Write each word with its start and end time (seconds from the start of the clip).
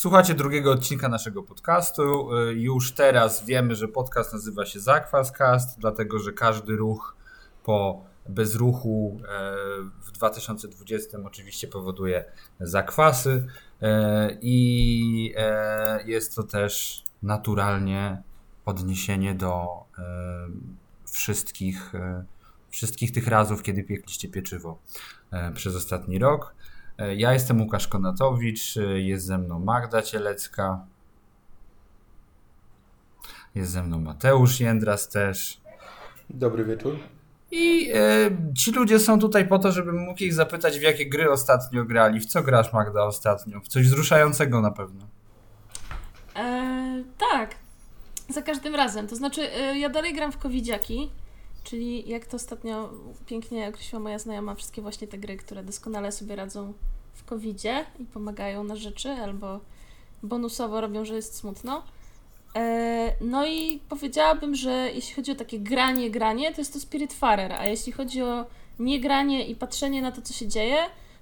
Słuchacie 0.00 0.34
drugiego 0.34 0.72
odcinka 0.72 1.08
naszego 1.08 1.42
podcastu. 1.42 2.36
Y, 2.36 2.54
już 2.54 2.92
teraz 2.92 3.46
wiemy, 3.46 3.74
że 3.74 3.88
podcast 3.88 4.32
nazywa 4.32 4.66
się 4.66 4.80
Zakwaskast, 4.80 5.78
dlatego 5.78 6.18
że 6.18 6.32
każdy 6.32 6.76
ruch 6.76 7.16
po 7.64 8.04
bezruchu 8.28 9.20
e, 9.28 9.56
w 10.02 10.10
2020 10.12 11.18
oczywiście 11.24 11.68
powoduje 11.68 12.24
zakwasy 12.60 13.46
e, 13.82 14.38
i 14.42 15.34
e, 15.36 16.04
jest 16.06 16.34
to 16.36 16.42
też 16.42 17.04
naturalnie 17.22 18.22
odniesienie 18.64 19.34
do 19.34 19.66
wszystkich, 21.12 21.92
wszystkich 22.70 23.12
tych 23.12 23.26
razów, 23.26 23.62
kiedy 23.62 23.84
piekliście 23.84 24.28
pieczywo 24.28 24.78
przez 25.54 25.76
ostatni 25.76 26.18
rok. 26.18 26.54
Ja 27.16 27.32
jestem 27.32 27.60
Łukasz 27.60 27.88
Konatowicz, 27.88 28.74
jest 28.94 29.26
ze 29.26 29.38
mną 29.38 29.58
Magda 29.58 30.02
Cielecka, 30.02 30.86
jest 33.54 33.70
ze 33.72 33.82
mną 33.82 34.00
Mateusz 34.00 34.60
Jędras 34.60 35.08
też. 35.08 35.60
Dobry 36.30 36.64
wieczór. 36.64 36.98
I 37.50 37.92
e, 37.94 38.30
ci 38.54 38.72
ludzie 38.72 38.98
są 38.98 39.18
tutaj 39.18 39.48
po 39.48 39.58
to, 39.58 39.72
żebym 39.72 39.98
mógł 39.98 40.22
ich 40.22 40.34
zapytać, 40.34 40.78
w 40.78 40.82
jakie 40.82 41.08
gry 41.08 41.30
ostatnio 41.30 41.84
grali. 41.84 42.20
W 42.20 42.26
co 42.26 42.42
grasz, 42.42 42.72
Magda, 42.72 43.04
ostatnio? 43.04 43.60
W 43.60 43.68
coś 43.68 43.86
wzruszającego 43.86 44.60
na 44.60 44.70
pewno. 44.70 45.06
E, 46.36 47.04
tak. 47.18 47.54
Za 48.28 48.42
każdym 48.42 48.74
razem. 48.74 49.06
To 49.06 49.16
znaczy, 49.16 49.52
e, 49.54 49.78
ja 49.78 49.88
dalej 49.88 50.14
gram 50.14 50.32
w 50.32 50.38
Covidziaki, 50.38 51.10
czyli 51.64 52.08
jak 52.08 52.26
to 52.26 52.36
ostatnio 52.36 52.90
pięknie 53.26 53.68
określiła 53.68 54.02
moja 54.02 54.18
znajoma, 54.18 54.54
wszystkie 54.54 54.82
właśnie 54.82 55.08
te 55.08 55.18
gry, 55.18 55.36
które 55.36 55.64
doskonale 55.64 56.12
sobie 56.12 56.36
radzą 56.36 56.72
w 57.14 57.24
covidzie 57.24 57.84
i 57.98 58.04
pomagają 58.04 58.64
na 58.64 58.76
rzeczy, 58.76 59.10
albo 59.10 59.60
bonusowo 60.22 60.80
robią, 60.80 61.04
że 61.04 61.14
jest 61.14 61.36
smutno. 61.36 61.82
E, 62.56 63.12
no 63.20 63.46
i 63.46 63.80
powiedziałabym, 63.88 64.54
że 64.54 64.90
jeśli 64.94 65.14
chodzi 65.14 65.32
o 65.32 65.34
takie 65.34 65.60
granie, 65.60 66.10
granie, 66.10 66.52
to 66.54 66.60
jest 66.60 66.72
to 66.72 66.80
Spiritfarer, 66.80 67.52
a 67.52 67.66
jeśli 67.66 67.92
chodzi 67.92 68.22
o 68.22 68.46
niegranie 68.78 69.46
i 69.46 69.56
patrzenie 69.56 70.02
na 70.02 70.12
to, 70.12 70.22
co 70.22 70.32
się 70.32 70.48
dzieje, 70.48 70.76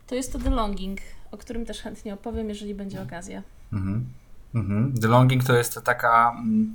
to 0.06 0.14
jest 0.14 0.32
to 0.32 0.38
The 0.38 0.50
Longing, 0.50 0.98
o 1.30 1.36
którym 1.36 1.66
też 1.66 1.80
chętnie 1.80 2.14
opowiem, 2.14 2.48
jeżeli 2.48 2.74
będzie 2.74 3.02
okazja. 3.02 3.42
Mhm. 3.72 4.06
Mhm. 4.54 4.94
The 5.00 5.08
Longing 5.08 5.44
to 5.44 5.56
jest 5.56 5.80
taka 5.84 6.36
mm, 6.38 6.74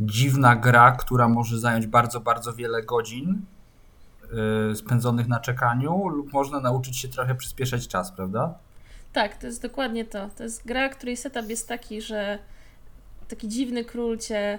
dziwna 0.00 0.56
gra, 0.56 0.92
która 0.92 1.28
może 1.28 1.58
zająć 1.58 1.86
bardzo, 1.86 2.20
bardzo 2.20 2.52
wiele 2.52 2.82
godzin 2.82 3.42
y, 4.72 4.76
spędzonych 4.76 5.28
na 5.28 5.40
czekaniu 5.40 6.08
lub 6.08 6.32
można 6.32 6.60
nauczyć 6.60 6.98
się 6.98 7.08
trochę 7.08 7.34
przyspieszać 7.34 7.88
czas, 7.88 8.12
prawda? 8.12 8.54
Tak, 9.12 9.36
to 9.36 9.46
jest 9.46 9.62
dokładnie 9.62 10.04
to. 10.04 10.28
To 10.36 10.42
jest 10.42 10.66
gra, 10.66 10.88
której 10.88 11.16
setup 11.16 11.48
jest 11.48 11.68
taki, 11.68 12.02
że 12.02 12.38
taki 13.28 13.48
dziwny 13.48 13.84
król 13.84 14.18
cię 14.18 14.58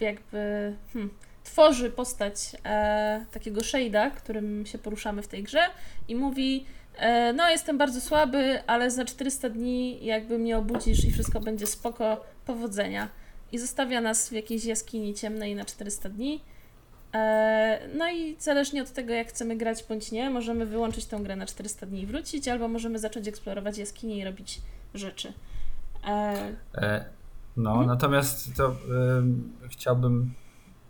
jakby 0.00 0.74
hmm, 0.92 1.10
tworzy 1.44 1.90
postać 1.90 2.56
e, 2.64 3.26
takiego 3.32 3.60
shade'a, 3.60 4.10
którym 4.10 4.66
się 4.66 4.78
poruszamy 4.78 5.22
w 5.22 5.28
tej 5.28 5.42
grze 5.42 5.60
i 6.08 6.16
mówi 6.16 6.66
e, 6.96 7.32
no 7.32 7.50
jestem 7.50 7.78
bardzo 7.78 8.00
słaby, 8.00 8.62
ale 8.66 8.90
za 8.90 9.04
400 9.04 9.48
dni 9.48 10.04
jakby 10.04 10.38
mnie 10.38 10.58
obudzisz 10.58 11.04
i 11.04 11.10
wszystko 11.10 11.40
będzie 11.40 11.66
spoko, 11.66 12.24
powodzenia. 12.46 13.08
I 13.52 13.58
zostawia 13.58 14.00
nas 14.00 14.28
w 14.28 14.32
jakiejś 14.32 14.64
jaskini 14.64 15.14
ciemnej 15.14 15.54
na 15.54 15.64
400 15.64 16.08
dni. 16.08 16.40
E, 17.14 17.88
no 17.96 18.10
i 18.12 18.36
zależnie 18.38 18.82
od 18.82 18.90
tego, 18.90 19.12
jak 19.12 19.28
chcemy 19.28 19.56
grać 19.56 19.84
bądź 19.88 20.12
nie, 20.12 20.30
możemy 20.30 20.66
wyłączyć 20.66 21.06
tę 21.06 21.20
grę 21.22 21.36
na 21.36 21.46
400 21.46 21.86
dni 21.86 22.02
i 22.02 22.06
wrócić, 22.06 22.48
albo 22.48 22.68
możemy 22.68 22.98
zacząć 22.98 23.28
eksplorować 23.28 23.78
jaskinię 23.78 24.18
i 24.18 24.24
robić 24.24 24.60
rzeczy. 24.94 25.32
E, 26.06 26.54
e 26.74 27.04
no, 27.56 27.70
mhm. 27.70 27.86
natomiast 27.88 28.56
to 28.56 28.72
y, 28.72 29.68
chciałbym 29.68 30.34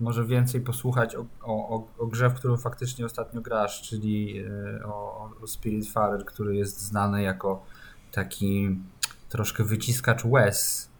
może 0.00 0.24
więcej 0.24 0.60
posłuchać 0.60 1.16
o, 1.16 1.26
o, 1.42 1.86
o, 1.98 2.06
grze, 2.06 2.30
w 2.30 2.34
którą 2.34 2.56
faktycznie 2.56 3.06
ostatnio 3.06 3.40
grasz, 3.40 3.82
czyli 3.82 4.38
y, 4.38 4.86
o, 4.86 5.30
o 5.42 5.46
Spiritfarer, 5.46 6.24
który 6.24 6.56
jest 6.56 6.80
znany 6.80 7.22
jako 7.22 7.64
taki 8.12 8.78
troszkę 9.28 9.64
wyciskacz 9.64 10.24
łez 10.24 10.90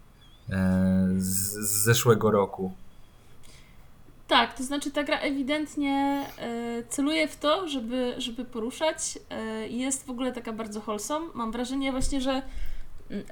z, 1.19 1.53
z 1.53 1.85
zeszłego 1.85 2.31
roku. 2.31 2.73
Tak, 4.29 4.57
to 4.57 4.63
znaczy 4.63 4.91
ta 4.91 5.05
gra 5.05 5.19
ewidentnie 5.19 6.27
y, 6.81 6.85
celuje 6.89 7.29
w 7.29 7.37
to, 7.37 7.69
żeby, 7.69 8.15
żeby 8.19 8.45
poruszać. 8.45 9.19
Y, 9.65 9.69
jest 9.69 10.07
w 10.07 10.11
ogóle 10.11 10.33
taka 10.33 10.53
bardzo 10.53 10.81
wholesome. 10.81 11.27
Mam 11.35 11.53
wrażenie 11.53 11.93
właśnie, 11.93 12.21
że 12.21 12.43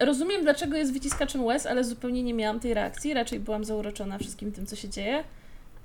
Rozumiem, 0.01 0.43
dlaczego 0.43 0.77
jest 0.77 0.93
wyciskaczem 0.93 1.45
łez, 1.45 1.67
ale 1.67 1.85
zupełnie 1.85 2.23
nie 2.23 2.35
miałam 2.35 2.61
tej 2.61 2.75
reakcji. 2.75 3.15
Raczej 3.15 3.41
byłam 3.41 3.65
zauroczona 3.65 4.19
wszystkim 4.19 4.53
tym, 4.53 4.67
co 4.67 4.77
się 4.77 4.89
dzieje. 4.89 5.25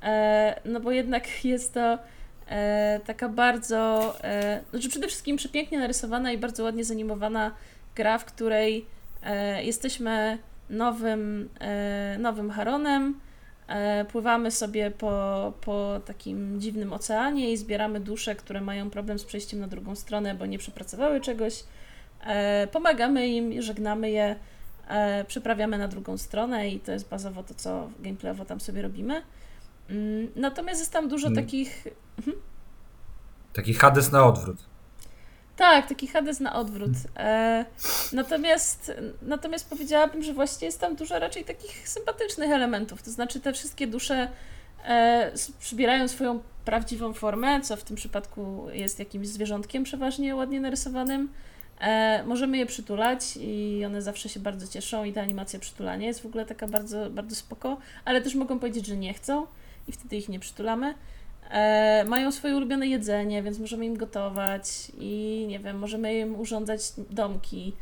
E, 0.03 0.61
no 0.65 0.79
bo 0.79 0.91
jednak 0.91 1.23
jest 1.45 1.73
to 1.73 1.97
e, 2.47 2.99
taka 3.05 3.29
bardzo. 3.29 4.13
E, 4.23 4.61
znaczy, 4.71 4.89
przede 4.89 5.07
wszystkim 5.07 5.37
przepięknie 5.37 5.79
narysowana 5.79 6.31
i 6.31 6.37
bardzo 6.37 6.63
ładnie 6.63 6.83
zanimowana 6.83 7.51
gra, 7.95 8.17
w 8.17 8.25
której 8.25 8.85
e, 9.23 9.63
jesteśmy 9.63 10.37
nowym, 10.69 11.49
e, 11.59 12.17
nowym 12.19 12.51
Haronem. 12.51 13.19
E, 13.67 14.05
pływamy 14.05 14.51
sobie 14.51 14.91
po, 14.91 15.53
po 15.61 16.01
takim 16.05 16.61
dziwnym 16.61 16.93
oceanie 16.93 17.51
i 17.51 17.57
zbieramy 17.57 17.99
dusze, 17.99 18.35
które 18.35 18.61
mają 18.61 18.89
problem 18.89 19.19
z 19.19 19.23
przejściem 19.23 19.59
na 19.59 19.67
drugą 19.67 19.95
stronę, 19.95 20.35
bo 20.35 20.45
nie 20.45 20.59
przepracowały 20.59 21.21
czegoś. 21.21 21.63
E, 22.25 22.67
pomagamy 22.67 23.27
im, 23.27 23.61
żegnamy 23.61 24.11
je, 24.11 24.35
przeprawiamy 25.27 25.77
na 25.77 25.87
drugą 25.87 26.17
stronę 26.17 26.69
i 26.69 26.79
to 26.79 26.91
jest 26.91 27.09
bazowo 27.09 27.43
to, 27.43 27.53
co 27.53 27.89
gameplayowo 27.99 28.45
tam 28.45 28.59
sobie 28.59 28.81
robimy. 28.81 29.21
Mm, 29.89 30.27
natomiast 30.35 30.79
jest 30.79 30.93
tam 30.93 31.09
dużo 31.09 31.27
hmm. 31.27 31.45
takich... 31.45 31.87
Mhm. 32.17 32.37
Taki 33.53 33.73
Hades 33.73 34.11
na 34.11 34.25
odwrót. 34.25 34.57
Tak, 35.57 35.89
taki 35.89 36.07
Hades 36.07 36.39
na 36.39 36.55
odwrót. 36.55 36.91
E, 37.17 37.65
natomiast, 38.13 38.91
natomiast 39.21 39.69
powiedziałabym, 39.69 40.23
że 40.23 40.33
właśnie 40.33 40.65
jest 40.65 40.81
tam 40.81 40.95
dużo 40.95 41.19
raczej 41.19 41.45
takich 41.45 41.89
sympatycznych 41.89 42.51
elementów. 42.51 43.01
To 43.01 43.11
znaczy 43.11 43.39
te 43.39 43.53
wszystkie 43.53 43.87
dusze 43.87 44.27
e, 44.85 45.31
przybierają 45.59 46.07
swoją 46.07 46.39
prawdziwą 46.65 47.13
formę, 47.13 47.61
co 47.61 47.77
w 47.77 47.83
tym 47.83 47.95
przypadku 47.95 48.67
jest 48.73 48.99
jakimś 48.99 49.27
zwierzątkiem 49.27 49.83
przeważnie 49.83 50.35
ładnie 50.35 50.61
narysowanym. 50.61 51.29
E, 51.79 52.23
możemy 52.23 52.57
je 52.57 52.65
przytulać 52.65 53.37
i 53.41 53.83
one 53.85 54.01
zawsze 54.01 54.29
się 54.29 54.39
bardzo 54.39 54.67
cieszą 54.67 55.03
i 55.03 55.13
ta 55.13 55.21
animacja 55.21 55.59
przytulania 55.59 56.07
jest 56.07 56.21
w 56.21 56.25
ogóle 56.25 56.45
taka 56.45 56.67
bardzo, 56.67 57.09
bardzo 57.09 57.35
spoko, 57.35 57.77
ale 58.05 58.21
też 58.21 58.35
mogą 58.35 58.59
powiedzieć, 58.59 58.85
że 58.85 58.97
nie 58.97 59.13
chcą 59.13 59.47
i 59.87 59.91
wtedy 59.91 60.15
ich 60.17 60.29
nie 60.29 60.39
przytulamy. 60.39 60.93
E, 61.51 62.05
mają 62.07 62.31
swoje 62.31 62.55
ulubione 62.55 62.87
jedzenie, 62.87 63.43
więc 63.43 63.59
możemy 63.59 63.85
im 63.85 63.97
gotować 63.97 64.91
i 64.99 65.45
nie 65.49 65.59
wiem, 65.59 65.79
możemy 65.79 66.19
im 66.19 66.39
urządzać 66.39 66.81
domki, 67.09 67.73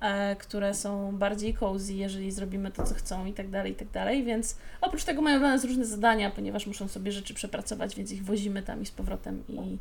e, 0.00 0.36
które 0.36 0.74
są 0.74 1.16
bardziej 1.16 1.54
cozy, 1.54 1.94
jeżeli 1.94 2.32
zrobimy 2.32 2.70
to, 2.70 2.84
co 2.84 2.94
chcą 2.94 3.26
i 3.26 3.32
tak 3.32 3.50
dalej, 3.50 3.72
i 3.72 3.74
tak 3.74 3.88
dalej, 3.88 4.24
więc 4.24 4.56
oprócz 4.80 5.04
tego 5.04 5.22
mają 5.22 5.38
dla 5.38 5.48
nas 5.48 5.64
różne 5.64 5.84
zadania, 5.84 6.30
ponieważ 6.30 6.66
muszą 6.66 6.88
sobie 6.88 7.12
rzeczy 7.12 7.34
przepracować, 7.34 7.96
więc 7.96 8.12
ich 8.12 8.24
wozimy 8.24 8.62
tam 8.62 8.82
i 8.82 8.86
z 8.86 8.90
powrotem 8.90 9.44
i 9.48 9.78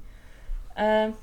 e, 0.78 1.14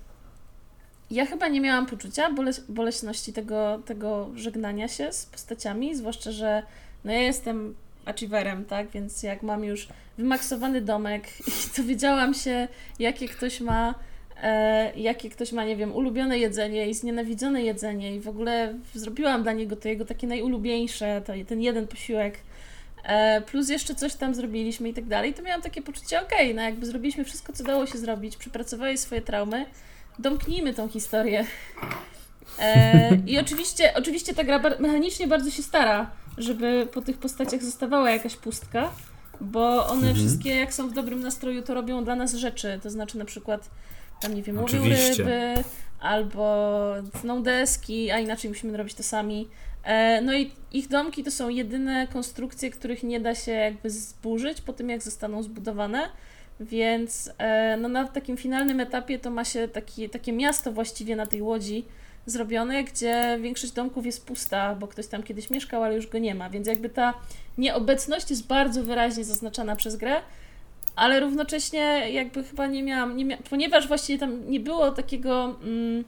ja 1.11 1.27
chyba 1.27 1.49
nie 1.49 1.61
miałam 1.61 1.87
poczucia 1.87 2.31
boleś 2.31 2.61
boleśności 2.69 3.33
tego, 3.33 3.83
tego 3.87 4.31
żegnania 4.35 4.89
się 4.89 5.13
z 5.13 5.27
postaciami, 5.27 5.97
zwłaszcza, 5.97 6.33
że 6.33 6.63
no 7.05 7.13
ja 7.13 7.19
jestem 7.19 7.75
achieverem, 8.07 8.65
tak, 8.65 8.91
więc 8.91 9.23
jak 9.23 9.43
mam 9.43 9.65
już 9.65 9.89
wymaksowany 10.19 10.81
domek 10.81 11.41
i 11.49 11.77
dowiedziałam 11.77 12.35
się, 12.35 12.69
jakie 12.99 13.29
ktoś 13.29 13.61
ma 13.61 13.95
e, 14.43 14.93
jakie 14.97 15.31
ktoś 15.31 15.53
ma, 15.53 15.65
nie 15.65 15.77
wiem, 15.77 15.93
ulubione 15.93 16.39
jedzenie 16.39 16.89
i 16.89 16.95
znienawidzone 16.95 17.63
jedzenie 17.63 18.15
i 18.17 18.21
w 18.21 18.29
ogóle 18.29 18.75
zrobiłam 18.95 19.43
dla 19.43 19.53
niego 19.53 19.77
to 19.77 19.89
jego 19.89 20.05
takie 20.05 20.27
najulubieńsze, 20.27 21.23
to, 21.27 21.33
ten 21.49 21.61
jeden 21.63 21.87
posiłek, 21.87 22.39
e, 23.05 23.41
plus 23.41 23.69
jeszcze 23.69 23.95
coś 23.95 24.15
tam 24.15 24.35
zrobiliśmy 24.35 24.89
i 24.89 24.95
tak 24.95 25.05
dalej, 25.05 25.35
to 25.35 25.43
miałam 25.43 25.63
takie 25.63 25.83
poczucie, 25.83 26.23
okej, 26.23 26.39
okay, 26.39 26.55
no 26.55 26.63
jakby 26.63 26.87
zrobiliśmy 26.87 27.25
wszystko, 27.25 27.53
co 27.53 27.65
dało 27.65 27.87
się 27.87 27.99
zrobić, 27.99 28.37
przypracowali 28.37 28.99
swoje 28.99 29.21
traumy, 29.21 29.67
domknijmy 30.19 30.75
tą 30.75 30.89
historię. 30.89 31.45
E, 32.59 33.17
I 33.27 33.39
oczywiście, 33.39 33.95
oczywiście 33.95 34.35
ta 34.35 34.45
gra 34.45 34.63
mechanicznie 34.79 35.27
bardzo 35.27 35.51
się 35.51 35.63
stara, 35.63 36.11
żeby 36.39 36.89
po 36.93 37.01
tych 37.01 37.19
postaciach 37.19 37.63
zostawała 37.63 38.11
jakaś 38.11 38.37
pustka, 38.37 38.91
bo 39.41 39.87
one 39.87 40.09
mhm. 40.09 40.15
wszystkie, 40.15 40.55
jak 40.55 40.75
są 40.75 40.89
w 40.89 40.93
dobrym 40.93 41.21
nastroju, 41.21 41.63
to 41.63 41.75
robią 41.75 42.05
dla 42.05 42.17
nas 42.17 42.35
rzeczy. 42.35 42.81
To 42.83 42.91
znaczy 42.91 43.19
na 43.19 43.25
przykład, 43.25 43.71
tam 44.21 44.35
nie 44.35 44.43
wiem, 44.43 44.59
łowią 44.59 44.83
ryby, 44.83 45.55
albo 46.01 46.77
tną 47.21 47.43
deski, 47.43 48.11
a 48.11 48.19
inaczej 48.19 48.51
musimy 48.51 48.77
robić 48.77 48.95
to 48.95 49.03
sami. 49.03 49.49
E, 49.85 50.21
no 50.23 50.35
i 50.35 50.51
ich 50.73 50.89
domki 50.89 51.25
to 51.25 51.31
są 51.31 51.49
jedyne 51.49 52.09
konstrukcje, 52.13 52.71
których 52.71 53.03
nie 53.03 53.21
da 53.21 53.35
się 53.35 53.53
jakby 53.53 53.91
zburzyć 53.91 54.61
po 54.61 54.73
tym, 54.73 54.91
jak 54.91 55.03
zostaną 55.03 55.43
zbudowane. 55.43 56.09
Więc 56.61 57.31
e, 57.39 57.77
no 57.77 57.89
na 57.89 58.09
takim 58.09 58.37
finalnym 58.37 58.81
etapie 58.81 59.19
to 59.19 59.31
ma 59.31 59.45
się 59.45 59.69
taki, 59.69 60.11
takie 60.11 60.33
miasto 60.33 60.73
właściwie 60.73 61.17
na 61.17 61.27
tej 61.27 61.43
łodzi, 61.43 61.85
zrobione, 62.27 62.85
gdzie 62.85 63.39
większość 63.43 63.73
domków 63.73 64.07
jest 64.07 64.27
pusta, 64.27 64.75
bo 64.75 64.89
ktoś 64.89 65.07
tam 65.07 65.23
kiedyś 65.23 65.51
mieszkał, 65.51 65.83
ale 65.83 65.95
już 65.95 66.07
go 66.07 66.19
nie 66.19 66.35
ma, 66.35 66.51
więc 66.51 66.67
jakby 66.67 66.89
ta 66.89 67.15
nieobecność 67.59 68.31
jest 68.31 68.47
bardzo 68.47 68.83
wyraźnie 68.83 69.25
zaznaczana 69.25 69.77
przez 69.77 69.97
grę, 69.97 70.17
ale 70.97 71.21
równocześnie 71.21 72.13
jakby 72.13 72.45
chyba 72.45 72.67
nie 72.67 72.83
miałam, 72.83 73.17
nie 73.17 73.25
mia 73.25 73.37
ponieważ 73.51 73.89
właściwie 73.89 74.19
tam 74.19 74.51
nie 74.51 74.61
było 74.61 74.91
takiego 74.91 75.57
mm, 75.63 76.05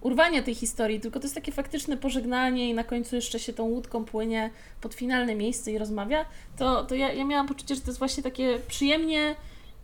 urwania 0.00 0.42
tej 0.42 0.54
historii, 0.54 1.00
tylko 1.00 1.20
to 1.20 1.24
jest 1.24 1.34
takie 1.34 1.52
faktyczne 1.52 1.96
pożegnanie 1.96 2.70
i 2.70 2.74
na 2.74 2.84
końcu 2.84 3.16
jeszcze 3.16 3.38
się 3.38 3.52
tą 3.52 3.64
łódką 3.64 4.04
płynie 4.04 4.50
pod 4.80 4.94
finalne 4.94 5.34
miejsce 5.34 5.72
i 5.72 5.78
rozmawia, 5.78 6.24
to, 6.56 6.84
to 6.84 6.94
ja, 6.94 7.12
ja 7.12 7.24
miałam 7.24 7.48
poczucie, 7.48 7.74
że 7.74 7.80
to 7.80 7.86
jest 7.86 7.98
właśnie 7.98 8.22
takie 8.22 8.58
przyjemnie 8.68 9.34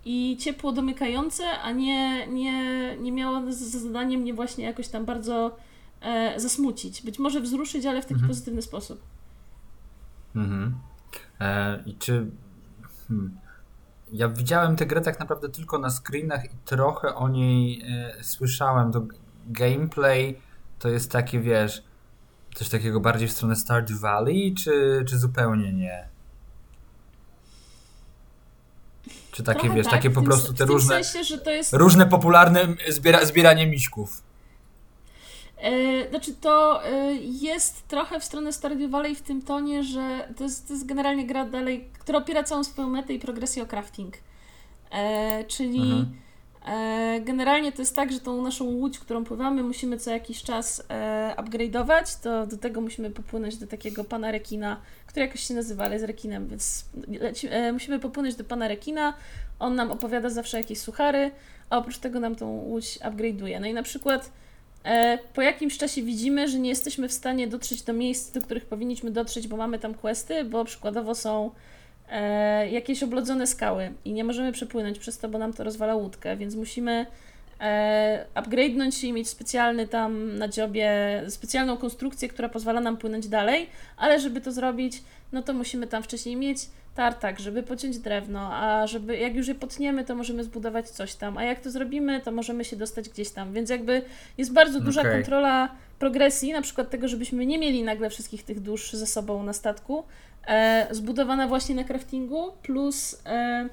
i 0.05 0.37
ciepło 0.41 0.73
domykające, 0.73 1.45
a 1.63 1.73
nie, 1.73 2.27
nie, 2.27 2.97
nie 2.97 3.13
miało 3.13 3.53
za 3.53 3.79
zadanie 3.79 4.19
mnie 4.19 4.35
właśnie 4.35 4.65
jakoś 4.65 4.89
tam 4.89 5.05
bardzo 5.05 5.57
e, 6.03 6.41
zasmucić. 6.41 7.03
Być 7.03 7.19
może 7.19 7.41
wzruszyć, 7.41 7.87
ale 7.87 8.03
w 8.03 8.05
taki 8.05 8.15
mhm. 8.15 8.29
pozytywny 8.29 8.63
sposób. 8.63 9.03
Mhm. 10.37 10.79
E, 11.41 11.83
I 11.87 11.95
czy. 11.95 12.27
Hmm. 13.09 13.39
Ja 14.13 14.29
widziałem 14.29 14.77
tę 14.77 14.87
grę 14.87 15.01
tak 15.01 15.21
naprawdę 15.21 15.49
tylko 15.49 15.79
na 15.79 15.91
screenach 15.91 16.45
i 16.45 16.57
trochę 16.65 17.15
o 17.15 17.29
niej 17.29 17.83
e, 17.83 18.25
słyszałem. 18.25 18.93
To 18.93 19.07
gameplay 19.47 20.39
to 20.79 20.89
jest 20.89 21.11
takie, 21.11 21.41
wiesz, 21.41 21.83
coś 22.55 22.69
takiego 22.69 23.01
bardziej 23.01 23.29
w 23.29 23.33
stronę 23.33 23.57
Stardew 23.57 24.01
Valley, 24.01 24.55
czy, 24.55 25.05
czy 25.09 25.19
zupełnie 25.19 25.73
nie? 25.73 26.09
Czy 29.31 29.43
takie, 29.43 29.61
Trochę 29.61 29.77
wiesz, 29.77 29.87
tak, 29.87 29.95
takie 29.95 30.11
po 30.11 30.23
prostu 30.23 30.53
te 30.53 30.65
różne, 30.65 31.05
sensie, 31.05 31.51
jest... 31.51 31.73
różne 31.73 32.07
popularne 32.07 32.67
zbiera, 32.89 33.25
zbieranie 33.25 33.67
miśków. 33.67 34.23
E, 35.63 36.11
znaczy 36.11 36.35
to 36.35 36.87
e, 36.87 37.15
jest 37.23 37.89
trochę 37.89 38.21
w 38.21 38.25
stronę 38.25 38.53
Stardew 38.53 38.91
Valley 38.91 39.15
w 39.15 39.23
tym 39.23 39.43
tonie, 39.43 39.83
że 39.83 40.29
to 40.37 40.45
jest, 40.45 40.69
to 40.69 40.75
jest 40.75 40.87
generalnie 40.87 41.27
gra 41.27 41.45
dalej, 41.45 41.89
która 41.99 42.19
opiera 42.19 42.43
całą 42.43 42.65
swoją 42.65 42.89
metę 42.89 43.13
i 43.13 43.19
progresję 43.19 43.63
o 43.63 43.67
crafting. 43.67 44.15
E, 44.91 45.45
czyli 45.45 45.79
mhm. 45.79 46.07
Generalnie 47.21 47.73
to 47.73 47.83
jest 47.83 47.97
tak, 47.97 48.13
że 48.13 48.21
tą 48.21 48.43
naszą 48.43 48.65
łódź, 48.65 48.99
którą 48.99 49.25
pływamy, 49.25 49.63
musimy 49.63 49.99
co 49.99 50.11
jakiś 50.11 50.43
czas 50.43 50.83
upgrade'ować. 51.37 52.23
To 52.23 52.47
do 52.47 52.57
tego 52.57 52.81
musimy 52.81 53.11
popłynąć 53.11 53.57
do 53.57 53.67
takiego 53.67 54.05
pana 54.05 54.31
rekina, 54.31 54.77
który 55.07 55.27
jakoś 55.27 55.41
się 55.41 55.55
nazywa, 55.55 55.85
ale 55.85 55.93
jest 55.93 56.07
rekinem, 56.07 56.49
więc 56.49 56.85
musimy 57.73 57.99
popłynąć 57.99 58.35
do 58.35 58.45
pana 58.45 58.69
rekina. 58.69 59.15
On 59.59 59.75
nam 59.75 59.91
opowiada 59.91 60.31
zawsze 60.31 60.59
jakieś 60.59 60.79
suchary, 60.79 61.31
a 61.71 61.79
oprócz 61.79 61.99
tego 61.99 62.21
nam 62.21 62.37
tą 62.37 62.47
łódź 62.47 62.99
upgrade'uje. 62.99 63.61
No 63.61 63.67
i 63.67 63.75
na 63.75 63.83
przykład 63.83 64.31
po 65.35 65.43
jakimś 65.43 65.79
czasie 65.79 66.03
widzimy, 66.03 66.49
że 66.49 66.59
nie 66.59 66.69
jesteśmy 66.69 67.09
w 67.09 67.13
stanie 67.13 67.49
dotrzeć 67.49 67.83
do 67.83 67.93
miejsc, 67.93 68.33
do 68.33 68.43
których 68.43 68.67
powinniśmy 68.67 69.11
dotrzeć, 69.11 69.49
bo 69.49 69.57
mamy 69.57 69.79
tam 69.79 69.95
questy, 69.95 70.45
bo 70.45 70.65
przykładowo 70.65 71.15
są 71.15 71.51
e, 72.11 72.71
jakieś 72.71 73.03
oblodzone 73.03 73.47
skały 73.47 73.93
i 74.05 74.13
nie 74.13 74.25
możemy 74.25 74.53
przepłynąć 74.53 74.99
przez 74.99 75.19
to, 75.19 75.29
bo 75.29 75.39
nam 75.39 75.53
to 75.53 75.65
rozwala 75.65 75.95
łódkę, 75.95 76.37
więc 76.37 76.55
musimy 76.55 76.93
e, 76.93 77.07
upgrade'nąć 78.35 79.01
się 79.01 79.07
i 79.07 79.13
mieć 79.13 79.29
specjalny 79.29 79.89
tam 79.89 80.39
na 80.39 80.49
dziobie, 80.49 80.91
specjalną 81.29 81.77
konstrukcję, 81.77 82.29
która 82.29 82.49
pozwala 82.49 82.81
nam 82.81 82.97
płynąć 82.97 83.29
dalej, 83.29 83.67
ale 83.97 84.21
żeby 84.21 84.41
to 84.41 84.53
zrobić, 84.53 85.03
no 85.33 85.43
to 85.43 85.53
musimy 85.53 85.87
tam 85.87 86.03
wcześniej 86.03 86.37
mieć 86.37 86.59
tartak, 86.95 87.41
żeby 87.41 87.63
pociąć 87.63 87.99
drewno, 87.99 88.55
a 88.55 88.87
żeby 88.87 89.17
jak 89.17 89.35
już 89.35 89.49
je 89.49 89.55
potniemy, 89.55 90.05
to 90.05 90.15
możemy 90.15 90.45
zbudować 90.45 90.91
coś 90.91 91.15
tam, 91.15 91.39
a 91.39 91.45
jak 91.45 91.61
to 91.61 91.71
zrobimy, 91.71 92.21
to 92.21 92.33
możemy 92.33 92.65
się 92.65 92.77
dostać 92.77 93.09
gdzieś 93.09 93.31
tam, 93.31 93.53
więc 93.53 93.71
jakby 93.71 94.03
jest 94.39 94.53
bardzo 94.53 94.81
duża 94.81 95.01
okay. 95.01 95.13
kontrola 95.13 95.69
progresji, 95.99 96.53
na 96.53 96.63
przykład 96.63 96.91
tego, 96.91 97.09
żebyśmy 97.09 97.47
nie 97.47 97.59
mieli 97.59 97.83
nagle 97.83 98.11
wszystkich 98.11 98.43
tych 98.43 98.61
dusz 98.61 98.93
ze 98.93 99.07
sobą 99.07 99.43
na 99.43 99.53
statku, 99.53 100.05
e, 100.47 100.87
zbudowana 100.91 101.49
właśnie 101.49 101.75
na 101.75 101.85
craftingu, 101.85 102.53
plus 102.63 103.23
e, 103.27 103.69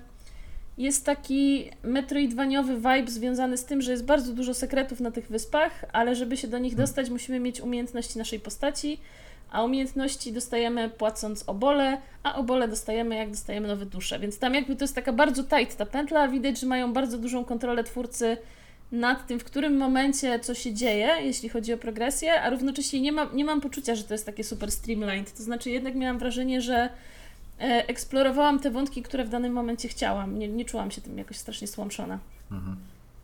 jest 0.79 1.05
taki 1.05 1.71
metroidwaniowy 1.83 2.75
vibe 2.75 3.07
związany 3.07 3.57
z 3.57 3.65
tym, 3.65 3.81
że 3.81 3.91
jest 3.91 4.05
bardzo 4.05 4.33
dużo 4.33 4.53
sekretów 4.53 4.99
na 4.99 5.11
tych 5.11 5.27
wyspach, 5.27 5.85
ale 5.93 6.15
żeby 6.15 6.37
się 6.37 6.47
do 6.47 6.57
nich 6.57 6.73
hmm. 6.73 6.85
dostać, 6.85 7.09
musimy 7.09 7.39
mieć 7.39 7.61
umiejętności 7.61 8.17
naszej 8.17 8.39
postaci, 8.39 8.99
a 9.51 9.63
umiejętności 9.63 10.33
dostajemy 10.33 10.89
płacąc 10.89 11.43
obole, 11.47 11.97
a 12.23 12.35
obole 12.35 12.67
dostajemy 12.67 13.15
jak 13.15 13.29
dostajemy 13.29 13.67
nowe 13.67 13.85
dusze. 13.85 14.19
Więc 14.19 14.39
tam 14.39 14.53
jakby 14.53 14.75
to 14.75 14.83
jest 14.83 14.95
taka 14.95 15.13
bardzo 15.13 15.43
tight 15.43 15.77
ta 15.77 15.85
pętla, 15.85 16.27
widać, 16.27 16.59
że 16.59 16.67
mają 16.67 16.93
bardzo 16.93 17.17
dużą 17.17 17.45
kontrolę 17.45 17.83
twórcy 17.83 18.37
nad 18.91 19.27
tym, 19.27 19.39
w 19.39 19.43
którym 19.43 19.77
momencie 19.77 20.39
co 20.39 20.53
się 20.53 20.73
dzieje, 20.73 21.09
jeśli 21.21 21.49
chodzi 21.49 21.73
o 21.73 21.77
progresję, 21.77 22.41
a 22.41 22.49
równocześnie 22.49 23.01
nie, 23.01 23.11
ma, 23.11 23.29
nie 23.33 23.45
mam 23.45 23.61
poczucia, 23.61 23.95
że 23.95 24.03
to 24.03 24.13
jest 24.13 24.25
takie 24.25 24.43
super 24.43 24.71
streamlined. 24.71 25.33
To 25.37 25.43
znaczy 25.43 25.69
jednak 25.69 25.95
miałam 25.95 26.19
wrażenie, 26.19 26.61
że 26.61 26.89
eksplorowałam 27.59 28.59
te 28.59 28.71
wątki, 28.71 29.03
które 29.03 29.25
w 29.25 29.29
danym 29.29 29.53
momencie 29.53 29.87
chciałam. 29.87 30.39
Nie, 30.39 30.47
nie 30.47 30.65
czułam 30.65 30.91
się 30.91 31.01
tym 31.01 31.17
jakoś 31.17 31.37
strasznie 31.37 31.67
słomszona. 31.67 32.19
Mhm. 32.51 32.77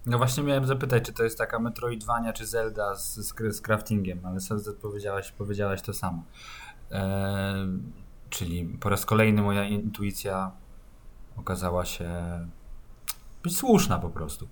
No 0.06 0.18
właśnie 0.18 0.44
miałem 0.44 0.66
zapytać, 0.66 1.04
czy 1.04 1.14
to 1.14 1.24
jest 1.24 1.38
taka 1.38 1.60
Metroidvania, 1.60 2.34
czy 2.34 2.46
Zelda 2.46 2.96
z, 2.96 3.16
z, 3.16 3.56
z 3.56 3.62
craftingiem, 3.62 4.20
ale 4.26 4.40
sobie 4.40 4.62
powiedziałaś, 4.82 5.32
powiedziałaś 5.32 5.82
to 5.82 5.94
samo. 5.94 6.24
E, 6.92 7.68
czyli 8.30 8.66
po 8.66 8.90
raz 8.90 9.06
kolejny 9.06 9.42
moja 9.42 9.66
intuicja 9.66 10.52
okazała 11.38 11.86
się 11.86 12.10
być 13.44 13.58
słuszna 13.58 14.00
po 14.00 14.10
prostu. 14.10 14.48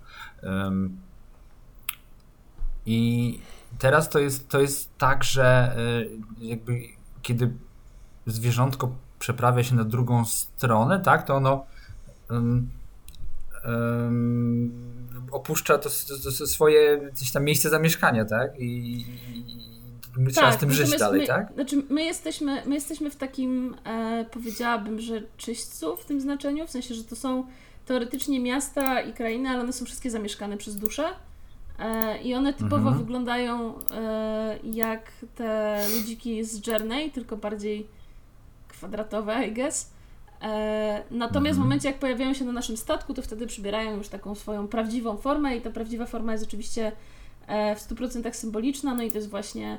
I 2.86 3.40
teraz 3.78 4.08
to 4.08 4.18
jest, 4.18 4.48
to 4.48 4.60
jest 4.60 4.98
tak, 4.98 5.24
że 5.24 5.76
y, 5.78 6.10
jakby 6.38 6.80
kiedy 7.22 7.52
zwierzątko 8.26 8.96
przeprawia 9.24 9.64
się 9.64 9.74
na 9.74 9.84
drugą 9.84 10.24
stronę, 10.24 11.00
tak, 11.00 11.26
to 11.26 11.34
ono 11.34 11.66
um, 12.30 12.68
um, 13.66 14.72
opuszcza 15.30 15.78
to, 15.78 15.88
to, 15.88 16.32
to, 16.38 16.46
swoje 16.46 17.10
gdzieś 17.12 17.32
tam 17.32 17.44
miejsce 17.44 17.70
zamieszkania, 17.70 18.24
tak? 18.24 18.60
I, 18.60 18.64
i 18.66 19.06
my 20.16 20.24
tak, 20.26 20.34
trzeba 20.34 20.52
z 20.52 20.56
tym 20.56 20.72
żyć 20.72 20.98
dalej, 20.98 21.20
my, 21.20 21.26
tak? 21.26 21.52
Znaczy, 21.54 21.82
my 21.90 22.04
jesteśmy, 22.04 22.62
my 22.66 22.74
jesteśmy 22.74 23.10
w 23.10 23.16
takim, 23.16 23.76
e, 23.84 24.24
powiedziałabym, 24.32 25.00
że 25.00 25.22
czyśćcu 25.36 25.96
w 25.96 26.04
tym 26.04 26.20
znaczeniu, 26.20 26.66
w 26.66 26.70
sensie, 26.70 26.94
że 26.94 27.04
to 27.04 27.16
są 27.16 27.46
teoretycznie 27.86 28.40
miasta 28.40 29.00
i 29.00 29.12
krainy, 29.12 29.48
ale 29.48 29.60
one 29.60 29.72
są 29.72 29.84
wszystkie 29.84 30.10
zamieszkane 30.10 30.56
przez 30.56 30.76
dusze. 30.76 31.04
I 32.24 32.34
one 32.34 32.52
typowo 32.52 32.76
mhm. 32.76 32.98
wyglądają 32.98 33.74
e, 33.90 34.58
jak 34.64 35.12
te 35.34 35.80
ludziki 35.94 36.44
z 36.44 36.66
Journey, 36.66 37.10
tylko 37.10 37.36
bardziej 37.36 37.86
kwadratowe, 38.84 39.46
I 39.46 39.52
guess. 39.52 39.90
E, 40.42 41.02
natomiast 41.10 41.56
w 41.56 41.58
mhm. 41.58 41.68
momencie, 41.68 41.88
jak 41.88 41.98
pojawiają 41.98 42.34
się 42.34 42.44
na 42.44 42.52
naszym 42.52 42.76
statku, 42.76 43.14
to 43.14 43.22
wtedy 43.22 43.46
przybierają 43.46 43.96
już 43.96 44.08
taką 44.08 44.34
swoją 44.34 44.68
prawdziwą 44.68 45.16
formę 45.16 45.56
i 45.56 45.60
ta 45.60 45.70
prawdziwa 45.70 46.06
forma 46.06 46.32
jest 46.32 46.44
oczywiście 46.44 46.92
w 47.48 47.80
100% 47.88 48.32
symboliczna, 48.32 48.94
no 48.94 49.02
i 49.02 49.10
to 49.10 49.18
jest 49.18 49.30
właśnie 49.30 49.78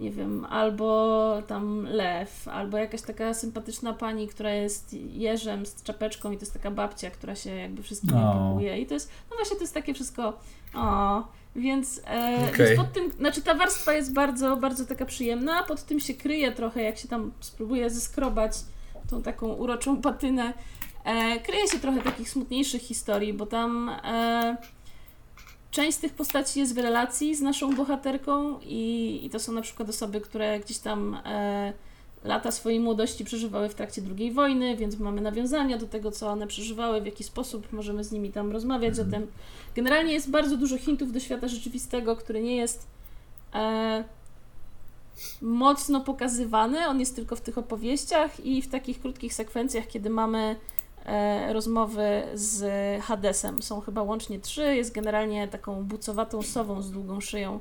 nie 0.00 0.10
wiem, 0.10 0.44
albo 0.44 1.42
tam 1.46 1.86
lew, 1.90 2.48
albo 2.48 2.78
jakaś 2.78 3.02
taka 3.02 3.34
sympatyczna 3.34 3.92
pani, 3.92 4.28
która 4.28 4.50
jest 4.50 4.92
jeżem 4.92 5.66
z 5.66 5.82
czapeczką 5.82 6.30
i 6.32 6.36
to 6.36 6.42
jest 6.42 6.52
taka 6.52 6.70
babcia, 6.70 7.10
która 7.10 7.34
się 7.34 7.50
jakby 7.50 7.82
wszystkim 7.82 8.10
no. 8.14 8.58
i 8.78 8.86
to 8.86 8.94
jest, 8.94 9.10
no 9.30 9.36
właśnie 9.36 9.56
to 9.56 9.62
jest 9.62 9.74
takie 9.74 9.94
wszystko, 9.94 10.38
o, 10.74 11.24
więc, 11.56 12.00
e, 12.06 12.48
okay. 12.52 12.66
więc 12.66 12.80
pod 12.80 12.92
tym, 12.92 13.12
znaczy 13.12 13.42
ta 13.42 13.54
warstwa 13.54 13.92
jest 13.92 14.12
bardzo, 14.12 14.56
bardzo 14.56 14.86
taka 14.86 15.06
przyjemna, 15.06 15.62
pod 15.62 15.82
tym 15.82 16.00
się 16.00 16.14
kryje 16.14 16.52
trochę, 16.52 16.82
jak 16.82 16.98
się 16.98 17.08
tam 17.08 17.32
spróbuje 17.40 17.90
zeskrobać 17.90 18.52
tą 19.10 19.22
taką 19.22 19.52
uroczą 19.52 20.02
patynę, 20.02 20.52
e, 21.04 21.40
kryje 21.40 21.68
się 21.68 21.78
trochę 21.78 22.02
takich 22.02 22.30
smutniejszych 22.30 22.82
historii, 22.82 23.32
bo 23.32 23.46
tam 23.46 23.88
e, 24.04 24.56
Część 25.72 25.96
z 25.96 26.00
tych 26.00 26.14
postaci 26.14 26.60
jest 26.60 26.74
w 26.74 26.78
relacji 26.78 27.34
z 27.34 27.40
naszą 27.40 27.74
bohaterką 27.74 28.60
i, 28.62 29.20
i 29.24 29.30
to 29.30 29.38
są 29.38 29.52
na 29.52 29.62
przykład 29.62 29.88
osoby, 29.88 30.20
które 30.20 30.60
gdzieś 30.60 30.78
tam 30.78 31.14
e, 31.24 31.72
lata 32.24 32.50
swojej 32.50 32.80
młodości 32.80 33.24
przeżywały 33.24 33.68
w 33.68 33.74
trakcie 33.74 34.02
II 34.18 34.32
wojny, 34.32 34.76
więc 34.76 34.98
mamy 34.98 35.20
nawiązania 35.20 35.78
do 35.78 35.86
tego, 35.86 36.10
co 36.10 36.30
one 36.30 36.46
przeżywały, 36.46 37.00
w 37.00 37.06
jaki 37.06 37.24
sposób 37.24 37.72
możemy 37.72 38.04
z 38.04 38.12
nimi 38.12 38.32
tam 38.32 38.52
rozmawiać. 38.52 38.98
Mhm. 38.98 39.10
Zatem 39.10 39.26
generalnie 39.74 40.12
jest 40.12 40.30
bardzo 40.30 40.56
dużo 40.56 40.78
hintów 40.78 41.12
do 41.12 41.20
świata 41.20 41.48
rzeczywistego, 41.48 42.16
który 42.16 42.42
nie 42.42 42.56
jest 42.56 42.86
e, 43.54 44.04
mocno 45.42 46.00
pokazywany. 46.00 46.86
On 46.86 47.00
jest 47.00 47.16
tylko 47.16 47.36
w 47.36 47.40
tych 47.40 47.58
opowieściach 47.58 48.46
i 48.46 48.62
w 48.62 48.68
takich 48.68 49.00
krótkich 49.00 49.34
sekwencjach, 49.34 49.86
kiedy 49.86 50.10
mamy 50.10 50.56
E, 51.06 51.52
rozmowy 51.52 52.22
z 52.34 52.64
Hadesem. 53.02 53.62
Są 53.62 53.80
chyba 53.80 54.02
łącznie 54.02 54.40
trzy. 54.40 54.76
Jest 54.76 54.94
generalnie 54.94 55.48
taką 55.48 55.84
bucowatą 55.84 56.42
sową 56.42 56.82
z 56.82 56.90
długą 56.90 57.20
szyją. 57.20 57.58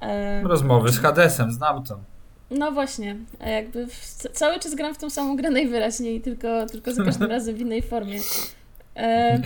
E, 0.00 0.42
rozmowy 0.42 0.92
z 0.92 0.98
Hadesem, 0.98 1.52
znam 1.52 1.84
to. 1.84 1.98
No 2.50 2.72
właśnie, 2.72 3.16
jakby 3.46 3.86
cały 4.32 4.58
czas 4.58 4.74
gram 4.74 4.94
w 4.94 4.98
tą 4.98 5.10
samą 5.10 5.36
grę 5.36 5.50
najwyraźniej, 5.50 6.20
tylko, 6.20 6.66
tylko 6.66 6.92
za 6.92 7.04
każdym 7.04 7.30
razem 7.36 7.54
w 7.54 7.60
innej 7.60 7.82
formie. 7.82 8.20
E, 8.96 9.40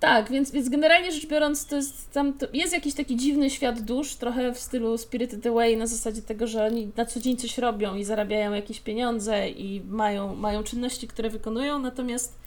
Tak, 0.00 0.30
więc, 0.30 0.50
więc 0.50 0.68
generalnie 0.68 1.12
rzecz 1.12 1.26
biorąc, 1.26 1.66
to 1.66 1.76
jest, 1.76 2.12
tam 2.12 2.32
to 2.32 2.46
jest 2.52 2.72
jakiś 2.72 2.94
taki 2.94 3.16
dziwny 3.16 3.50
świat 3.50 3.80
dusz, 3.80 4.14
trochę 4.14 4.54
w 4.54 4.58
stylu 4.58 4.98
Spirited 4.98 5.46
Away, 5.46 5.76
na 5.76 5.86
zasadzie 5.86 6.22
tego, 6.22 6.46
że 6.46 6.64
oni 6.64 6.90
na 6.96 7.04
co 7.04 7.20
dzień 7.20 7.36
coś 7.36 7.58
robią 7.58 7.94
i 7.94 8.04
zarabiają 8.04 8.52
jakieś 8.52 8.80
pieniądze 8.80 9.48
i 9.48 9.80
mają, 9.88 10.34
mają 10.34 10.62
czynności, 10.62 11.08
które 11.08 11.30
wykonują, 11.30 11.78
natomiast 11.78 12.38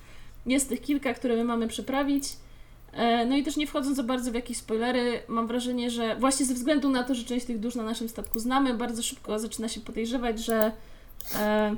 jest 0.46 0.70
tych 0.70 0.82
kilka, 0.82 1.13
które 1.13 1.36
my 1.36 1.44
mamy 1.44 1.68
przeprawić. 1.68 2.24
E, 2.93 3.25
no 3.25 3.38
i 3.38 3.43
też 3.43 3.57
nie 3.57 3.67
wchodząc 3.67 3.98
za 3.98 4.03
bardzo 4.03 4.31
w 4.31 4.36
jakieś 4.36 4.57
spoilery, 4.57 5.24
mam 5.27 5.48
wrażenie, 5.48 5.91
że 5.91 6.15
właśnie 6.15 6.45
ze 6.45 6.53
względu 6.53 6.89
na 6.89 7.03
to, 7.03 7.15
że 7.15 7.24
część 7.24 7.45
tych 7.45 7.60
dusz 7.60 7.75
na 7.75 7.83
naszym 7.83 8.10
statku 8.10 8.39
znamy, 8.39 8.74
bardzo 8.74 9.03
szybko 9.03 9.39
zaczyna 9.39 9.67
się 9.67 9.81
podejrzewać, 9.81 10.45
że, 10.45 10.71
e, 11.36 11.75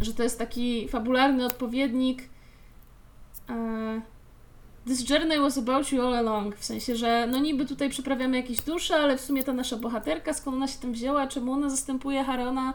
że 0.00 0.14
to 0.14 0.22
jest 0.22 0.38
taki 0.38 0.88
fabularny 0.88 1.46
odpowiednik. 1.46 2.22
E, 3.50 4.02
This 4.86 5.10
journey 5.10 5.38
was 5.38 5.58
about 5.58 5.92
you 5.92 6.02
all 6.02 6.14
along. 6.14 6.56
W 6.56 6.64
sensie, 6.64 6.96
że 6.96 7.28
no 7.30 7.38
niby 7.38 7.66
tutaj 7.66 7.90
przeprawiamy 7.90 8.36
jakieś 8.36 8.60
dusze, 8.60 8.96
ale 8.96 9.16
w 9.16 9.20
sumie 9.20 9.44
ta 9.44 9.52
nasza 9.52 9.76
bohaterka, 9.76 10.34
skąd 10.34 10.56
ona 10.56 10.68
się 10.68 10.78
tam 10.78 10.92
wzięła, 10.92 11.26
czemu 11.26 11.52
ona 11.52 11.70
zastępuje 11.70 12.24
Harona, 12.24 12.74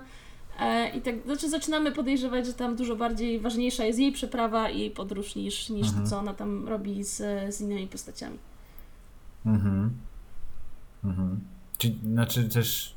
I 0.96 1.02
tak, 1.02 1.16
znaczy 1.26 1.50
zaczynamy 1.50 1.92
podejrzewać, 1.92 2.46
że 2.46 2.54
tam 2.54 2.76
dużo 2.76 2.96
bardziej 2.96 3.40
ważniejsza 3.40 3.86
jest 3.86 4.00
jej 4.00 4.12
przeprawa 4.12 4.70
i 4.70 4.80
jej 4.80 4.92
podróż 4.92 5.36
niż, 5.36 5.70
niż 5.70 5.88
mhm. 5.88 6.04
to, 6.04 6.10
co 6.10 6.20
ona 6.20 6.34
tam 6.34 6.68
robi 6.68 7.04
z, 7.04 7.16
z 7.56 7.62
innymi 7.62 7.88
postaciami. 7.88 8.38
Mhm. 9.46 9.92
Mhm. 11.04 11.40
Czy, 11.78 11.96
znaczy 12.04 12.50
też. 12.50 12.96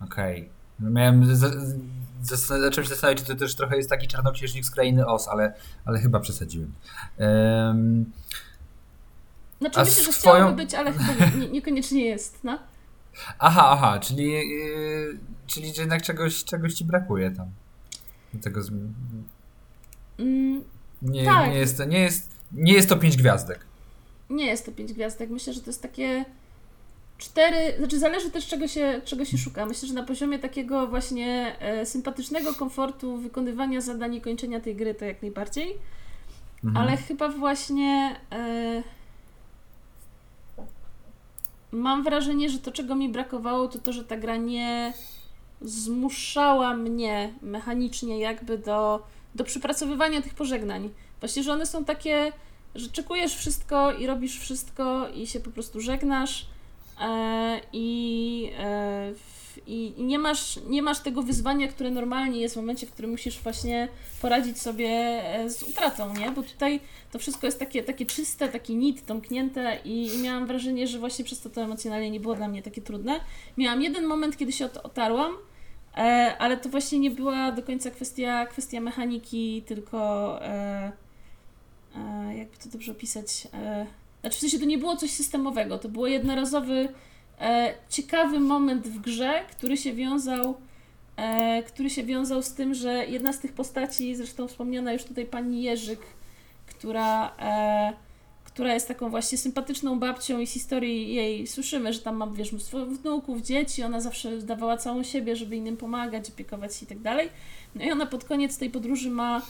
Okej. 0.00 0.40
Okay. 0.40 0.50
No 0.80 0.90
miałem. 0.90 1.36
Zacząłem 2.22 2.72
się 2.72 2.88
zastanawiać, 2.88 3.22
czy 3.22 3.26
to 3.26 3.36
też 3.36 3.54
trochę 3.54 3.76
jest 3.76 3.90
taki 3.90 4.08
czarnoksiężnik 4.08 4.64
z 4.64 4.70
krainy 4.70 5.06
Os, 5.06 5.28
ale, 5.28 5.54
ale 5.84 5.98
chyba 5.98 6.20
przesadziłem. 6.20 6.72
Um, 7.18 8.12
znaczy 9.58 9.80
myślę, 9.80 10.04
że 10.04 10.12
swoją... 10.12 10.34
chciałoby 10.34 10.56
być, 10.56 10.74
ale 10.74 10.92
chyba 10.92 11.26
nie, 11.36 11.48
niekoniecznie 11.48 12.04
jest, 12.04 12.44
no? 12.44 12.58
Aha, 13.38 13.68
aha, 13.70 13.98
czyli 13.98 14.26
yy, 14.30 15.18
Czyli 15.46 15.72
jednak 15.78 16.02
czegoś, 16.02 16.44
czegoś 16.44 16.74
ci 16.74 16.84
brakuje 16.84 17.30
tam. 17.30 17.50
Tego 18.42 18.62
z... 18.62 18.70
mm, 20.18 20.64
nie, 21.02 21.24
tak. 21.24 21.50
nie, 21.50 21.58
jest 21.58 21.78
to, 21.78 21.84
nie, 21.84 22.00
jest, 22.00 22.30
nie 22.52 22.72
jest 22.72 22.88
to 22.88 22.96
pięć 22.96 23.16
gwiazdek. 23.16 23.66
Nie 24.30 24.46
jest 24.46 24.66
to 24.66 24.72
pięć 24.72 24.92
gwiazdek. 24.92 25.30
Myślę, 25.30 25.52
że 25.52 25.60
to 25.60 25.66
jest 25.66 25.82
takie 25.82 26.24
cztery, 27.18 27.78
znaczy 27.78 27.98
zależy 27.98 28.30
też 28.30 28.46
czego 28.46 28.68
się, 28.68 29.00
czego 29.04 29.24
się 29.24 29.38
szuka. 29.38 29.66
Myślę, 29.66 29.88
że 29.88 29.94
na 29.94 30.02
poziomie 30.02 30.38
takiego 30.38 30.86
właśnie 30.86 31.56
e, 31.60 31.86
sympatycznego 31.86 32.54
komfortu 32.54 33.16
wykonywania 33.16 33.80
zadań 33.80 34.14
i 34.14 34.20
kończenia 34.20 34.60
tej 34.60 34.76
gry 34.76 34.94
to 34.94 35.04
jak 35.04 35.22
najbardziej. 35.22 35.76
Mhm. 36.64 36.76
Ale 36.76 36.96
chyba 36.96 37.28
właśnie 37.28 38.16
e, 38.32 38.82
mam 41.72 42.02
wrażenie, 42.02 42.50
że 42.50 42.58
to 42.58 42.72
czego 42.72 42.94
mi 42.94 43.08
brakowało 43.08 43.68
to 43.68 43.78
to, 43.78 43.92
że 43.92 44.04
ta 44.04 44.16
gra 44.16 44.36
nie 44.36 44.92
zmuszała 45.60 46.76
mnie 46.76 47.34
mechanicznie 47.42 48.18
jakby 48.18 48.58
do, 48.58 49.02
do 49.34 49.44
przypracowywania 49.44 50.22
tych 50.22 50.34
pożegnań. 50.34 50.90
Właśnie, 51.20 51.42
że 51.42 51.52
one 51.52 51.66
są 51.66 51.84
takie, 51.84 52.32
że 52.74 52.88
czekujesz 52.88 53.34
wszystko 53.34 53.92
i 53.92 54.06
robisz 54.06 54.38
wszystko 54.38 55.08
i 55.08 55.26
się 55.26 55.40
po 55.40 55.50
prostu 55.50 55.80
żegnasz 55.80 56.46
e, 57.00 57.60
i, 57.72 58.50
e, 58.58 59.12
i 59.66 59.94
nie, 59.98 60.18
masz, 60.18 60.58
nie 60.68 60.82
masz 60.82 61.00
tego 61.00 61.22
wyzwania, 61.22 61.68
które 61.68 61.90
normalnie 61.90 62.40
jest 62.40 62.54
w 62.54 62.58
momencie, 62.58 62.86
w 62.86 62.90
którym 62.90 63.10
musisz 63.10 63.40
właśnie 63.40 63.88
poradzić 64.22 64.60
sobie 64.60 64.88
e, 64.88 65.50
z 65.50 65.62
utratą, 65.62 66.14
nie? 66.14 66.30
Bo 66.30 66.42
tutaj 66.42 66.80
to 67.12 67.18
wszystko 67.18 67.46
jest 67.46 67.58
takie, 67.58 67.82
takie 67.82 68.06
czyste, 68.06 68.48
takie 68.48 68.74
nit, 68.74 69.04
domknięte 69.04 69.78
i, 69.84 70.14
i 70.14 70.18
miałam 70.18 70.46
wrażenie, 70.46 70.86
że 70.86 70.98
właśnie 70.98 71.24
przez 71.24 71.40
to 71.40 71.50
to 71.50 71.62
emocjonalnie 71.62 72.10
nie 72.10 72.20
było 72.20 72.34
dla 72.34 72.48
mnie 72.48 72.62
takie 72.62 72.82
trudne. 72.82 73.20
Miałam 73.56 73.82
jeden 73.82 74.04
moment, 74.04 74.36
kiedy 74.36 74.52
się 74.52 74.68
otarłam, 74.82 75.32
E, 75.96 76.36
ale 76.38 76.56
to 76.56 76.68
właśnie 76.68 76.98
nie 76.98 77.10
była 77.10 77.52
do 77.52 77.62
końca 77.62 77.90
kwestia, 77.90 78.46
kwestia 78.46 78.80
mechaniki, 78.80 79.62
tylko 79.66 79.98
e, 80.42 80.92
e, 81.96 82.36
jakby 82.36 82.56
to 82.56 82.68
dobrze 82.68 82.92
opisać. 82.92 83.48
E, 83.54 83.86
znaczy 84.20 84.36
w 84.36 84.40
sensie 84.40 84.58
to 84.58 84.64
nie 84.64 84.78
było 84.78 84.96
coś 84.96 85.10
systemowego, 85.10 85.78
to 85.78 85.88
było 85.88 86.06
jednorazowy, 86.06 86.88
ciekawy 87.88 88.40
moment 88.40 88.88
w 88.88 89.00
grze, 89.00 89.44
który 89.50 89.76
się 89.76 89.92
wiązał 89.92 90.54
e, 91.16 91.62
który 91.62 91.90
się 91.90 92.02
wiązał 92.04 92.42
z 92.42 92.54
tym, 92.54 92.74
że 92.74 93.06
jedna 93.06 93.32
z 93.32 93.40
tych 93.40 93.52
postaci, 93.52 94.16
zresztą 94.16 94.48
wspomniana 94.48 94.92
już 94.92 95.04
tutaj 95.04 95.24
pani 95.24 95.62
Jerzyk, 95.62 96.00
która 96.66 97.36
która 98.56 98.74
jest 98.74 98.88
taką 98.88 99.10
właśnie 99.10 99.38
sympatyczną 99.38 99.98
babcią 99.98 100.40
i 100.40 100.46
z 100.46 100.52
historii 100.52 101.14
jej 101.14 101.46
słyszymy, 101.46 101.92
że 101.92 101.98
tam 101.98 102.16
ma, 102.16 102.26
wiesz, 102.26 102.52
mnóstwo 102.52 102.86
wnuków, 102.86 103.42
dzieci, 103.42 103.82
ona 103.82 104.00
zawsze 104.00 104.38
dawała 104.38 104.76
całą 104.76 105.02
siebie, 105.02 105.36
żeby 105.36 105.56
innym 105.56 105.76
pomagać, 105.76 106.28
opiekować 106.28 106.76
się 106.76 106.84
i 106.84 106.88
tak 106.88 106.98
dalej. 106.98 107.28
No 107.74 107.84
i 107.84 107.90
ona 107.90 108.06
pod 108.06 108.24
koniec 108.24 108.58
tej 108.58 108.70
podróży 108.70 109.10
ma 109.10 109.42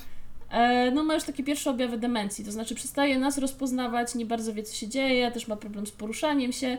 e, 0.50 0.90
no 0.90 1.04
ma 1.04 1.14
już 1.14 1.24
takie 1.24 1.44
pierwsze 1.44 1.70
objawy 1.70 1.98
demencji, 1.98 2.44
to 2.44 2.52
znaczy 2.52 2.74
przestaje 2.74 3.18
nas 3.18 3.38
rozpoznawać, 3.38 4.14
nie 4.14 4.26
bardzo 4.26 4.54
wie, 4.54 4.62
co 4.62 4.74
się 4.74 4.88
dzieje, 4.88 5.30
też 5.30 5.48
ma 5.48 5.56
problem 5.56 5.86
z 5.86 5.92
poruszaniem 5.92 6.52
się 6.52 6.78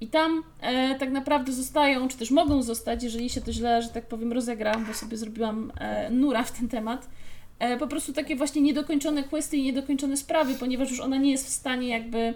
i 0.00 0.06
tam 0.06 0.42
e, 0.60 0.94
tak 0.94 1.10
naprawdę 1.10 1.52
zostają, 1.52 2.08
czy 2.08 2.18
też 2.18 2.30
mogą 2.30 2.62
zostać, 2.62 3.02
jeżeli 3.02 3.30
się 3.30 3.40
to 3.40 3.52
źle, 3.52 3.82
że 3.82 3.88
tak 3.88 4.06
powiem, 4.06 4.32
rozegra, 4.32 4.78
bo 4.88 4.94
sobie 4.94 5.16
zrobiłam 5.16 5.72
e, 5.80 6.10
nura 6.10 6.44
w 6.44 6.52
ten 6.52 6.68
temat, 6.68 7.08
E, 7.58 7.76
po 7.76 7.86
prostu 7.86 8.12
takie 8.12 8.36
właśnie 8.36 8.62
niedokończone 8.62 9.24
questy 9.24 9.56
i 9.56 9.62
niedokończone 9.62 10.16
sprawy, 10.16 10.54
ponieważ 10.54 10.90
już 10.90 11.00
ona 11.00 11.16
nie 11.16 11.30
jest 11.30 11.46
w 11.46 11.50
stanie 11.50 11.88
jakby 11.88 12.34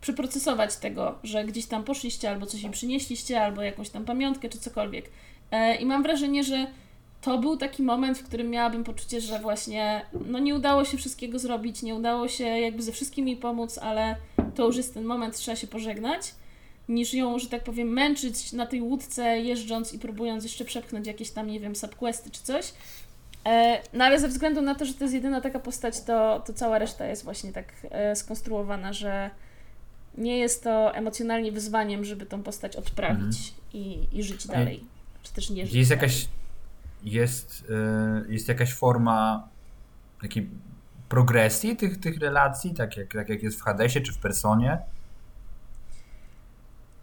przeprocesować 0.00 0.76
tego, 0.76 1.18
że 1.24 1.44
gdzieś 1.44 1.66
tam 1.66 1.84
poszliście, 1.84 2.30
albo 2.30 2.46
coś 2.46 2.62
im 2.62 2.72
przynieśliście, 2.72 3.42
albo 3.42 3.62
jakąś 3.62 3.90
tam 3.90 4.04
pamiątkę, 4.04 4.48
czy 4.48 4.58
cokolwiek. 4.58 5.10
E, 5.50 5.74
I 5.74 5.86
mam 5.86 6.02
wrażenie, 6.02 6.44
że 6.44 6.66
to 7.20 7.38
był 7.38 7.56
taki 7.56 7.82
moment, 7.82 8.18
w 8.18 8.24
którym 8.24 8.50
miałabym 8.50 8.84
poczucie, 8.84 9.20
że 9.20 9.38
właśnie 9.38 10.06
no 10.26 10.38
nie 10.38 10.54
udało 10.54 10.84
się 10.84 10.96
wszystkiego 10.96 11.38
zrobić, 11.38 11.82
nie 11.82 11.94
udało 11.94 12.28
się 12.28 12.44
jakby 12.44 12.82
ze 12.82 12.92
wszystkimi 12.92 13.36
pomóc, 13.36 13.78
ale 13.78 14.16
to 14.54 14.66
już 14.66 14.76
jest 14.76 14.94
ten 14.94 15.04
moment, 15.04 15.36
trzeba 15.36 15.56
się 15.56 15.66
pożegnać, 15.66 16.34
niż 16.88 17.14
ją, 17.14 17.38
że 17.38 17.48
tak 17.48 17.64
powiem, 17.64 17.88
męczyć 17.88 18.52
na 18.52 18.66
tej 18.66 18.82
łódce, 18.82 19.38
jeżdżąc 19.38 19.92
i 19.92 19.98
próbując 19.98 20.44
jeszcze 20.44 20.64
przepchnąć 20.64 21.06
jakieś 21.06 21.30
tam, 21.30 21.46
nie 21.46 21.60
wiem, 21.60 21.76
subquesty 21.76 22.30
czy 22.30 22.42
coś, 22.42 22.72
E, 23.44 23.82
no 23.92 24.04
ale 24.04 24.20
ze 24.20 24.28
względu 24.28 24.62
na 24.62 24.74
to, 24.74 24.84
że 24.84 24.94
to 24.94 25.04
jest 25.04 25.14
jedyna 25.14 25.40
taka 25.40 25.58
postać, 25.58 26.00
to, 26.00 26.42
to 26.46 26.52
cała 26.52 26.78
reszta 26.78 27.06
jest 27.06 27.24
właśnie 27.24 27.52
tak 27.52 27.72
e, 27.90 28.16
skonstruowana, 28.16 28.92
że 28.92 29.30
nie 30.18 30.38
jest 30.38 30.64
to 30.64 30.94
emocjonalnie 30.94 31.52
wyzwaniem, 31.52 32.04
żeby 32.04 32.26
tą 32.26 32.42
postać 32.42 32.76
odprawić 32.76 33.22
mhm. 33.24 33.54
i, 33.72 34.08
i 34.12 34.22
żyć 34.22 34.46
dalej. 34.46 34.84
Czy 35.22 35.32
też 35.32 35.50
nie 35.50 35.66
żyć 35.66 35.74
jest 35.74 35.90
jakaś 35.90 36.28
jest, 37.04 37.64
e, 37.70 38.32
jest 38.32 38.48
jakaś 38.48 38.74
forma 38.74 39.48
takiej 40.22 40.48
progresji 41.08 41.76
tych, 41.76 42.00
tych 42.00 42.18
relacji, 42.18 42.74
tak 42.74 42.96
jak, 42.96 43.12
tak 43.12 43.28
jak 43.28 43.42
jest 43.42 43.58
w 43.58 43.62
Hadesie 43.62 44.00
czy 44.00 44.12
w 44.12 44.18
Personie? 44.18 44.78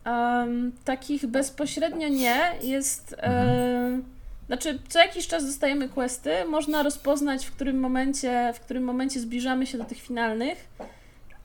Um, 0.06 0.72
takich 0.86 1.28
bezpośrednio 1.28 2.08
nie. 2.08 2.52
Jest. 2.62 3.16
Mhm. 3.18 4.04
Znaczy, 4.50 4.80
co 4.90 5.00
jakiś 5.00 5.28
czas 5.28 5.46
dostajemy 5.46 5.90
questy, 5.90 6.46
można 6.46 6.84
rozpoznać, 6.84 7.46
w 7.46 7.52
którym 7.52 7.80
momencie, 7.80 8.54
w 8.56 8.60
którym 8.60 8.84
momencie 8.84 9.20
zbliżamy 9.20 9.66
się 9.66 9.78
do 9.78 9.84
tych 9.84 10.02
finalnych, 10.02 10.68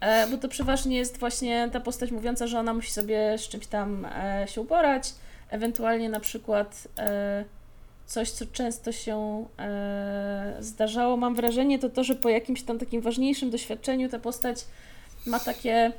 e, 0.01 0.27
bo 0.27 0.37
to 0.37 0.49
przeważnie 0.49 0.97
jest 0.97 1.19
właśnie 1.19 1.69
ta 1.73 1.81
postać 1.81 2.11
mówiąca, 2.11 2.47
że 2.47 2.59
ona 2.59 2.75
musi 2.75 2.91
sobie 2.91 3.39
z 3.39 3.49
czymś 3.49 3.67
tam 3.67 4.07
e, 4.07 4.47
się 4.49 4.61
uporać, 4.61 5.13
ewentualnie 5.51 6.09
na 6.09 6.21
przykład 6.21 6.89
e, 6.99 7.45
coś, 8.07 8.31
co 8.31 8.47
często 8.47 8.93
się 8.93 9.47
zdarzało, 10.61 11.17
mam 11.17 11.35
wrażenie, 11.35 11.79
to 11.79 11.89
to, 11.91 12.05
że 12.05 12.15
po 12.15 12.29
jakimś 12.29 12.63
tam 12.63 12.79
takim 12.79 13.01
ważniejszym 13.01 13.51
doświadczeniu 13.51 14.09
ta 14.09 14.19
postać 14.19 14.65
ma 15.27 15.41
takie 15.41 15.93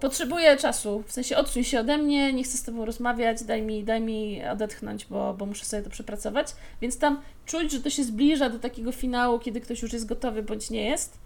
Potrzebuję 0.00 0.56
czasu, 0.56 1.02
w 1.06 1.12
sensie 1.12 1.36
odsuń 1.36 1.64
się 1.64 1.80
ode 1.80 1.98
mnie, 1.98 2.32
nie 2.32 2.44
chcę 2.44 2.58
z 2.58 2.62
Tobą 2.62 2.84
rozmawiać, 2.84 3.44
daj 3.44 3.62
mi, 3.62 3.84
daj 3.84 4.00
mi 4.00 4.44
odetchnąć, 4.44 5.06
bo, 5.06 5.34
bo 5.34 5.46
muszę 5.46 5.64
sobie 5.64 5.82
to 5.82 5.90
przepracować. 5.90 6.54
Więc 6.80 6.98
tam 6.98 7.20
czuć, 7.46 7.72
że 7.72 7.80
to 7.80 7.90
się 7.90 8.04
zbliża 8.04 8.50
do 8.50 8.58
takiego 8.58 8.92
finału, 8.92 9.38
kiedy 9.38 9.60
ktoś 9.60 9.82
już 9.82 9.92
jest 9.92 10.06
gotowy 10.06 10.42
bądź 10.42 10.70
nie 10.70 10.84
jest. 10.84 11.18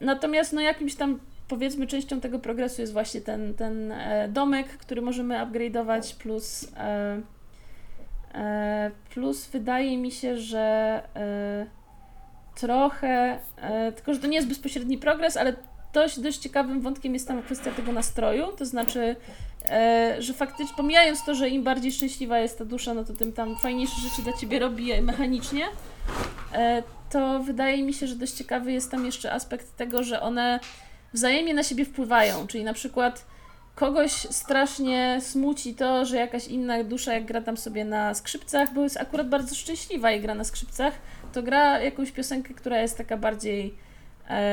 natomiast 0.00 0.52
no 0.52 0.60
jakimś 0.60 0.94
tam 0.94 1.20
powiedzmy 1.48 1.86
częścią 1.86 2.20
tego 2.20 2.38
progresu 2.38 2.80
jest 2.80 2.92
właśnie 2.92 3.20
ten, 3.20 3.54
ten 3.54 3.92
e, 3.92 4.28
domek, 4.28 4.68
który 4.68 5.02
możemy 5.02 5.34
upgrade'ować 5.34 6.16
plus 6.16 6.72
e, 6.76 7.20
e, 8.34 8.90
plus 9.14 9.46
wydaje 9.46 9.98
mi 9.98 10.10
się, 10.10 10.36
że 10.36 11.02
trochę, 12.54 13.38
tylko 13.96 14.14
że 14.14 14.20
to 14.20 14.26
nie 14.26 14.36
jest 14.36 14.48
bezpośredni 14.48 14.98
progres, 14.98 15.36
ale 15.36 15.54
dość, 15.94 16.20
dość 16.20 16.38
ciekawym 16.38 16.80
wątkiem 16.80 17.14
jest 17.14 17.28
tam 17.28 17.42
kwestia 17.42 17.70
tego 17.70 17.92
nastroju, 17.92 18.46
to 18.58 18.66
znaczy, 18.66 19.16
e, 19.64 20.16
że 20.18 20.34
faktycznie, 20.34 20.76
pomijając 20.76 21.24
to, 21.24 21.34
że 21.34 21.48
im 21.48 21.62
bardziej 21.62 21.92
szczęśliwa 21.92 22.38
jest 22.38 22.58
ta 22.58 22.64
dusza, 22.64 22.94
no 22.94 23.04
to 23.04 23.12
tym 23.12 23.32
tam 23.32 23.56
fajniejsze 23.56 24.00
rzeczy 24.00 24.22
dla 24.22 24.32
ciebie 24.32 24.58
robi 24.58 25.02
mechanicznie, 25.02 25.66
e, 26.52 26.82
to 27.10 27.40
wydaje 27.40 27.82
mi 27.82 27.94
się, 27.94 28.06
że 28.06 28.16
dość 28.16 28.32
ciekawy 28.32 28.72
jest 28.72 28.90
tam 28.90 29.06
jeszcze 29.06 29.32
aspekt 29.32 29.76
tego, 29.76 30.02
że 30.02 30.20
one 30.20 30.60
wzajemnie 31.12 31.54
na 31.54 31.62
siebie 31.62 31.84
wpływają, 31.84 32.46
czyli 32.46 32.64
na 32.64 32.72
przykład 32.72 33.24
kogoś 33.74 34.12
strasznie 34.12 35.18
smuci 35.20 35.74
to, 35.74 36.04
że 36.04 36.16
jakaś 36.16 36.48
inna 36.48 36.84
dusza, 36.84 37.14
jak 37.14 37.24
gra 37.24 37.40
tam 37.40 37.56
sobie 37.56 37.84
na 37.84 38.14
skrzypcach, 38.14 38.74
bo 38.74 38.82
jest 38.82 38.96
akurat 38.96 39.28
bardzo 39.28 39.54
szczęśliwa 39.54 40.12
i 40.12 40.20
gra 40.20 40.34
na 40.34 40.44
skrzypcach, 40.44 40.94
to 41.32 41.42
gra 41.42 41.80
jakąś 41.80 42.12
piosenkę, 42.12 42.54
która 42.54 42.80
jest 42.80 42.98
taka 42.98 43.16
bardziej, 43.16 43.74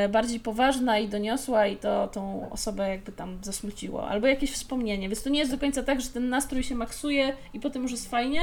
bardziej 0.10 0.40
poważna 0.40 1.00
i 1.00 1.10
doniosła 1.10 1.68
i 1.68 1.78
to 1.78 2.08
tą 2.08 2.50
osobę 2.50 2.90
jakby 2.90 3.12
tam 3.12 3.38
zasmuciło. 3.42 4.08
Albo 4.10 4.28
jakieś 4.28 4.51
wspomnienie, 4.51 5.10
więc 5.10 5.24
to 5.24 5.30
nie 5.30 5.40
jest 5.40 5.51
do 5.51 5.58
końca 5.58 5.84
tak, 5.84 6.01
że 6.01 6.10
ten 6.10 6.30
nastrój 6.30 6.63
się 6.63 6.75
maksuje 6.75 7.34
i 7.54 7.60
potem 7.60 7.82
już 7.82 7.92
jest 7.92 8.10
fajnie, 8.10 8.42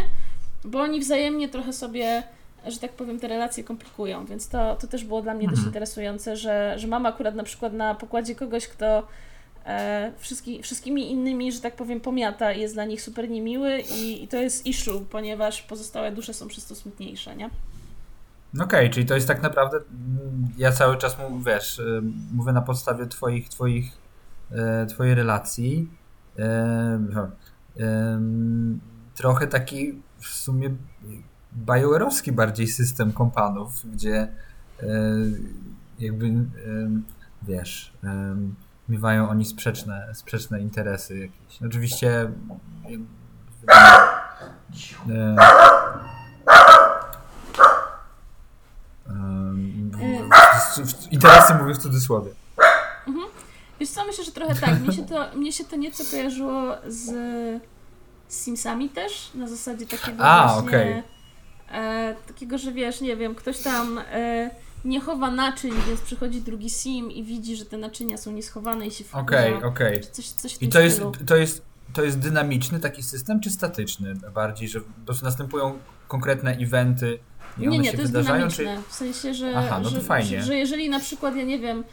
bo 0.65 0.81
oni 0.81 1.01
wzajemnie 1.01 1.49
trochę 1.49 1.73
sobie 1.73 2.23
że 2.67 2.79
tak 2.79 2.93
powiem, 2.93 3.21
te 3.21 3.29
relacje 3.29 3.65
komplikują, 3.65 4.27
więc 4.27 4.49
to, 4.49 4.77
to 4.77 4.87
też 4.87 5.05
było 5.05 5.23
dla 5.23 5.35
mnie 5.35 5.47
dość 5.47 5.59
mhm. 5.59 5.69
interesujące, 5.69 6.37
że, 6.37 6.75
że 6.77 6.87
mam 6.87 7.07
akurat 7.07 7.35
na 7.35 7.43
przykład 7.43 7.73
na 7.73 7.95
pokładzie 7.95 8.35
kogoś, 8.35 8.69
kto 8.69 9.03
e, 9.67 10.13
wszystki, 10.19 10.63
wszystkimi 10.63 11.11
innymi, 11.11 11.53
że 11.53 11.61
tak 11.61 11.77
powiem, 11.77 12.01
pomiata 12.01 12.53
i 12.53 12.61
jest 12.61 12.75
dla 12.75 12.85
nich 12.85 13.03
super 13.03 13.31
niemiły 13.31 13.81
i, 13.81 14.25
i 14.25 14.29
to 14.29 14.37
jest 14.37 14.67
issue, 14.67 15.05
ponieważ 15.11 15.63
pozostałe 15.63 16.13
dusze 16.13 16.35
są 16.35 16.49
przez 16.49 16.67
to 16.67 16.75
smutniejsze, 16.75 17.37
nie? 17.37 17.51
Okej, 18.55 18.65
okay, 18.65 18.91
czyli 18.91 19.07
to 19.07 19.15
jest 19.15 19.29
tak 19.29 19.43
naprawdę, 19.43 19.77
mm, 19.77 20.49
ja 20.59 20.73
cały 20.73 20.97
czas 20.97 21.19
mu, 21.19 21.41
wiesz, 21.41 21.79
y, 21.79 22.03
mówię 22.33 22.53
na 22.53 22.63
podstawie 22.63 23.07
twoich, 23.07 23.49
twoich, 23.49 23.93
e, 24.51 24.87
twojej 24.87 25.15
relacji, 25.15 25.89
e, 26.39 27.31
trochę 29.15 29.47
taki 29.47 30.03
w 30.19 30.27
sumie 30.27 30.75
bajoerowski 31.53 32.33
bardziej 32.33 32.67
system 32.67 33.13
kompanów, 33.13 33.93
gdzie 33.93 34.29
jakby 35.99 36.33
wiesz, 37.43 37.93
miewają 38.89 39.29
oni 39.29 39.45
sprzeczne, 39.45 40.09
sprzeczne 40.15 40.61
interesy 40.61 41.19
jakieś. 41.19 41.63
Oczywiście 41.63 42.31
interesy 51.11 51.55
mówię 51.55 51.75
w 51.75 51.79
cudzysłowie. 51.79 52.31
Mhm. 53.07 53.27
Wiesz 53.81 53.89
co, 53.89 54.05
myślę, 54.05 54.25
że 54.25 54.33
trochę 54.33 54.55
tak. 54.55 54.81
Mnie 54.81 54.93
się 54.93 55.07
to, 55.07 55.37
mnie 55.37 55.53
się 55.53 55.65
to 55.65 55.77
nieco 55.77 56.05
kojarzyło 56.11 56.75
z 56.87 57.11
Simsami 58.29 58.89
też, 58.89 59.31
na 59.35 59.49
zasadzie 59.49 59.87
takiego 59.87 60.25
A, 60.25 60.53
właśnie... 60.53 60.69
Okay 60.69 61.19
e, 61.73 62.15
takiego, 62.27 62.59
że 62.59 62.73
wiesz, 62.73 63.01
nie 63.01 63.17
wiem, 63.17 63.35
ktoś 63.35 63.59
tam 63.59 63.99
e, 63.99 64.51
nie 64.85 65.01
chowa 65.01 65.31
naczyń, 65.31 65.73
więc 65.87 66.01
przychodzi 66.01 66.41
drugi 66.41 66.71
sim 66.71 67.11
i 67.11 67.25
widzi, 67.25 67.57
że 67.57 67.65
te 67.65 67.77
naczynia 67.77 68.17
są 68.17 68.33
nieschowane 68.33 68.87
i 68.87 68.91
się 68.91 69.05
wkurza. 69.05 69.23
Okej, 69.23 69.55
okay, 69.55 69.69
okej. 69.69 70.01
Okay. 70.01 70.51
I 70.61 70.69
to 70.69 70.81
jest, 70.81 71.03
to, 71.27 71.37
jest, 71.37 71.63
to 71.93 72.05
jest 72.05 72.19
dynamiczny 72.19 72.81
taki 72.81 73.03
system, 73.03 73.41
czy 73.41 73.51
statyczny 73.51 74.15
bardziej, 74.35 74.69
że 74.69 74.81
po 74.81 74.87
prostu 75.07 75.25
następują 75.25 75.79
konkretne 76.09 76.57
eventy 76.57 77.19
i 77.59 77.69
nie, 77.69 77.79
nie, 77.79 77.93
to 77.93 78.01
jest 78.01 78.13
dynamiczne. 78.13 78.77
Czy... 78.77 78.83
W 78.89 78.95
sensie, 78.95 79.35
że, 79.35 79.53
Aha, 79.57 79.81
no 79.83 79.91
to 79.91 79.95
że, 79.95 80.01
fajnie. 80.01 80.41
Że, 80.41 80.43
że 80.43 80.57
jeżeli 80.57 80.91
na 80.91 81.01
przykład, 81.01 81.37
ja 81.37 81.45
nie 81.45 81.59
wiem, 81.59 81.85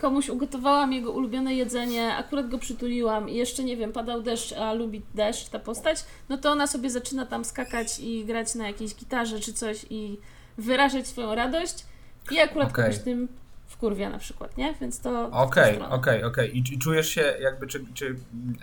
komuś 0.00 0.28
ugotowałam 0.28 0.92
jego 0.92 1.12
ulubione 1.12 1.54
jedzenie, 1.54 2.14
akurat 2.16 2.48
go 2.48 2.58
przytuliłam 2.58 3.28
i 3.28 3.36
jeszcze 3.36 3.64
nie 3.64 3.76
wiem, 3.76 3.92
padał 3.92 4.22
deszcz, 4.22 4.52
a 4.52 4.72
lubi 4.72 5.02
deszcz 5.14 5.48
ta 5.48 5.58
postać, 5.58 6.04
no 6.28 6.38
to 6.38 6.50
ona 6.50 6.66
sobie 6.66 6.90
zaczyna 6.90 7.26
tam 7.26 7.44
skakać 7.44 8.00
i 8.00 8.24
grać 8.24 8.54
na 8.54 8.66
jakiejś 8.66 8.94
gitarze 8.94 9.40
czy 9.40 9.52
coś 9.52 9.86
i 9.90 10.18
wyrażać 10.58 11.06
swoją 11.06 11.34
radość 11.34 11.84
i 12.30 12.40
akurat 12.40 12.70
okay. 12.70 12.84
kogoś 12.84 12.98
tym 12.98 13.28
wkurwia 13.66 14.10
na 14.10 14.18
przykład, 14.18 14.56
nie? 14.56 14.74
Więc 14.80 15.00
to. 15.00 15.30
Okej, 15.30 15.80
okej, 15.90 16.24
okej. 16.24 16.58
I 16.58 16.78
czujesz 16.78 17.08
się 17.08 17.34
jakby, 17.40 17.66
czy, 17.66 17.84
czy 17.94 18.16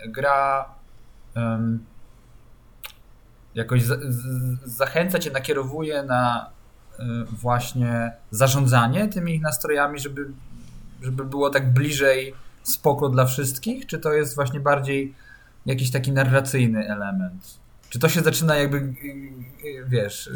gra. 0.06 0.74
Um, 1.36 1.84
jakoś 3.54 3.82
za, 3.82 3.96
z, 4.08 4.24
zachęca 4.64 5.18
cię, 5.18 5.30
nakierowuje 5.30 6.02
na 6.02 6.50
y, 7.00 7.02
właśnie 7.24 8.12
zarządzanie 8.30 9.08
tymi 9.08 9.34
ich 9.34 9.42
nastrojami, 9.42 9.98
żeby 9.98 10.26
żeby 11.02 11.24
było 11.24 11.50
tak 11.50 11.72
bliżej 11.72 12.34
spoko 12.62 13.08
dla 13.08 13.26
wszystkich, 13.26 13.86
czy 13.86 13.98
to 13.98 14.12
jest 14.12 14.34
właśnie 14.34 14.60
bardziej 14.60 15.14
jakiś 15.66 15.90
taki 15.90 16.12
narracyjny 16.12 16.88
element? 16.88 17.62
Czy 17.88 17.98
to 17.98 18.08
się 18.08 18.20
zaczyna 18.20 18.56
jakby, 18.56 18.94
wiesz, 19.86 20.30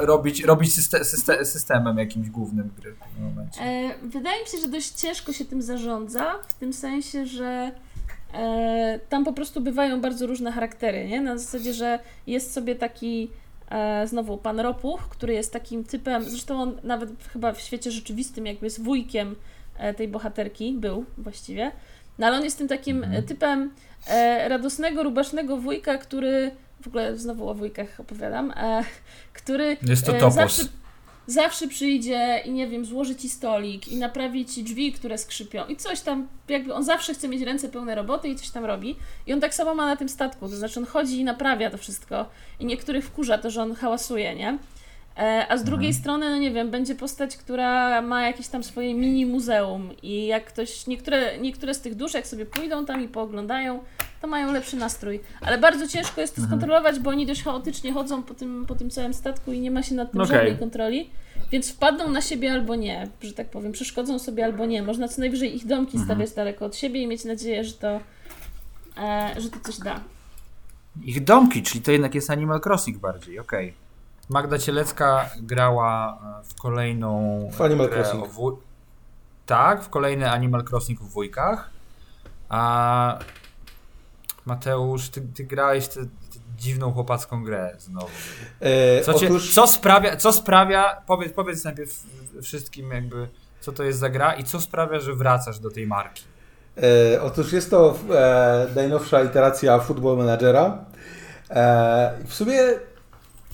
robić, 0.00 0.44
robić 0.44 0.74
system, 0.74 1.04
systemem 1.44 1.98
jakimś 1.98 2.30
głównym 2.30 2.70
gry 2.78 2.94
w 2.94 3.14
tym 3.14 3.24
momencie? 3.24 3.60
E, 3.60 3.94
wydaje 4.02 4.42
mi 4.42 4.48
się, 4.48 4.58
że 4.58 4.68
dość 4.68 4.90
ciężko 4.90 5.32
się 5.32 5.44
tym 5.44 5.62
zarządza, 5.62 6.34
w 6.48 6.54
tym 6.54 6.72
sensie, 6.72 7.26
że 7.26 7.72
tam 9.08 9.24
po 9.24 9.32
prostu 9.32 9.60
bywają 9.60 10.00
bardzo 10.00 10.26
różne 10.26 10.52
charaktery, 10.52 11.08
nie? 11.08 11.20
Na 11.20 11.38
zasadzie, 11.38 11.72
że 11.72 11.98
jest 12.26 12.52
sobie 12.52 12.74
taki 12.74 13.30
E, 13.70 14.06
znowu 14.06 14.36
pan 14.36 14.60
Ropuch, 14.60 15.08
który 15.08 15.34
jest 15.34 15.52
takim 15.52 15.84
typem, 15.84 16.24
zresztą 16.24 16.62
on 16.62 16.80
nawet 16.82 17.10
chyba 17.32 17.52
w 17.52 17.60
świecie 17.60 17.90
rzeczywistym 17.90 18.46
jakby 18.46 18.66
jest 18.66 18.82
wujkiem 18.82 19.36
e, 19.78 19.94
tej 19.94 20.08
bohaterki, 20.08 20.72
był 20.72 21.04
właściwie, 21.18 21.70
no 22.18 22.26
ale 22.26 22.36
on 22.36 22.44
jest 22.44 22.58
tym 22.58 22.68
takim 22.68 23.04
mhm. 23.04 23.22
typem 23.22 23.70
e, 24.06 24.48
radosnego, 24.48 25.02
rubasznego 25.02 25.56
wujka, 25.56 25.98
który, 25.98 26.50
w 26.82 26.86
ogóle 26.86 27.16
znowu 27.16 27.48
o 27.48 27.54
wujkach 27.54 28.00
opowiadam, 28.00 28.52
który 29.32 29.76
jest 29.82 30.06
to 30.06 30.12
topos. 30.12 30.34
zawsze 30.34 30.62
zawsze 31.30 31.68
przyjdzie 31.68 32.42
i 32.44 32.50
nie 32.50 32.66
wiem, 32.66 32.84
złoży 32.84 33.16
ci 33.16 33.28
stolik 33.28 33.88
i 33.88 33.96
naprawi 33.96 34.44
ci 34.44 34.64
drzwi, 34.64 34.92
które 34.92 35.18
skrzypią 35.18 35.66
i 35.66 35.76
coś 35.76 36.00
tam, 36.00 36.28
jakby 36.48 36.74
on 36.74 36.84
zawsze 36.84 37.14
chce 37.14 37.28
mieć 37.28 37.42
ręce 37.42 37.68
pełne 37.68 37.94
roboty 37.94 38.28
i 38.28 38.36
coś 38.36 38.50
tam 38.50 38.64
robi. 38.64 38.96
I 39.26 39.32
on 39.32 39.40
tak 39.40 39.54
samo 39.54 39.74
ma 39.74 39.86
na 39.86 39.96
tym 39.96 40.08
statku, 40.08 40.48
to 40.48 40.56
znaczy 40.56 40.80
on 40.80 40.86
chodzi 40.86 41.20
i 41.20 41.24
naprawia 41.24 41.70
to 41.70 41.78
wszystko 41.78 42.26
i 42.60 42.64
niektórych 42.64 43.04
wkurza 43.04 43.38
to, 43.38 43.50
że 43.50 43.62
on 43.62 43.74
hałasuje, 43.74 44.34
nie? 44.34 44.58
E, 45.18 45.46
a 45.48 45.56
z 45.56 45.64
drugiej 45.64 45.88
mhm. 45.88 46.02
strony, 46.02 46.30
no 46.30 46.38
nie 46.38 46.50
wiem, 46.50 46.70
będzie 46.70 46.94
postać, 46.94 47.36
która 47.36 48.02
ma 48.02 48.22
jakieś 48.22 48.48
tam 48.48 48.64
swoje 48.64 48.94
mini 48.94 49.26
muzeum 49.26 49.90
i 50.02 50.26
jak 50.26 50.44
ktoś, 50.44 50.86
niektóre, 50.86 51.38
niektóre 51.38 51.74
z 51.74 51.80
tych 51.80 51.94
dusz, 51.94 52.14
jak 52.14 52.26
sobie 52.26 52.46
pójdą 52.46 52.86
tam 52.86 53.04
i 53.04 53.08
pooglądają, 53.08 53.80
to 54.20 54.26
mają 54.26 54.52
lepszy 54.52 54.76
nastrój. 54.76 55.20
Ale 55.40 55.58
bardzo 55.58 55.88
ciężko 55.88 56.20
jest 56.20 56.36
to 56.36 56.42
mhm. 56.42 56.60
skontrolować, 56.60 56.98
bo 56.98 57.10
oni 57.10 57.26
dość 57.26 57.42
chaotycznie 57.42 57.92
chodzą 57.92 58.22
po 58.22 58.34
tym, 58.34 58.66
po 58.66 58.74
tym 58.74 58.90
całym 58.90 59.14
statku 59.14 59.52
i 59.52 59.60
nie 59.60 59.70
ma 59.70 59.82
się 59.82 59.94
nad 59.94 60.12
tym 60.12 60.20
okay. 60.20 60.36
żadnej 60.36 60.58
kontroli. 60.58 61.10
Więc 61.52 61.72
wpadną 61.72 62.10
na 62.10 62.20
siebie 62.20 62.52
albo 62.52 62.76
nie, 62.76 63.08
że 63.22 63.32
tak 63.32 63.50
powiem, 63.50 63.72
przeszkodzą 63.72 64.18
sobie 64.18 64.44
albo 64.44 64.66
nie. 64.66 64.82
Można 64.82 65.08
co 65.08 65.20
najwyżej 65.20 65.56
ich 65.56 65.66
domki 65.66 65.96
mhm. 65.96 66.04
stawiać 66.04 66.32
daleko 66.32 66.64
od 66.64 66.76
siebie 66.76 67.02
i 67.02 67.06
mieć 67.06 67.24
nadzieję, 67.24 67.64
że 67.64 67.72
to, 67.72 68.00
e, 68.98 69.34
że 69.38 69.50
to 69.50 69.60
coś 69.60 69.78
da. 69.78 70.00
Ich 71.02 71.24
domki, 71.24 71.62
czyli 71.62 71.82
to 71.82 71.92
jednak 71.92 72.14
jest 72.14 72.30
Animal 72.30 72.60
Crossing 72.64 72.98
bardziej, 72.98 73.38
okej. 73.38 73.68
Okay. 73.68 73.80
Magda 74.28 74.58
Cielecka 74.58 75.30
grała 75.40 76.18
e, 76.40 76.44
w 76.44 76.54
kolejną. 76.54 77.40
W 77.52 77.60
Animal 77.60 77.88
Crossing. 77.88 78.24
Tak, 79.46 79.84
w 79.84 79.88
kolejny 79.88 80.30
Animal 80.30 80.64
Crossing 80.70 81.00
w 81.00 81.08
wujkach. 81.08 81.70
A 82.48 83.18
Mateusz, 84.44 85.08
ty, 85.08 85.20
ty 85.34 85.44
grałeś 85.44 85.88
tę 85.88 86.00
dziwną 86.56 86.92
chłopacką 86.92 87.44
grę 87.44 87.76
znowu. 87.78 88.08
E, 88.60 89.00
co, 89.04 89.14
cię, 89.14 89.26
otóż... 89.26 89.54
co, 89.54 89.66
sprawia, 89.66 90.16
co 90.16 90.32
sprawia, 90.32 91.02
powiedz, 91.06 91.32
powiedz 91.32 91.64
najpierw 91.64 92.02
wszystkim 92.42 92.90
jakby, 92.90 93.28
co 93.60 93.72
to 93.72 93.82
jest 93.82 93.98
za 93.98 94.08
gra 94.08 94.32
i 94.32 94.44
co 94.44 94.60
sprawia, 94.60 95.00
że 95.00 95.14
wracasz 95.14 95.58
do 95.58 95.70
tej 95.70 95.86
marki. 95.86 96.24
E, 96.76 97.22
otóż 97.22 97.52
jest 97.52 97.70
to 97.70 97.98
e, 98.10 98.66
najnowsza 98.74 99.22
iteracja 99.22 99.78
Football 99.78 100.16
Managera. 100.16 100.84
E, 101.50 102.12
w 102.26 102.34
sumie 102.34 102.58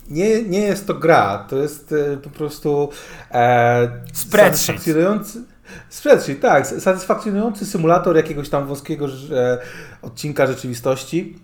nie, 0.09 0.43
nie 0.43 0.61
jest 0.61 0.87
to 0.87 0.93
gra, 0.93 1.45
to 1.49 1.55
jest 1.55 1.91
e, 1.91 2.17
po 2.17 2.29
prostu 2.29 2.89
e. 3.31 4.03
Spreadsheet, 5.89 6.39
tak. 6.39 6.67
Satysfakcjonujący 6.67 7.65
symulator 7.65 8.15
jakiegoś 8.15 8.49
tam 8.49 8.67
wąskiego 8.67 9.07
odcinka 10.01 10.47
rzeczywistości. 10.47 11.35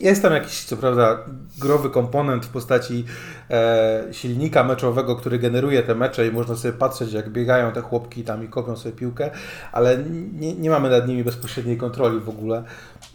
Jest 0.00 0.22
tam 0.22 0.32
jakiś, 0.32 0.64
co 0.64 0.76
prawda, 0.76 1.18
growy 1.58 1.90
komponent 1.90 2.46
w 2.46 2.48
postaci 2.48 3.04
e, 3.50 4.04
silnika 4.12 4.64
meczowego, 4.64 5.16
który 5.16 5.38
generuje 5.38 5.82
te 5.82 5.94
mecze 5.94 6.26
i 6.26 6.32
można 6.32 6.56
sobie 6.56 6.72
patrzeć, 6.72 7.12
jak 7.12 7.30
biegają 7.30 7.72
te 7.72 7.80
chłopki 7.80 8.24
tam 8.24 8.44
i 8.44 8.48
kopią 8.48 8.76
sobie 8.76 8.96
piłkę, 8.96 9.30
ale 9.72 9.98
nie, 10.32 10.54
nie 10.54 10.70
mamy 10.70 10.90
nad 10.90 11.08
nimi 11.08 11.24
bezpośredniej 11.24 11.76
kontroli 11.76 12.20
w 12.20 12.28
ogóle. 12.28 12.64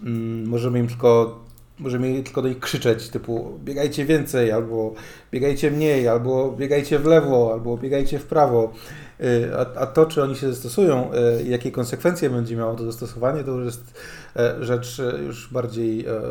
Mm, 0.04 0.48
możemy 0.48 0.80
im 0.80 0.88
tylko 0.88 1.40
możemy 1.80 2.24
tylko 2.24 2.42
do 2.42 2.50
nich 2.50 2.60
krzyczeć, 2.60 3.10
typu 3.10 3.60
biegajcie 3.64 4.06
więcej, 4.06 4.52
albo 4.52 4.94
biegajcie 5.32 5.72
mniej, 5.72 6.08
albo 6.08 6.52
biegajcie 6.52 7.00
w 7.00 7.06
lewo, 7.06 7.50
albo 7.54 7.78
biegajcie 7.78 8.20
w 8.20 8.26
prawo. 8.26 8.74
Y, 9.22 9.52
a, 9.58 9.80
a 9.80 9.86
to, 9.86 10.06
czy 10.06 10.24
oni 10.24 10.36
się 10.36 10.54
zastosują, 10.54 11.12
y, 11.40 11.44
jakie 11.44 11.72
konsekwencje 11.72 12.30
będzie 12.30 12.56
miało 12.56 12.76
to 12.76 12.86
zastosowanie, 12.86 13.44
to 13.44 13.52
już 13.52 13.66
jest 13.66 13.94
e, 14.36 14.66
rzecz 14.66 15.00
e, 15.00 15.18
już 15.24 15.54
bardziej, 15.54 16.06
e, 16.06 16.22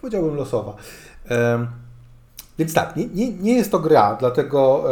powiedziałbym, 0.00 0.34
losowa. 0.34 0.76
więc 2.58 2.74
tak, 2.74 2.96
nie, 2.96 3.06
nie, 3.06 3.32
nie 3.32 3.54
jest 3.54 3.70
to 3.70 3.78
gra, 3.78 4.16
dlatego 4.20 4.84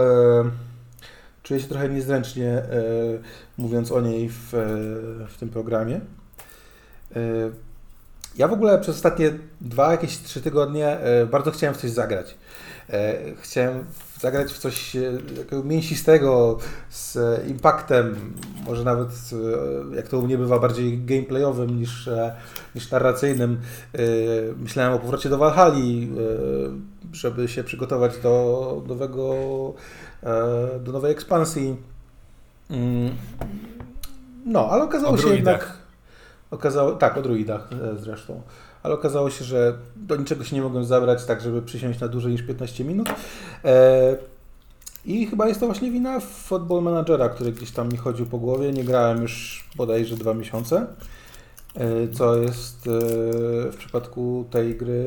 czuję 1.42 1.60
się 1.60 1.68
trochę 1.68 1.88
niezręcznie 1.88 2.62
mówiąc 3.58 3.92
o 3.92 4.00
niej 4.00 4.28
w, 4.28 4.48
w 5.28 5.36
tym 5.38 5.48
programie. 5.48 6.00
Ja 8.36 8.48
w 8.48 8.52
ogóle 8.52 8.78
przez 8.78 8.96
ostatnie 8.96 9.32
dwa, 9.60 9.92
jakieś 9.92 10.18
trzy 10.18 10.40
tygodnie 10.40 10.98
bardzo 11.30 11.50
chciałem 11.50 11.74
w 11.74 11.78
coś 11.78 11.90
zagrać. 11.90 12.34
E, 12.92 13.18
chciałem 13.40 13.84
zagrać 14.20 14.52
w 14.52 14.58
coś 14.58 14.96
e, 14.96 15.18
takiego 15.36 15.64
mięsistego, 15.64 16.58
z 16.90 17.18
impaktem, 17.48 18.34
może 18.66 18.84
nawet, 18.84 19.08
jak 19.94 20.08
to 20.08 20.18
u 20.18 20.22
mnie 20.22 20.38
bywa, 20.38 20.58
bardziej 20.58 21.04
gameplayowym 21.04 21.78
niż, 21.78 22.10
niż 22.74 22.90
narracyjnym. 22.90 23.60
Myślałem 24.56 24.92
o 24.92 24.98
powrocie 24.98 25.28
do 25.28 25.38
Valhalla, 25.38 25.74
żeby 27.12 27.48
się 27.48 27.64
przygotować 27.64 28.18
do 28.18 28.82
nowego, 28.86 29.34
do 30.80 30.92
nowej 30.92 31.12
ekspansji. 31.12 31.76
Mm. 32.70 33.10
No, 34.46 34.68
ale 34.70 34.84
okazało 34.84 35.18
się 35.18 35.28
jednak... 35.28 35.72
Okazało, 36.50 36.92
tak, 36.92 37.16
o 37.16 37.22
druidach 37.22 37.68
zresztą 38.00 38.42
ale 38.82 38.94
okazało 38.94 39.30
się, 39.30 39.44
że 39.44 39.78
do 39.96 40.16
niczego 40.16 40.44
się 40.44 40.56
nie 40.56 40.62
mogłem 40.62 40.84
zabrać 40.84 41.24
tak, 41.24 41.40
żeby 41.40 41.62
przysiąść 41.62 42.00
na 42.00 42.08
dłużej 42.08 42.32
niż 42.32 42.42
15 42.42 42.84
minut. 42.84 43.08
E, 43.64 44.16
I 45.04 45.26
chyba 45.26 45.48
jest 45.48 45.60
to 45.60 45.66
właśnie 45.66 45.90
wina 45.90 46.20
Football 46.20 46.82
Managera, 46.82 47.28
który 47.28 47.52
gdzieś 47.52 47.70
tam 47.70 47.88
mi 47.88 47.96
chodził 47.96 48.26
po 48.26 48.38
głowie. 48.38 48.72
Nie 48.72 48.84
grałem 48.84 49.22
już 49.22 49.64
bodajże 49.76 50.16
dwa 50.16 50.34
miesiące, 50.34 50.86
e, 51.74 52.08
co 52.08 52.36
jest 52.36 52.86
e, 52.86 52.90
w 53.70 53.76
przypadku 53.78 54.44
tej 54.50 54.76
gry 54.76 55.06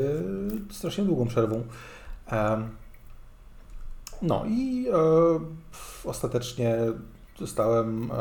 strasznie 0.72 1.04
długą 1.04 1.28
przerwą. 1.28 1.64
No 4.22 4.46
i 4.48 4.88
ostatecznie 6.04 6.78
zostałem, 7.40 8.12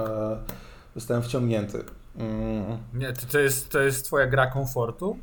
zostałem 0.94 1.22
wciągnięty. 1.22 1.84
Mm. 2.16 2.78
Nie, 2.94 3.12
to, 3.12 3.26
to, 3.32 3.38
jest, 3.38 3.70
to 3.70 3.80
jest 3.80 4.04
twoja 4.04 4.26
gra 4.26 4.46
komfortu? 4.46 5.18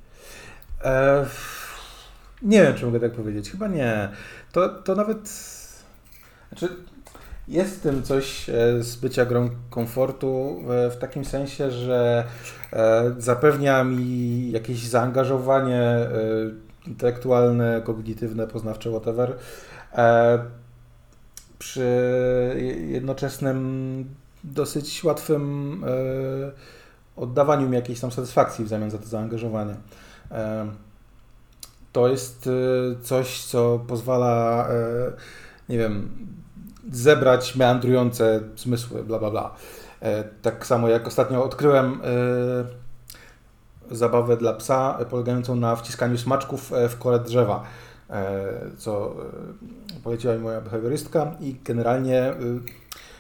E, 0.83 1.25
nie 2.41 2.63
wiem, 2.63 2.75
czy 2.75 2.85
mogę 2.85 2.99
tak 2.99 3.11
powiedzieć. 3.11 3.51
Chyba 3.51 3.67
nie. 3.67 4.09
To, 4.51 4.69
to 4.69 4.95
nawet. 4.95 5.29
Znaczy, 6.49 6.75
jest 7.49 7.75
w 7.75 7.81
tym 7.81 8.03
coś 8.03 8.49
e, 8.49 8.83
z 8.83 8.95
bycia 8.95 9.25
grą 9.25 9.49
komfortu 9.69 10.63
w 10.67 10.97
takim 10.99 11.25
sensie, 11.25 11.71
że 11.71 12.23
e, 12.73 13.13
zapewnia 13.17 13.83
mi 13.83 14.51
jakieś 14.51 14.87
zaangażowanie 14.87 15.81
e, 15.81 16.09
intelektualne, 16.87 17.81
kognitywne, 17.85 18.47
poznawcze, 18.47 18.89
whatever, 18.89 19.35
przy 21.59 21.89
jednoczesnym 22.87 24.05
dosyć 24.43 25.03
łatwym 25.03 25.83
oddawaniu 27.15 27.69
mi 27.69 27.75
jakiejś 27.75 27.99
tam 27.99 28.11
satysfakcji 28.11 28.65
w 28.65 28.67
zamian 28.67 28.91
za 28.91 28.97
to 28.97 29.05
zaangażowanie. 29.05 29.75
To 31.91 32.07
jest 32.07 32.47
e, 32.47 33.03
coś, 33.03 33.43
co 33.43 33.79
pozwala, 33.87 34.67
e, 34.69 34.73
nie 35.69 35.77
wiem, 35.77 36.09
zebrać 36.91 37.55
meandrujące 37.55 38.41
zmysły, 38.55 39.03
bla, 39.03 39.19
bla, 39.19 39.31
bla. 39.31 39.55
E, 40.01 40.23
tak 40.23 40.65
samo 40.65 40.89
jak 40.89 41.07
ostatnio 41.07 41.43
odkryłem 41.43 42.01
zabawę 43.91 44.37
dla 44.37 44.53
psa 44.53 44.97
polegającą 45.09 45.55
na 45.55 45.75
wciskaniu 45.75 46.17
smaczków 46.17 46.71
w 46.89 46.97
kole 46.97 47.19
drzewa, 47.19 47.63
co 48.77 49.15
poleciła 50.03 50.33
mi 50.33 50.39
moja 50.39 50.61
behawiorystka 50.61 51.35
i 51.39 51.55
generalnie 51.63 52.33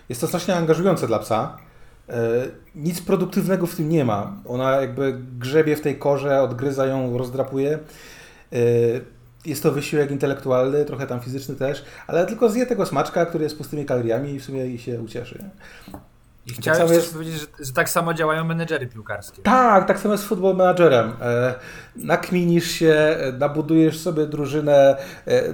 jest 0.09 0.21
to 0.21 0.27
strasznie 0.27 0.55
angażujące 0.55 1.07
dla 1.07 1.19
psa 1.19 1.57
E, 1.57 1.68
nic 2.75 3.01
produktywnego 3.01 3.67
w 3.67 3.75
tym 3.75 3.89
nie 3.89 4.05
ma. 4.05 4.33
Ona 4.47 4.71
jakby 4.71 5.19
grzebie 5.39 5.75
w 5.75 5.81
tej 5.81 5.99
korze, 5.99 6.41
odgryza 6.41 6.85
ją, 6.85 7.17
rozdrapuje. 7.17 7.79
E, 8.53 8.57
jest 9.45 9.63
to 9.63 9.71
wysiłek 9.71 10.11
intelektualny, 10.11 10.85
trochę 10.85 11.07
tam 11.07 11.19
fizyczny 11.19 11.55
też, 11.55 11.85
ale 12.07 12.25
tylko 12.25 12.49
zje 12.49 12.65
tego 12.65 12.85
smaczka, 12.85 13.25
który 13.25 13.43
jest 13.43 13.57
pustymi 13.57 13.85
kaloriami 13.85 14.33
i 14.33 14.39
w 14.39 14.43
sumie 14.43 14.77
się 14.77 15.01
ucieszy. 15.01 15.43
I 16.45 16.51
chciałem 16.51 16.87
tak 16.87 16.91
jest... 16.91 17.13
powiedzieć, 17.13 17.39
że, 17.39 17.65
że, 17.65 17.73
tak 17.73 17.89
samo 17.89 18.13
działają 18.13 18.43
menedżery 18.43 18.87
piłkarskie. 18.87 19.41
Tak, 19.41 19.87
tak 19.87 19.99
samo 19.99 20.13
jest 20.13 20.23
z 20.23 20.27
football 20.27 20.55
managerem. 20.55 21.13
E, 21.21 21.55
nakminisz 21.95 22.71
się, 22.71 23.17
nabudujesz 23.39 23.99
sobie 23.99 24.25
drużynę, 24.25 24.97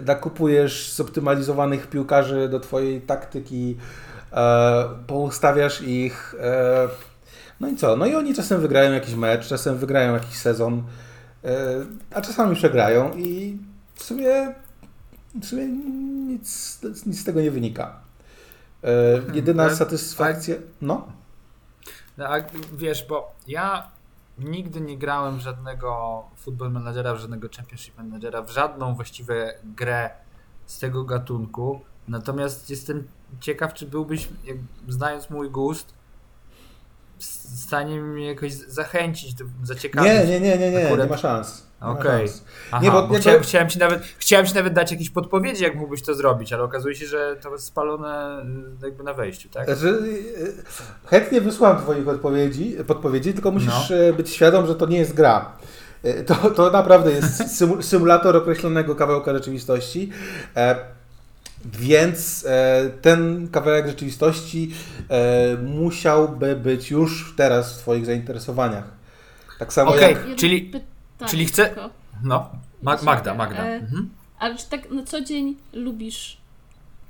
nakupujesz 0.05 0.93
zoptymalizowanych 0.93 1.87
piłkarzy 1.87 2.49
do 2.49 2.59
twojej 2.59 3.01
taktyki, 3.01 3.77
e, 4.31 4.85
poustawiasz 5.07 5.81
ich. 5.81 6.35
E, 6.39 6.87
no 7.59 7.67
i 7.67 7.75
co? 7.75 7.95
No 7.95 8.05
i 8.05 8.15
oni 8.15 8.35
czasem 8.35 8.61
wygrają 8.61 8.93
jakiś 8.93 9.13
mecz, 9.13 9.47
czasem 9.47 9.77
wygrają 9.77 10.13
jakiś 10.13 10.37
sezon, 10.37 10.83
e, 11.43 11.85
a 12.11 12.21
czasami 12.21 12.55
przegrają 12.55 13.13
i 13.17 13.57
w 13.95 14.03
sumie, 14.03 14.53
w 15.41 15.45
sumie 15.45 15.67
nic, 15.67 16.79
nic 17.05 17.21
z 17.21 17.23
tego 17.23 17.41
nie 17.41 17.51
wynika. 17.51 17.99
E, 18.83 19.17
hmm, 19.17 19.35
jedyna 19.35 19.63
hmm, 19.63 19.77
satysfakcja. 19.77 20.55
No. 20.81 21.07
no. 22.17 22.25
A 22.25 22.35
wiesz, 22.73 23.05
bo 23.09 23.35
ja 23.47 23.91
nigdy 24.37 24.81
nie 24.81 24.97
grałem 24.97 25.37
w 25.37 25.41
żadnego 25.41 26.23
football 26.35 26.71
managera, 26.71 27.13
w 27.13 27.19
żadnego 27.19 27.47
championship 27.57 27.97
managera, 27.97 28.41
w 28.41 28.49
żadną 28.49 28.95
właściwie 28.95 29.53
grę 29.63 30.09
z 30.65 30.79
tego 30.79 31.03
gatunku. 31.03 31.81
Natomiast 32.07 32.69
jestem 32.69 33.07
ciekaw, 33.39 33.73
czy 33.73 33.85
byłbyś, 33.85 34.27
jak, 34.45 34.57
znając 34.87 35.29
mój 35.29 35.49
gust, 35.49 35.93
w 37.19 37.59
stanie 37.59 38.01
mnie 38.01 38.27
jakoś 38.27 38.53
zachęcić, 38.53 39.35
zaciekawić. 39.63 40.11
Nie, 40.11 40.25
nie, 40.25 40.39
nie, 40.39 40.57
nie, 40.57 40.71
nie, 40.71 40.85
Akurat... 40.85 41.05
nie 41.05 41.11
ma 41.11 41.17
szans. 41.17 41.65
Okej. 41.81 42.25
Okay. 42.69 42.81
Nie, 42.81 42.91
bo, 42.91 43.07
bo 43.07 43.15
chciałem, 43.15 43.41
chciałem, 43.41 43.69
ci 43.69 43.79
nawet, 43.79 44.03
chciałem 44.17 44.45
ci 44.45 44.55
nawet 44.55 44.73
dać 44.73 44.91
jakieś 44.91 45.09
podpowiedzi, 45.09 45.63
jak 45.63 45.75
mógłbyś 45.75 46.01
to 46.01 46.15
zrobić, 46.15 46.53
ale 46.53 46.63
okazuje 46.63 46.95
się, 46.95 47.05
że 47.05 47.35
to 47.41 47.51
jest 47.51 47.65
spalone 47.65 48.41
y, 48.81 48.85
jakby 48.85 49.03
na 49.03 49.13
wejściu, 49.13 49.49
tak? 49.49 49.65
Znaczy, 49.65 49.87
y, 49.87 50.63
chętnie 51.05 51.41
wysłałem 51.41 51.77
twoich 51.77 52.07
odpowiedzi, 52.07 52.77
podpowiedzi, 52.87 53.33
tylko 53.33 53.51
musisz 53.51 53.89
no. 53.89 53.95
Y, 53.95 54.13
być 54.13 54.29
świadom, 54.29 54.67
że 54.67 54.75
to 54.75 54.85
nie 54.85 54.97
jest 54.97 55.13
gra. 55.13 55.51
To, 56.25 56.51
to 56.51 56.71
naprawdę 56.71 57.11
jest 57.11 57.43
symulator 57.89 58.37
określonego 58.37 58.95
kawałka 58.95 59.33
rzeczywistości. 59.33 60.11
Więc 61.71 62.45
e, 62.47 62.89
ten 63.01 63.47
kawałek 63.51 63.87
rzeczywistości 63.87 64.71
e, 65.09 65.57
musiałby 65.57 66.55
być 66.55 66.91
już 66.91 67.33
teraz 67.37 67.73
w 67.73 67.77
Twoich 67.77 68.05
zainteresowaniach. 68.05 68.83
Tak 69.59 69.73
samo 69.73 69.91
okay, 69.91 70.11
jak... 70.11 70.35
czyli, 70.35 70.71
czyli 71.27 71.45
chcę... 71.45 71.75
No, 72.23 72.49
Magda, 72.81 73.33
Magda. 73.33 73.63
E, 73.63 73.75
mhm. 73.75 74.09
Ale 74.39 74.55
czy 74.55 74.69
tak 74.69 74.91
na 74.91 75.03
co 75.03 75.21
dzień 75.21 75.55
lubisz 75.73 76.37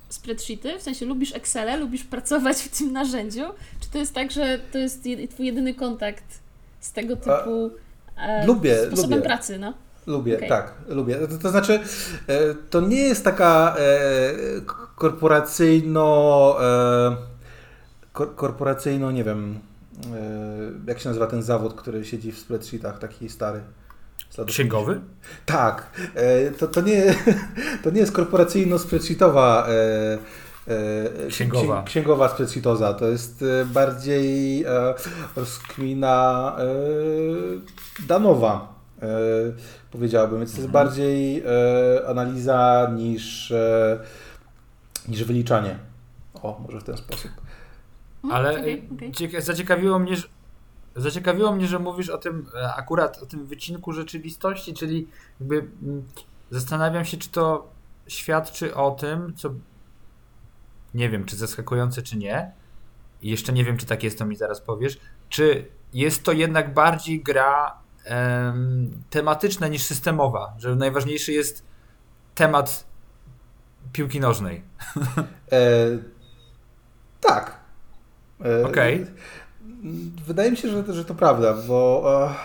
spreadsheety? 0.10 0.80
W 0.80 0.82
sensie 0.82 1.06
lubisz 1.06 1.36
Excel, 1.36 1.80
lubisz 1.80 2.04
pracować 2.04 2.58
w 2.58 2.78
tym 2.78 2.92
narzędziu? 2.92 3.44
Czy 3.80 3.90
to 3.90 3.98
jest 3.98 4.14
tak, 4.14 4.32
że 4.32 4.60
to 4.72 4.78
jest 4.78 5.04
Twój 5.30 5.46
jedyny 5.46 5.74
kontakt 5.74 6.40
z 6.80 6.92
tego 6.92 7.16
typu 7.16 7.72
e, 8.18 8.46
lubię, 8.46 8.86
sposobem 8.88 9.12
lubię. 9.12 9.22
pracy, 9.22 9.60
no? 9.60 9.74
Lubię, 10.08 10.38
okay. 10.38 10.50
tak, 10.50 10.74
lubię. 10.88 11.16
To, 11.16 11.38
to, 11.38 11.50
znaczy, 11.50 11.80
e, 12.28 12.56
to 12.70 12.82
nie 12.82 13.02
jest 13.02 13.24
taka 13.24 13.76
e, 13.78 13.82
korporacyjno, 14.96 16.58
e, 16.62 17.16
korporacyjno, 18.14 19.12
nie 19.12 19.24
wiem, 19.24 19.60
jak 20.88 21.00
się 21.00 21.10
nazywa 21.10 21.28
ten 21.28 21.44
zawód, 21.44 21.74
który 21.74 22.06
siedzi 22.06 22.32
w 22.32 22.40
spreadsheetach, 22.40 23.00
taki 23.00 23.30
stary. 23.30 23.62
Księgowy? 24.48 25.02
Tak. 25.46 25.90
To, 26.58 26.68
to, 26.68 26.82
nie, 26.82 27.16
to 27.84 27.90
nie 27.90 28.00
jest 28.00 28.14
korporacyjno-spreadsheetowa 28.14 29.68
księgowa. 31.30 31.84
księgowa 31.84 32.30
spreadsheetoza. 32.30 32.94
To 32.94 33.08
jest 33.08 33.46
bardziej 33.66 34.66
rozkmina 35.36 36.56
danowa 38.08 38.75
powiedziałbym. 39.92 40.40
Więc 40.40 40.52
to 40.52 40.58
jest 40.58 40.68
mhm. 40.68 40.86
bardziej 40.86 41.44
e, 41.46 42.08
analiza 42.08 42.92
niż, 42.96 43.52
e, 43.52 44.00
niż 45.08 45.24
wyliczanie. 45.24 45.80
O, 46.34 46.60
może 46.66 46.80
w 46.80 46.84
ten 46.84 46.98
sposób. 46.98 47.32
Ale 48.32 48.52
okay, 48.52 48.82
okay. 49.28 49.42
zaciekawiło 49.42 50.00
mnie, 50.00 50.16
że 50.16 50.28
Zaciekawiło 50.96 51.52
mnie, 51.52 51.68
że 51.68 51.80
mówisz 51.80 52.10
o 52.10 52.18
tym 52.18 52.48
e, 52.56 52.74
akurat 52.74 53.24
o 53.24 53.26
tym 53.26 53.46
wycinku 53.46 53.94
rzeczywistości, 53.94 54.74
czyli 54.74 55.08
jakby 55.40 55.56
mm, 55.58 56.06
zastanawiam 56.50 57.06
się, 57.06 57.18
czy 57.18 57.30
to 57.30 57.72
świadczy 58.08 58.76
o 58.76 58.92
tym, 58.92 59.34
co 59.36 59.50
nie 60.94 61.10
wiem, 61.10 61.26
czy 61.26 61.36
zaskakujące, 61.36 62.02
czy 62.02 62.18
nie. 62.18 62.52
I 63.22 63.30
jeszcze 63.30 63.54
nie 63.54 63.64
wiem, 63.64 63.78
czy 63.78 63.86
tak 63.86 64.04
jest, 64.04 64.18
to 64.18 64.26
mi 64.26 64.36
zaraz 64.36 64.62
powiesz. 64.62 65.00
Czy 65.30 65.72
jest 65.94 66.24
to 66.24 66.32
jednak 66.32 66.74
bardziej 66.74 67.24
gra 67.24 67.78
tematyczna 69.10 69.68
niż 69.68 69.84
systemowa, 69.84 70.54
że 70.58 70.76
najważniejszy 70.76 71.32
jest 71.32 71.64
temat 72.36 72.86
piłki 73.94 74.20
nożnej. 74.20 74.62
E, 75.52 75.58
tak. 77.22 77.60
E, 78.46 78.66
Okej. 78.66 79.04
Okay. 79.04 79.14
Wydaje 80.28 80.52
mi 80.52 80.58
się, 80.58 80.70
że, 80.70 80.94
że 80.94 81.06
to 81.06 81.16
prawda, 81.16 81.54
bo... 81.68 82.04
E... 82.26 82.36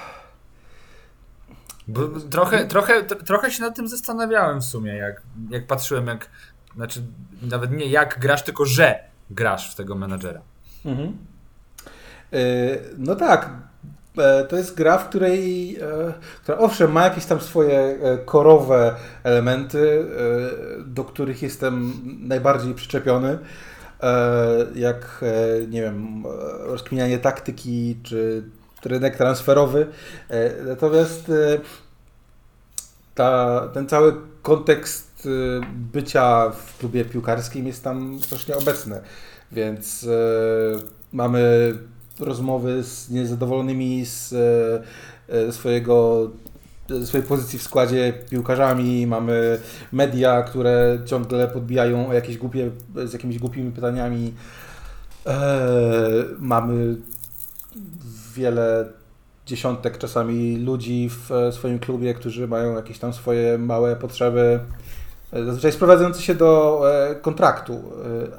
Bo 1.88 2.08
trochę, 2.30 2.66
trochę, 2.66 3.04
trochę 3.04 3.50
się 3.50 3.62
nad 3.62 3.76
tym 3.76 3.88
zastanawiałem 3.88 4.60
w 4.60 4.64
sumie, 4.64 4.92
jak, 4.94 5.22
jak 5.50 5.66
patrzyłem, 5.66 6.06
jak, 6.06 6.30
znaczy 6.76 7.02
nawet 7.42 7.72
nie 7.72 7.86
jak 7.86 8.18
grasz, 8.18 8.44
tylko 8.44 8.64
że 8.64 8.98
grasz 9.30 9.72
w 9.72 9.74
tego 9.74 9.94
menadżera. 9.94 10.40
Mhm. 10.84 11.18
E, 12.32 12.38
no 12.98 13.16
tak, 13.16 13.50
to 14.48 14.56
jest 14.56 14.74
gra, 14.74 14.98
w 14.98 15.08
której, 15.08 15.76
e, 15.76 16.12
która 16.42 16.58
owszem 16.58 16.92
ma 16.92 17.04
jakieś 17.04 17.24
tam 17.24 17.40
swoje 17.40 17.98
korowe 18.24 18.94
elementy, 19.24 20.06
do 20.86 21.04
których 21.04 21.42
jestem 21.42 21.92
najbardziej 22.28 22.74
przyczepiony, 22.74 23.38
jak, 24.74 25.24
nie 25.68 25.82
wiem, 25.82 26.24
rozkminianie 26.58 27.18
taktyki, 27.18 27.96
czy 28.02 28.42
rynek 28.84 29.16
transferowy. 29.16 29.86
Natomiast 30.66 31.32
ta, 33.14 33.60
ten 33.74 33.88
cały 33.88 34.14
kontekst 34.42 35.28
bycia 35.92 36.50
w 36.50 36.78
klubie 36.78 37.04
piłkarskim 37.04 37.66
jest 37.66 37.84
tam 37.84 38.18
strasznie 38.22 38.56
obecny. 38.56 39.00
Więc 39.52 40.06
mamy 41.12 41.74
rozmowy 42.20 42.82
z 42.82 43.10
niezadowolonymi 43.10 44.06
z 44.06 44.32
e, 45.28 45.52
swojego 45.52 46.30
swojej 47.04 47.26
pozycji 47.26 47.58
w 47.58 47.62
składzie 47.62 48.12
piłkarzami, 48.30 49.06
mamy 49.06 49.58
media, 49.92 50.42
które 50.42 50.98
ciągle 51.04 51.48
podbijają 51.48 52.08
o 52.08 52.12
jakieś 52.12 52.38
głupie, 52.38 52.70
z 53.04 53.12
jakimiś 53.12 53.38
głupimi 53.38 53.72
pytaniami. 53.72 54.34
E, 55.26 55.60
mamy 56.38 56.96
wiele 58.34 58.88
dziesiątek 59.46 59.98
czasami 59.98 60.56
ludzi 60.56 61.10
w 61.10 61.54
swoim 61.54 61.78
klubie, 61.78 62.14
którzy 62.14 62.48
mają 62.48 62.76
jakieś 62.76 62.98
tam 62.98 63.12
swoje 63.12 63.58
małe 63.58 63.96
potrzeby, 63.96 64.60
zazwyczaj 65.32 65.72
sprowadzające 65.72 66.22
się 66.22 66.34
do 66.34 66.82
kontraktu, 67.22 67.82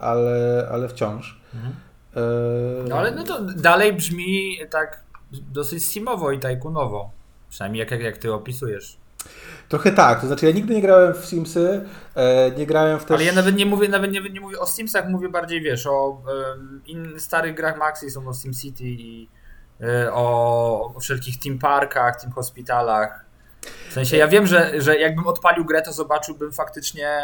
ale, 0.01 0.67
ale 0.71 0.89
wciąż. 0.89 1.41
Mhm. 1.55 1.73
Eee, 2.15 2.89
no 2.89 2.95
ale 2.95 3.11
no 3.11 3.23
to 3.23 3.41
dalej 3.41 3.93
brzmi 3.93 4.57
tak 4.69 5.03
dosyć 5.31 5.85
simowo 5.85 6.31
i 6.31 6.39
tajkunowo. 6.39 7.11
Przynajmniej 7.49 7.79
jak, 7.79 7.91
jak, 7.91 8.01
jak 8.01 8.17
ty 8.17 8.33
opisujesz. 8.33 8.97
Trochę 9.69 9.91
tak, 9.91 10.21
to 10.21 10.27
znaczy 10.27 10.45
ja 10.45 10.51
nigdy 10.51 10.73
nie 10.73 10.81
grałem 10.81 11.13
w 11.13 11.25
Simsy, 11.25 11.85
e, 12.15 12.51
nie 12.51 12.65
grałem 12.65 12.99
w 12.99 13.05
też... 13.05 13.15
Ale 13.15 13.25
ja 13.25 13.33
nawet 13.33 13.55
nie 13.55 13.65
mówię, 13.65 13.89
nawet 13.89 14.11
nie, 14.11 14.21
nie 14.21 14.41
mówię 14.41 14.59
o 14.59 14.67
Simsach, 14.67 15.09
mówię 15.09 15.29
bardziej, 15.29 15.61
wiesz, 15.61 15.87
o 15.87 16.21
in, 16.85 17.19
starych 17.19 17.55
grach 17.55 17.77
Maxi, 17.77 18.11
są 18.11 18.27
o 18.27 18.33
SimCity 18.33 18.83
i 18.83 19.29
e, 19.81 20.13
o, 20.13 20.93
o 20.95 20.99
wszelkich 20.99 21.39
Team 21.39 21.59
Parkach, 21.59 22.21
Team 22.21 22.33
Hospitalach. 22.33 23.25
W 23.89 23.93
sensie 23.93 24.17
ja 24.17 24.27
wiem, 24.27 24.47
że, 24.47 24.81
że 24.81 24.99
jakbym 24.99 25.27
odpalił 25.27 25.65
grę, 25.65 25.81
to 25.81 25.93
zobaczyłbym 25.93 26.51
faktycznie 26.51 27.21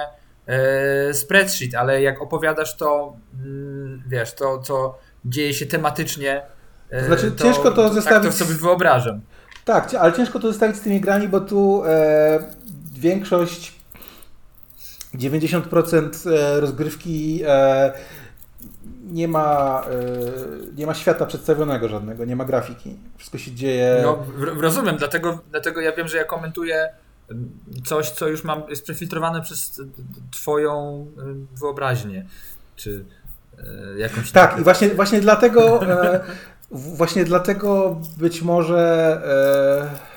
spreadsheet, 1.14 1.76
ale 1.76 2.02
jak 2.02 2.22
opowiadasz 2.22 2.78
to, 2.78 3.16
mm, 3.46 4.04
wiesz, 4.08 4.34
to 4.34 4.60
co 4.60 4.98
dzieje 5.26 5.54
się 5.54 5.66
tematycznie, 5.66 6.42
e, 6.90 7.00
to 7.00 7.06
znaczy 7.06 7.32
to, 7.32 7.44
ciężko 7.44 7.72
to 7.72 7.94
zestawić... 7.94 8.24
Tak 8.24 8.40
to 8.40 8.46
sobie 8.46 8.60
wyobrażam. 8.60 9.22
Tak, 9.66 9.96
ale 9.96 10.14
ciężko 10.14 10.40
to 10.40 10.48
zestawić 10.48 10.78
z 10.78 10.82
tymi 10.82 11.02
grami, 11.02 11.28
bo 11.28 11.40
tu 11.40 11.84
e, 11.86 12.40
większość 12.94 13.76
90% 15.16 16.32
e, 16.32 16.60
rozgrywki 16.60 17.42
e, 17.48 17.94
nie 19.04 19.28
ma, 19.28 19.84
nie 20.76 20.86
ma 20.86 20.94
świata 20.94 21.26
przedstawionego 21.26 21.88
żadnego, 21.88 22.26
nie 22.26 22.36
ma 22.36 22.46
grafiki. 22.46 22.98
Wszystko 23.18 23.38
się 23.38 23.52
dzieje. 23.52 24.00
No, 24.04 24.26
rozumiem, 24.38 24.98
dlatego, 24.98 25.40
dlatego 25.52 25.82
ja 25.82 25.92
wiem, 25.92 26.08
że 26.08 26.18
ja 26.18 26.24
komentuję 26.24 26.90
coś, 27.86 28.10
co 28.10 28.28
już 28.28 28.44
mam, 28.44 28.70
jest 28.70 28.84
przefiltrowane 28.84 29.42
przez 29.42 29.82
Twoją 30.32 31.06
y, 31.56 31.60
wyobraźnię, 31.60 32.26
czy 32.76 33.06
y, 33.60 34.00
jakąś. 34.00 34.32
Tak, 34.32 34.60
i 34.60 34.64
właśnie, 34.64 34.90
właśnie 34.90 35.22
dlatego, 35.22 35.84
e, 35.84 36.24
właśnie 36.72 37.26
dlatego 37.26 38.02
być 38.18 38.42
może. 38.42 39.22
E, 39.94 40.08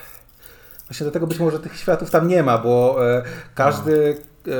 właśnie 0.87 1.03
dlatego 1.03 1.27
być 1.27 1.39
może 1.39 1.59
tych 1.59 1.77
światów 1.77 2.11
tam 2.11 2.27
nie 2.27 2.43
ma, 2.43 2.57
bo 2.57 2.97
e, 3.07 3.23
każdy 3.55 4.17
no. 4.45 4.51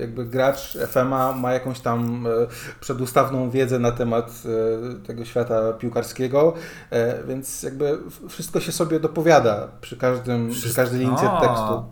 jakby 0.00 0.24
gracz 0.24 0.78
FMA 0.88 1.32
ma 1.32 1.52
jakąś 1.52 1.80
tam 1.80 2.26
przedustawną 2.80 3.50
wiedzę 3.50 3.78
na 3.78 3.92
temat 3.92 4.42
tego 5.06 5.24
świata 5.24 5.72
piłkarskiego, 5.72 6.54
więc 7.28 7.62
jakby 7.62 7.98
wszystko 8.28 8.60
się 8.60 8.72
sobie 8.72 9.00
dopowiada 9.00 9.68
przy 9.80 9.96
każdym, 9.96 10.50
przy 10.50 10.74
każdej 10.74 11.00
linii 11.00 11.16
tekstu. 11.16 11.84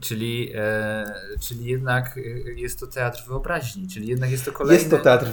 Czyli, 0.00 0.52
e, 0.54 1.14
czyli 1.40 1.64
jednak 1.64 2.18
jest 2.56 2.80
to 2.80 2.86
teatr 2.86 3.24
wyobraźni, 3.28 3.88
czyli 3.88 4.08
jednak 4.08 4.30
jest 4.30 4.44
to 4.44 4.52
kolejny... 4.52 4.78
Jest 4.78 4.90
to 4.90 4.98
teatr. 4.98 5.26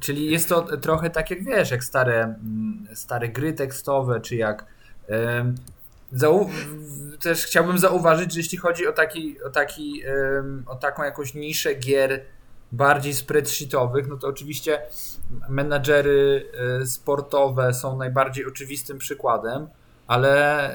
Czyli 0.00 0.30
jest 0.30 0.48
to 0.48 0.76
trochę 0.76 1.10
tak 1.10 1.30
jak 1.30 1.44
wiesz, 1.44 1.70
jak 1.70 1.84
stare, 1.84 2.22
mm, 2.22 2.86
stare 2.94 3.28
gry 3.28 3.52
tekstowe, 3.52 4.20
czy 4.20 4.36
jak... 4.36 4.66
E, 5.08 5.52
zau 6.12 6.50
też 7.20 7.44
chciałbym 7.44 7.78
zauważyć, 7.78 8.32
że 8.32 8.40
jeśli 8.40 8.58
chodzi 8.58 8.86
o, 8.86 8.92
taki, 8.92 9.42
o, 9.42 9.50
taki, 9.50 10.02
e, 10.06 10.44
o 10.66 10.76
taką 10.76 11.02
jakąś 11.02 11.34
niszę 11.34 11.74
gier 11.74 12.20
bardziej 12.72 13.14
spreadsheetowych, 13.14 14.08
no 14.08 14.16
to 14.16 14.28
oczywiście 14.28 14.82
menadżery 15.48 16.46
e, 16.82 16.86
sportowe 16.86 17.74
są 17.74 17.96
najbardziej 17.96 18.46
oczywistym 18.46 18.98
przykładem, 18.98 19.68
ale 20.08 20.74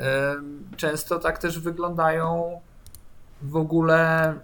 często 0.77 1.19
tak 1.19 1.37
też 1.37 1.59
wyglądają 1.59 2.59
w 3.41 3.55
ogóle 3.55 4.23
mm, 4.29 4.43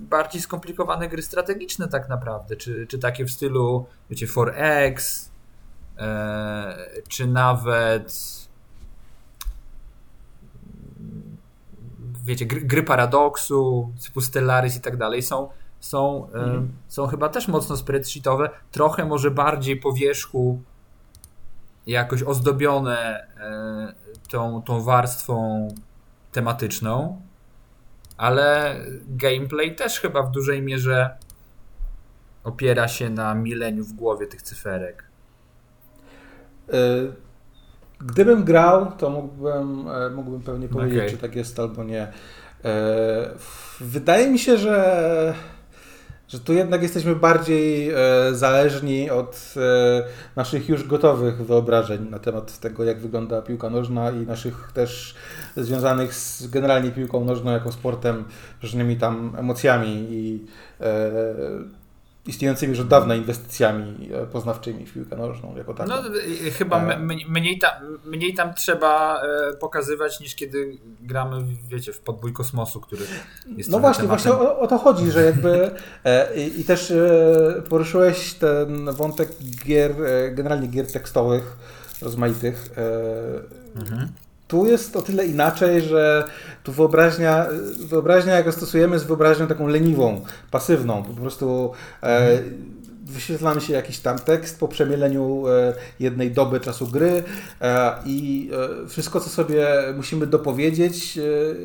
bardziej 0.00 0.42
skomplikowane 0.42 1.08
gry 1.08 1.22
strategiczne 1.22 1.88
tak 1.88 2.08
naprawdę, 2.08 2.56
czy, 2.56 2.86
czy 2.86 2.98
takie 2.98 3.24
w 3.24 3.30
stylu 3.30 3.86
wiecie 4.10 4.26
4X, 4.26 5.28
e, 5.98 6.76
czy 7.08 7.26
nawet 7.26 8.12
wiecie, 12.24 12.46
gry, 12.46 12.60
gry 12.60 12.82
paradoksu, 12.82 13.92
typu 14.04 14.20
Stellaris 14.20 14.76
i 14.76 14.80
tak 14.80 14.96
dalej 14.96 15.22
są, 15.22 15.48
są, 15.80 16.26
mhm. 16.26 16.72
są 16.88 17.06
chyba 17.06 17.28
też 17.28 17.48
mocno 17.48 17.76
spreadsheetowe, 17.76 18.50
trochę 18.72 19.04
może 19.04 19.30
bardziej 19.30 19.76
po 19.76 19.92
wierzchu 19.92 20.62
jakoś 21.86 22.22
ozdobione 22.22 23.26
e, 23.40 24.09
tą, 24.30 24.62
tą 24.62 24.82
warstwą 24.82 25.68
tematyczną, 26.32 27.22
ale 28.16 28.76
gameplay 29.08 29.76
też 29.76 30.00
chyba 30.00 30.22
w 30.22 30.30
dużej 30.30 30.62
mierze 30.62 31.10
opiera 32.44 32.88
się 32.88 33.10
na 33.10 33.34
mileniu 33.34 33.84
w 33.84 33.92
głowie 33.92 34.26
tych 34.26 34.42
cyferek. 34.42 35.04
E, 36.68 36.72
gdybym 38.00 38.44
grał, 38.44 38.92
to 38.92 39.10
mógłbym, 39.10 39.88
e, 39.88 40.10
mógłbym 40.10 40.40
pewnie 40.40 40.68
powiedzieć, 40.68 40.98
okay. 40.98 41.10
czy 41.10 41.18
tak 41.18 41.36
jest 41.36 41.58
albo 41.58 41.84
nie. 41.84 42.12
Wydaje 43.80 44.30
mi 44.30 44.38
się, 44.38 44.58
że 44.58 45.34
że 46.32 46.40
tu 46.40 46.52
jednak 46.52 46.82
jesteśmy 46.82 47.16
bardziej 47.16 47.90
e, 47.90 47.94
zależni 48.32 49.10
od 49.10 49.54
e, 49.56 50.04
naszych 50.36 50.68
już 50.68 50.86
gotowych 50.86 51.46
wyobrażeń 51.46 52.10
na 52.10 52.18
temat 52.18 52.58
tego, 52.58 52.84
jak 52.84 53.00
wygląda 53.00 53.42
piłka 53.42 53.70
nożna 53.70 54.10
i 54.10 54.26
naszych 54.26 54.70
też 54.74 55.14
związanych 55.56 56.14
z 56.14 56.46
generalnie 56.46 56.90
piłką 56.90 57.24
nożną 57.24 57.50
jako 57.50 57.72
sportem, 57.72 58.24
różnymi 58.62 58.96
tam 58.96 59.32
emocjami 59.38 60.06
i 60.10 60.46
e, 60.80 61.10
istniejącymi 62.26 62.70
już 62.70 62.80
od 62.80 62.88
dawna 62.88 63.14
inwestycjami 63.14 64.10
e, 64.12 64.26
poznawczymi 64.26 64.86
w 64.86 64.92
piłkę 64.92 65.16
nożną 65.16 65.56
jako 65.56 65.74
taką. 65.74 65.90
No 65.90 66.02
chyba 66.58 66.92
e. 66.92 66.98
mniej 67.28 67.58
tam, 67.58 67.70
mniej 68.04 68.34
tam 68.34 68.54
trzeba 68.54 69.22
e, 69.22 69.56
pokazywać 69.56 70.20
niż 70.20 70.34
kiedy 70.34 70.78
gramy, 71.00 71.44
wiecie, 71.68 71.92
w 71.92 72.00
podbój 72.00 72.32
kosmosu, 72.32 72.80
który 72.80 73.02
jest 73.56 73.70
No 73.70 73.78
właśnie, 73.78 74.02
tematem. 74.02 74.24
właśnie 74.32 74.48
o, 74.48 74.58
o, 74.58 74.66
to 74.66 74.78
chodzi, 74.78 75.10
że 75.10 75.24
jakby 75.24 75.70
i, 76.36 76.60
i, 76.60 76.64
też 76.64 76.92
poruszyłeś 77.68 78.34
ten 78.34 78.92
wątek 78.92 79.28
gier, 79.66 79.94
generalnie 80.32 80.68
gier 80.68 80.92
tekstowych 80.92 81.56
rozmaitych. 82.02 82.68
Mhm. 83.76 84.08
Tu 84.50 84.66
jest 84.66 84.96
o 84.96 85.02
tyle 85.02 85.26
inaczej, 85.26 85.80
że 85.80 86.24
tu 86.62 86.72
wyobraźnia, 86.72 87.46
wyobraźnia 87.88 88.34
jaką 88.34 88.52
stosujemy, 88.52 88.94
jest 88.94 89.06
wyobraźnią 89.06 89.46
taką 89.46 89.66
leniwą, 89.66 90.20
pasywną. 90.50 91.02
Po 91.02 91.12
prostu 91.12 91.72
e, 92.02 92.38
wyświetlamy 93.10 93.60
się 93.60 93.72
jakiś 93.72 93.98
tam 93.98 94.18
tekst 94.18 94.60
po 94.60 94.68
przemieleniu 94.68 95.44
e, 95.48 95.74
jednej 96.00 96.30
doby 96.30 96.60
czasu 96.60 96.86
gry 96.86 97.22
e, 97.60 97.94
i 98.06 98.50
e, 98.84 98.88
wszystko, 98.88 99.20
co 99.20 99.30
sobie 99.30 99.68
musimy 99.96 100.26
dopowiedzieć, 100.26 101.18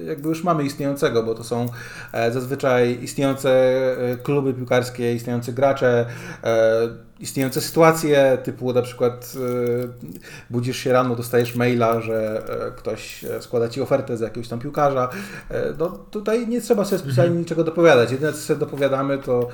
jakby 0.08 0.29
już 0.29 0.43
mamy 0.43 0.63
istniejącego, 0.63 1.23
bo 1.23 1.36
to 1.36 1.43
są 1.43 1.65
zazwyczaj 2.13 2.99
istniejące 3.03 3.79
kluby 4.23 4.53
piłkarskie, 4.53 5.13
istniejące 5.13 5.53
gracze, 5.53 6.05
istniejące 7.19 7.62
sytuacje, 7.62 8.38
typu 8.43 8.73
na 8.73 8.81
przykład 8.81 9.34
budzisz 10.49 10.77
się 10.77 10.93
rano, 10.93 11.15
dostajesz 11.15 11.55
maila, 11.55 12.01
że 12.01 12.43
ktoś 12.77 13.25
składa 13.39 13.69
ci 13.69 13.81
ofertę 13.81 14.17
za 14.17 14.25
jakiegoś 14.25 14.47
tam 14.47 14.60
piłkarza. 14.60 15.10
No 15.79 15.89
tutaj 15.89 16.47
nie 16.47 16.62
trzeba 16.62 16.86
sobie 16.86 16.99
specjalnie 16.99 17.27
mhm. 17.29 17.39
niczego 17.39 17.63
dopowiadać. 17.63 18.12
Jedyne, 18.12 18.34
co 18.34 18.39
sobie 18.39 18.60
dopowiadamy, 18.60 19.17
to 19.17 19.49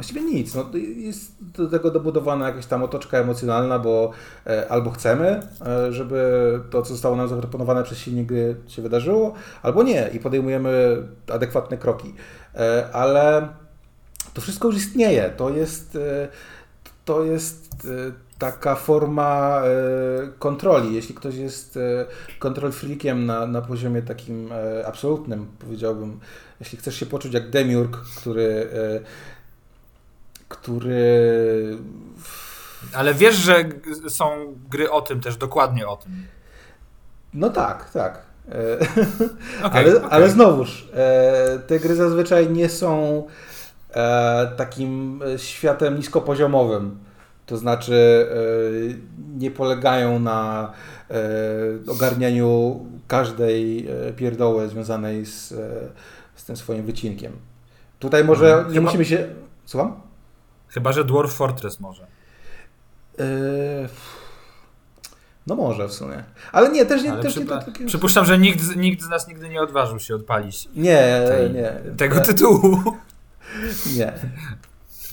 Właściwie 0.00 0.22
nic. 0.22 0.54
No, 0.54 0.70
jest 0.96 1.32
do 1.40 1.68
tego 1.68 1.90
dobudowana 1.90 2.46
jakaś 2.46 2.66
tam 2.66 2.82
otoczka 2.82 3.18
emocjonalna, 3.18 3.78
bo 3.78 4.10
e, 4.46 4.68
albo 4.68 4.90
chcemy, 4.90 5.40
e, 5.66 5.92
żeby 5.92 6.60
to, 6.70 6.82
co 6.82 6.88
zostało 6.88 7.16
nam 7.16 7.28
zaproponowane 7.28 7.82
przez 7.82 7.98
silnik 7.98 8.26
gry 8.26 8.56
się 8.68 8.82
wydarzyło, 8.82 9.34
albo 9.62 9.82
nie 9.82 10.10
i 10.12 10.20
podejmujemy 10.20 11.02
adekwatne 11.32 11.78
kroki. 11.78 12.14
E, 12.54 12.88
ale 12.92 13.48
to 14.34 14.40
wszystko 14.40 14.68
już 14.68 14.76
istnieje. 14.76 15.30
To 15.36 15.50
jest, 15.50 15.98
to 17.04 17.24
jest 17.24 17.86
taka 18.38 18.74
forma 18.74 19.62
kontroli. 20.38 20.94
Jeśli 20.94 21.14
ktoś 21.14 21.34
jest 21.34 21.78
kontrol 22.38 22.72
freakiem 22.72 23.26
na, 23.26 23.46
na 23.46 23.62
poziomie 23.62 24.02
takim 24.02 24.50
absolutnym, 24.86 25.46
powiedziałbym, 25.58 26.20
jeśli 26.60 26.78
chcesz 26.78 26.96
się 26.96 27.06
poczuć 27.06 27.34
jak 27.34 27.50
demiurg, 27.50 27.96
który 28.16 28.70
który. 30.50 31.78
Ale 32.94 33.14
wiesz, 33.14 33.34
że 33.34 33.64
są 34.08 34.54
gry 34.70 34.90
o 34.90 35.02
tym 35.02 35.20
też, 35.20 35.36
dokładnie 35.36 35.88
o 35.88 35.96
tym. 35.96 36.26
No 37.34 37.50
tak, 37.50 37.90
tak. 37.90 38.22
Okay, 39.64 39.80
ale, 39.80 39.96
okay. 39.96 40.10
ale 40.10 40.30
znowuż, 40.30 40.88
e, 40.94 41.58
te 41.66 41.78
gry 41.78 41.94
zazwyczaj 41.94 42.50
nie 42.50 42.68
są 42.68 43.22
e, 43.94 44.50
takim 44.56 45.20
światem 45.36 45.96
niskopoziomowym. 45.96 46.98
To 47.46 47.56
znaczy, 47.56 48.26
e, 48.30 49.38
nie 49.38 49.50
polegają 49.50 50.18
na 50.18 50.72
ogarnianiu 51.88 52.80
każdej 53.08 53.88
pierdoły 54.16 54.68
związanej 54.68 55.26
z, 55.26 55.48
z 56.34 56.44
tym 56.44 56.56
swoim 56.56 56.86
wycinkiem. 56.86 57.32
Tutaj 57.98 58.24
może 58.24 58.54
mhm. 58.54 58.74
nie 58.74 58.80
musimy 58.80 59.04
się. 59.04 59.28
Słucham? 59.64 60.09
Chyba, 60.70 60.92
że 60.92 61.04
Dwarf 61.04 61.32
Fortress 61.32 61.80
może. 61.80 62.06
Yy... 63.18 63.24
No 65.46 65.56
może 65.56 65.88
w 65.88 65.92
sumie. 65.92 66.24
Ale 66.52 66.68
nie, 66.68 66.86
też 66.86 67.02
nie, 67.02 67.12
Ale 67.12 67.22
też 67.22 67.36
przypa- 67.36 67.40
nie 67.40 67.46
to 67.46 67.62
takie... 67.62 67.86
Przypuszczam, 67.86 68.24
że 68.24 68.38
nikt, 68.38 68.76
nikt 68.76 69.02
z 69.02 69.08
nas 69.08 69.28
nigdy 69.28 69.48
nie 69.48 69.62
odważył 69.62 69.98
się 69.98 70.14
odpalić 70.14 70.68
nie, 70.74 71.24
tej, 71.28 71.50
nie. 71.50 71.80
tego 71.96 72.16
nie. 72.16 72.22
tytułu. 72.22 72.82
Nie. 73.96 74.12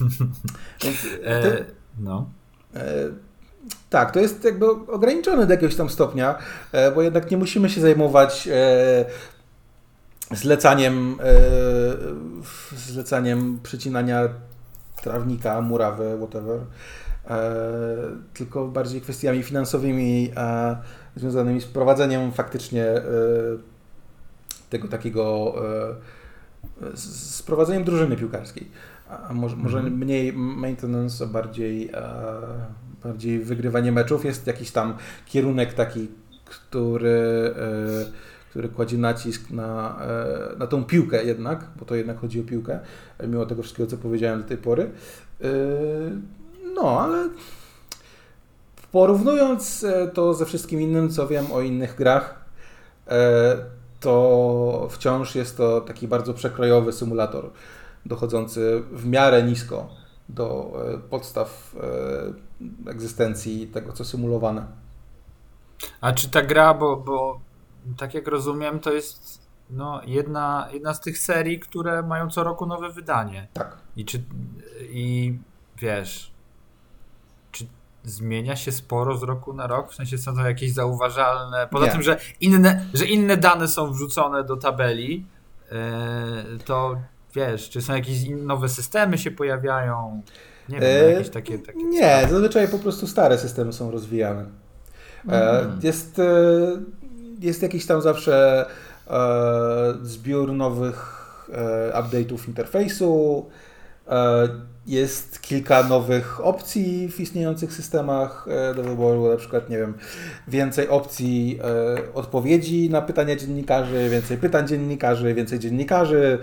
Więc, 0.84 1.06
e, 1.24 1.64
no. 1.98 2.30
E, 2.74 2.84
tak, 3.90 4.12
to 4.12 4.20
jest 4.20 4.44
jakby 4.44 4.70
ograniczone 4.70 5.46
do 5.46 5.52
jakiegoś 5.52 5.76
tam 5.76 5.90
stopnia, 5.90 6.38
e, 6.72 6.92
bo 6.92 7.02
jednak 7.02 7.30
nie 7.30 7.36
musimy 7.36 7.70
się 7.70 7.80
zajmować 7.80 8.48
e, 8.52 9.04
zlecaniem, 10.30 11.18
e, 11.22 11.34
zlecaniem 12.76 13.60
przycinania 13.62 14.28
trawnika, 15.02 15.60
murawy, 15.60 16.16
whatever, 16.18 16.60
e, 17.30 17.56
tylko 18.34 18.68
bardziej 18.68 19.00
kwestiami 19.00 19.42
finansowymi 19.42 20.30
e, 20.36 20.76
związanymi 21.16 21.60
z 21.60 21.64
prowadzeniem 21.64 22.32
faktycznie 22.32 22.84
e, 22.84 23.02
tego 24.70 24.88
takiego 24.88 25.54
z 26.94 27.42
prowadzeniem 27.42 27.84
drużyny 27.84 28.16
piłkarskiej. 28.16 28.70
A 29.28 29.32
może, 29.32 29.56
może 29.56 29.78
mhm. 29.78 29.98
mniej 29.98 30.32
maintenance, 30.32 31.24
a 31.24 31.26
bardziej, 31.26 31.90
bardziej 33.04 33.38
wygrywanie 33.38 33.92
meczów. 33.92 34.24
Jest 34.24 34.46
jakiś 34.46 34.70
tam 34.70 34.94
kierunek 35.26 35.74
taki, 35.74 36.08
który, 36.44 37.54
który 38.58 38.68
kładzie 38.68 38.98
nacisk 38.98 39.50
na, 39.50 39.98
na 40.58 40.66
tą 40.66 40.84
piłkę 40.84 41.24
jednak, 41.24 41.64
bo 41.76 41.84
to 41.84 41.94
jednak 41.94 42.18
chodzi 42.18 42.40
o 42.40 42.44
piłkę, 42.44 42.80
mimo 43.22 43.46
tego 43.46 43.62
wszystkiego, 43.62 43.90
co 43.90 43.96
powiedziałem 43.96 44.42
do 44.42 44.48
tej 44.48 44.56
pory. 44.56 44.90
Yy, 45.40 45.48
no, 46.74 47.00
ale 47.00 47.28
porównując 48.92 49.84
e, 49.84 50.08
to 50.08 50.34
ze 50.34 50.46
wszystkim 50.46 50.80
innym, 50.80 51.10
co 51.10 51.26
wiem 51.26 51.52
o 51.52 51.60
innych 51.60 51.96
grach, 51.96 52.44
e, 53.08 53.56
to 54.00 54.88
wciąż 54.90 55.34
jest 55.34 55.56
to 55.56 55.80
taki 55.80 56.08
bardzo 56.08 56.34
przekrojowy 56.34 56.92
symulator, 56.92 57.50
dochodzący 58.06 58.82
w 58.92 59.06
miarę 59.06 59.42
nisko 59.42 59.88
do 60.28 60.72
e, 60.94 60.98
podstaw 60.98 61.76
egzystencji 62.86 63.66
tego, 63.66 63.92
co 63.92 64.04
symulowane. 64.04 64.66
A 66.00 66.12
czy 66.12 66.30
ta 66.30 66.42
gra, 66.42 66.74
bo, 66.74 66.96
bo 66.96 67.47
tak 67.96 68.14
jak 68.14 68.28
rozumiem, 68.28 68.80
to 68.80 68.92
jest 68.92 69.48
no, 69.70 70.00
jedna, 70.06 70.68
jedna 70.72 70.94
z 70.94 71.00
tych 71.00 71.18
serii, 71.18 71.60
które 71.60 72.02
mają 72.02 72.30
co 72.30 72.44
roku 72.44 72.66
nowe 72.66 72.92
wydanie. 72.92 73.48
Tak. 73.52 73.76
I 73.96 74.04
czy 74.04 74.22
i 74.90 75.38
wiesz, 75.78 76.32
czy 77.52 77.66
zmienia 78.04 78.56
się 78.56 78.72
sporo 78.72 79.16
z 79.16 79.22
roku 79.22 79.54
na 79.54 79.66
rok? 79.66 79.92
W 79.92 79.94
sensie 79.94 80.18
są 80.18 80.34
to 80.34 80.40
jakieś 80.40 80.72
zauważalne. 80.72 81.68
Poza 81.70 81.86
Nie. 81.86 81.92
tym, 81.92 82.02
że 82.02 82.18
inne, 82.40 82.86
że 82.94 83.06
inne 83.06 83.36
dane 83.36 83.68
są 83.68 83.92
wrzucone 83.92 84.44
do 84.44 84.56
tabeli, 84.56 85.26
yy, 85.70 86.58
to 86.64 86.96
wiesz, 87.34 87.70
czy 87.70 87.82
są 87.82 87.94
jakieś 87.94 88.28
nowe 88.28 88.68
systemy 88.68 89.18
się 89.18 89.30
pojawiają? 89.30 90.22
Nie 90.68 90.80
wiem, 90.80 91.04
e, 91.04 91.12
jakieś 91.12 91.30
takie. 91.30 91.58
takie 91.58 91.82
nie, 91.82 92.26
zazwyczaj 92.30 92.68
po 92.68 92.78
prostu 92.78 93.06
stare 93.06 93.38
systemy 93.38 93.72
są 93.72 93.90
rozwijane. 93.90 94.46
E, 95.28 95.60
mhm. 95.60 95.80
Jest, 95.82 96.20
jest 97.38 97.62
jakiś 97.62 97.86
tam 97.86 98.02
zawsze 98.02 98.66
E, 99.10 99.94
zbiór 100.02 100.52
nowych 100.52 101.24
e, 101.52 101.92
update'ów 102.02 102.48
interfejsu, 102.48 103.46
e, 104.08 104.48
jest 104.86 105.42
kilka 105.42 105.82
nowych 105.82 106.46
opcji 106.46 107.08
w 107.08 107.20
istniejących 107.20 107.72
systemach 107.72 108.46
do 108.76 108.82
wyboru, 108.82 109.30
na 109.30 109.36
przykład, 109.36 109.70
nie 109.70 109.78
wiem, 109.78 109.94
więcej 110.48 110.88
opcji 110.88 111.60
odpowiedzi 112.14 112.90
na 112.90 113.02
pytania 113.02 113.36
dziennikarzy, 113.36 114.08
więcej 114.10 114.38
pytań 114.38 114.68
dziennikarzy, 114.68 115.34
więcej 115.34 115.58
dziennikarzy, 115.58 116.38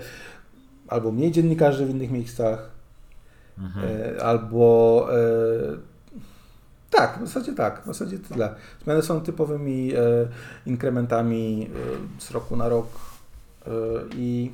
albo 0.88 1.12
mniej 1.12 1.32
dziennikarzy 1.32 1.86
w 1.86 1.90
innych 1.90 2.10
miejscach, 2.10 2.70
mhm. 3.58 3.88
albo 4.22 5.08
tak, 6.96 7.18
w 7.18 7.26
zasadzie 7.26 7.52
tak, 7.52 7.82
w 7.82 7.86
zasadzie 7.86 8.18
tyle. 8.18 8.54
Zmiany 8.84 9.02
są 9.02 9.20
typowymi 9.20 9.92
e, 9.94 9.98
inkrementami 10.66 11.70
e, 12.18 12.20
z 12.20 12.30
roku 12.30 12.56
na 12.56 12.68
rok 12.68 12.86
e, 13.66 13.70
i 14.14 14.50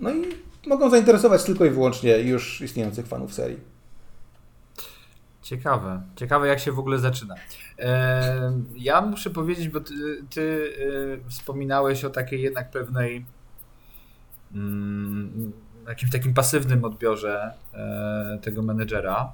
no 0.00 0.10
i 0.10 0.22
mogą 0.66 0.90
zainteresować 0.90 1.44
tylko 1.44 1.64
i 1.64 1.70
wyłącznie 1.70 2.18
już 2.18 2.60
istniejących 2.60 3.06
fanów 3.06 3.34
serii. 3.34 3.72
Ciekawe. 5.42 6.02
Ciekawe, 6.16 6.48
jak 6.48 6.60
się 6.60 6.72
w 6.72 6.78
ogóle 6.78 6.98
zaczyna. 6.98 7.34
E, 7.78 8.52
ja 8.76 9.00
muszę 9.00 9.30
powiedzieć, 9.30 9.68
bo 9.68 9.80
ty, 9.80 9.94
ty 10.30 10.72
e, 11.24 11.30
wspominałeś 11.30 12.04
o 12.04 12.10
takiej 12.10 12.42
jednak 12.42 12.70
pewnej 12.70 13.24
mm, 14.54 15.52
jakimś 15.88 16.12
takim 16.12 16.34
pasywnym 16.34 16.84
odbiorze 16.84 17.52
e, 17.74 18.38
tego 18.42 18.62
menedżera. 18.62 19.32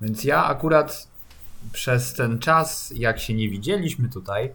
Więc 0.00 0.24
ja 0.24 0.44
akurat 0.44 1.08
przez 1.72 2.14
ten 2.14 2.38
czas, 2.38 2.92
jak 2.96 3.18
się 3.18 3.34
nie 3.34 3.48
widzieliśmy 3.48 4.08
tutaj, 4.08 4.54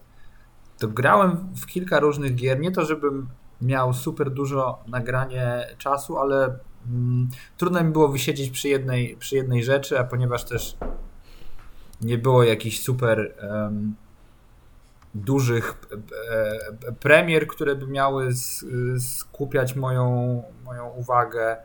to 0.79 0.87
grałem 0.87 1.37
w 1.55 1.65
kilka 1.65 1.99
różnych 1.99 2.35
gier. 2.35 2.59
Nie 2.59 2.71
to, 2.71 2.85
żebym 2.85 3.27
miał 3.61 3.93
super 3.93 4.31
dużo 4.31 4.83
nagranie 4.87 5.67
czasu, 5.77 6.17
ale 6.17 6.59
mm, 6.87 7.29
trudno 7.57 7.83
mi 7.83 7.91
było 7.91 8.07
wysiedzieć 8.07 8.49
przy 8.49 8.69
jednej, 8.69 9.17
przy 9.17 9.35
jednej 9.35 9.63
rzeczy, 9.63 9.99
a 9.99 10.03
ponieważ 10.03 10.43
też 10.43 10.77
nie 12.01 12.17
było 12.17 12.43
jakichś 12.43 12.79
super 12.79 13.35
um, 13.49 13.95
dużych 15.15 15.75
e, 16.31 16.91
premier, 16.91 17.47
które 17.47 17.75
by 17.75 17.87
miały 17.87 18.29
skupiać 18.99 19.75
moją, 19.75 20.43
moją 20.65 20.89
uwagę 20.89 21.57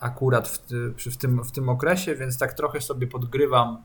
akurat 0.00 0.48
w, 0.48 0.58
w, 1.10 1.16
tym, 1.16 1.44
w 1.44 1.52
tym 1.52 1.68
okresie, 1.68 2.14
więc 2.14 2.38
tak 2.38 2.52
trochę 2.52 2.80
sobie 2.80 3.06
podgrywam 3.06 3.82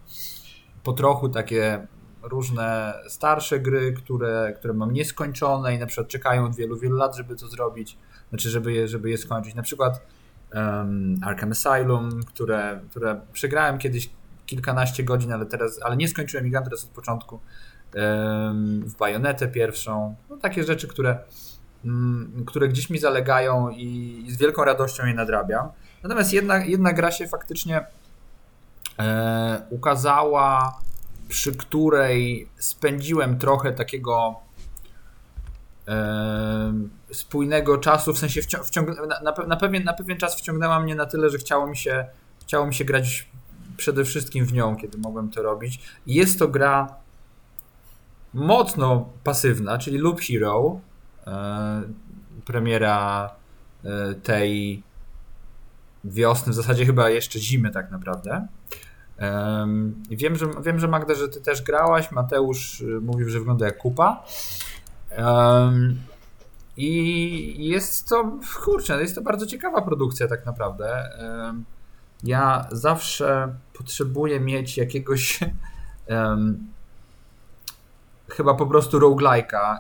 po 0.84 0.93
trochu 0.93 1.30
takie 1.30 1.88
różne 2.24 2.93
starsze 3.07 3.59
gry, 3.59 3.93
które, 3.93 4.53
które 4.59 4.74
mam 4.74 4.93
nieskończone 4.93 5.76
i 5.76 5.80
na 5.80 5.86
przykład 5.86 6.07
czekają 6.07 6.45
od 6.45 6.55
wielu, 6.55 6.78
wielu 6.78 6.95
lat, 6.95 7.16
żeby 7.16 7.36
to 7.36 7.47
zrobić, 7.47 7.97
znaczy 8.30 8.49
żeby 8.49 8.74
je, 8.74 8.88
żeby 8.88 9.09
je 9.09 9.18
skończyć. 9.18 9.55
Na 9.55 9.64
przykład 9.64 10.05
um, 10.53 11.16
Arkham 11.24 11.51
Asylum, 11.51 12.24
które, 12.24 12.82
które 12.89 13.22
przegrałem 13.34 13.78
kiedyś 13.78 14.09
kilkanaście 14.45 15.03
godzin, 15.03 15.34
ale 15.34 15.45
teraz, 15.45 15.80
ale 15.84 15.97
nie 15.97 16.07
skończyłem 16.07 16.47
ich 16.47 16.53
teraz 16.53 16.84
od 16.84 16.89
początku. 16.89 17.39
Um, 17.95 18.84
w 18.86 18.97
Bajonetę 18.97 19.47
pierwszą. 19.47 20.16
No, 20.30 20.38
takie 20.38 20.64
rzeczy, 20.64 20.88
które, 20.88 21.20
um, 21.86 22.43
które 22.47 22.68
gdzieś 22.68 22.89
mi 22.89 22.99
zalegają 22.99 23.70
i, 23.70 24.24
i, 24.28 24.32
z 24.32 24.38
wielką 24.38 24.64
radością 24.64 25.05
je 25.05 25.14
nadrabiam. 25.14 25.70
Natomiast 26.03 26.33
jedna, 26.33 26.65
jedna 26.65 26.93
gra 26.93 27.11
się 27.11 27.27
faktycznie 27.27 27.85
e, 28.99 29.61
ukazała, 29.69 30.79
przy 31.27 31.55
której 31.55 32.47
spędziłem 32.57 33.37
trochę 33.37 33.73
takiego 33.73 34.35
spójnego 37.11 37.77
czasu, 37.77 38.13
w 38.13 38.19
sensie 38.19 38.41
wciąg- 38.41 39.07
na, 39.07 39.31
na, 39.31 39.47
na, 39.47 39.55
pewien, 39.55 39.83
na 39.83 39.93
pewien 39.93 40.17
czas 40.17 40.35
wciągnęła 40.35 40.79
mnie 40.79 40.95
na 40.95 41.05
tyle, 41.05 41.29
że 41.29 41.37
chciało 41.37 41.67
mi 41.67 41.77
się, 41.77 42.05
chciało 42.41 42.67
mi 42.67 42.73
się 42.73 42.85
grać 42.85 43.29
przede 43.77 44.05
wszystkim 44.05 44.45
w 44.45 44.53
nią, 44.53 44.75
kiedy 44.75 44.97
mogłem 44.97 45.29
to 45.29 45.41
robić. 45.41 45.79
Jest 46.07 46.39
to 46.39 46.47
gra 46.47 46.95
mocno 48.33 49.09
pasywna, 49.23 49.77
czyli 49.77 49.97
Loop 49.97 50.21
Hero, 50.21 50.79
e, 51.27 51.81
premiera 52.45 53.29
e, 53.83 54.13
tej 54.13 54.83
wiosny, 56.03 56.51
w 56.51 56.55
zasadzie 56.55 56.85
chyba 56.85 57.09
jeszcze 57.09 57.39
zimy 57.39 57.71
tak 57.71 57.91
naprawdę. 57.91 58.47
wiem, 60.09 60.35
że, 60.35 60.47
wiem, 60.63 60.79
że 60.79 60.87
Magda, 60.87 61.15
że 61.15 61.29
ty 61.29 61.41
też 61.41 61.61
grałaś, 61.61 62.11
Mateusz 62.11 62.81
y, 62.81 63.01
mówił, 63.01 63.29
że 63.29 63.39
wygląda 63.39 63.65
jak 63.65 63.77
kupa. 63.77 64.23
I 66.77 67.69
jest 67.69 68.09
to, 68.09 68.39
kurczę, 68.63 69.01
jest 69.01 69.15
to 69.15 69.21
bardzo 69.21 69.45
ciekawa 69.45 69.81
produkcja 69.81 70.27
tak 70.27 70.45
naprawdę. 70.45 71.09
Ja 72.23 72.67
zawsze 72.71 73.55
potrzebuję 73.73 74.39
mieć 74.39 74.77
jakiegoś 74.77 75.39
chyba 78.35 78.53
po 78.53 78.65
prostu 78.65 78.99
roguelike'a, 78.99 79.77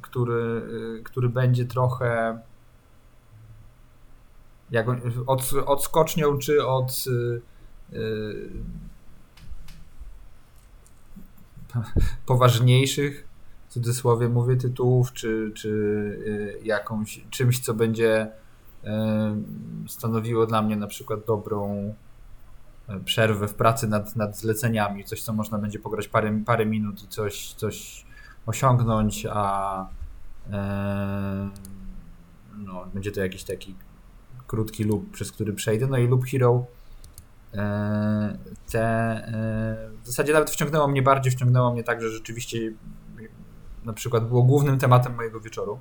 który, 0.00 0.62
który 1.04 1.28
będzie 1.28 1.64
trochę 1.64 2.38
jak 4.70 4.86
od, 5.26 5.52
odskocznią 5.66 6.38
czy 6.38 6.66
od 6.66 7.04
poważniejszych 12.26 13.26
cudzysłowie 13.68 14.28
mówię 14.28 14.56
tytułów, 14.56 15.12
czy, 15.12 15.52
czy 15.54 15.68
y, 15.68 16.60
jakąś, 16.64 17.24
czymś, 17.30 17.60
co 17.60 17.74
będzie 17.74 18.28
y, 18.84 18.88
stanowiło 19.88 20.46
dla 20.46 20.62
mnie 20.62 20.76
na 20.76 20.86
przykład 20.86 21.20
dobrą 21.26 21.94
y, 22.88 23.00
przerwę 23.04 23.48
w 23.48 23.54
pracy 23.54 23.88
nad, 23.88 24.16
nad 24.16 24.38
zleceniami, 24.38 25.04
coś, 25.04 25.22
co 25.22 25.32
można 25.32 25.58
będzie 25.58 25.78
pograć 25.78 26.08
parę, 26.08 26.42
parę 26.46 26.66
minut 26.66 27.02
i 27.02 27.08
coś, 27.08 27.54
coś 27.54 28.06
osiągnąć, 28.46 29.26
a 29.30 29.88
no, 32.58 32.86
będzie 32.94 33.12
to 33.12 33.20
jakiś 33.20 33.44
taki 33.44 33.74
krótki 34.46 34.84
loop, 34.84 35.10
przez 35.10 35.32
który 35.32 35.52
przejdę. 35.52 35.86
No 35.86 35.98
i 35.98 36.08
Loop 36.08 36.24
Hero 36.24 36.66
te 38.72 39.22
w 40.02 40.06
zasadzie 40.06 40.32
nawet 40.32 40.50
wciągnęło 40.50 40.88
mnie 40.88 41.02
bardziej, 41.02 41.32
wciągnęło 41.32 41.72
mnie 41.72 41.84
tak, 41.84 42.02
że 42.02 42.10
rzeczywiście 42.10 42.72
na 43.84 43.92
przykład 43.92 44.28
było 44.28 44.42
głównym 44.42 44.78
tematem 44.78 45.14
mojego 45.14 45.40
wieczoru. 45.40 45.78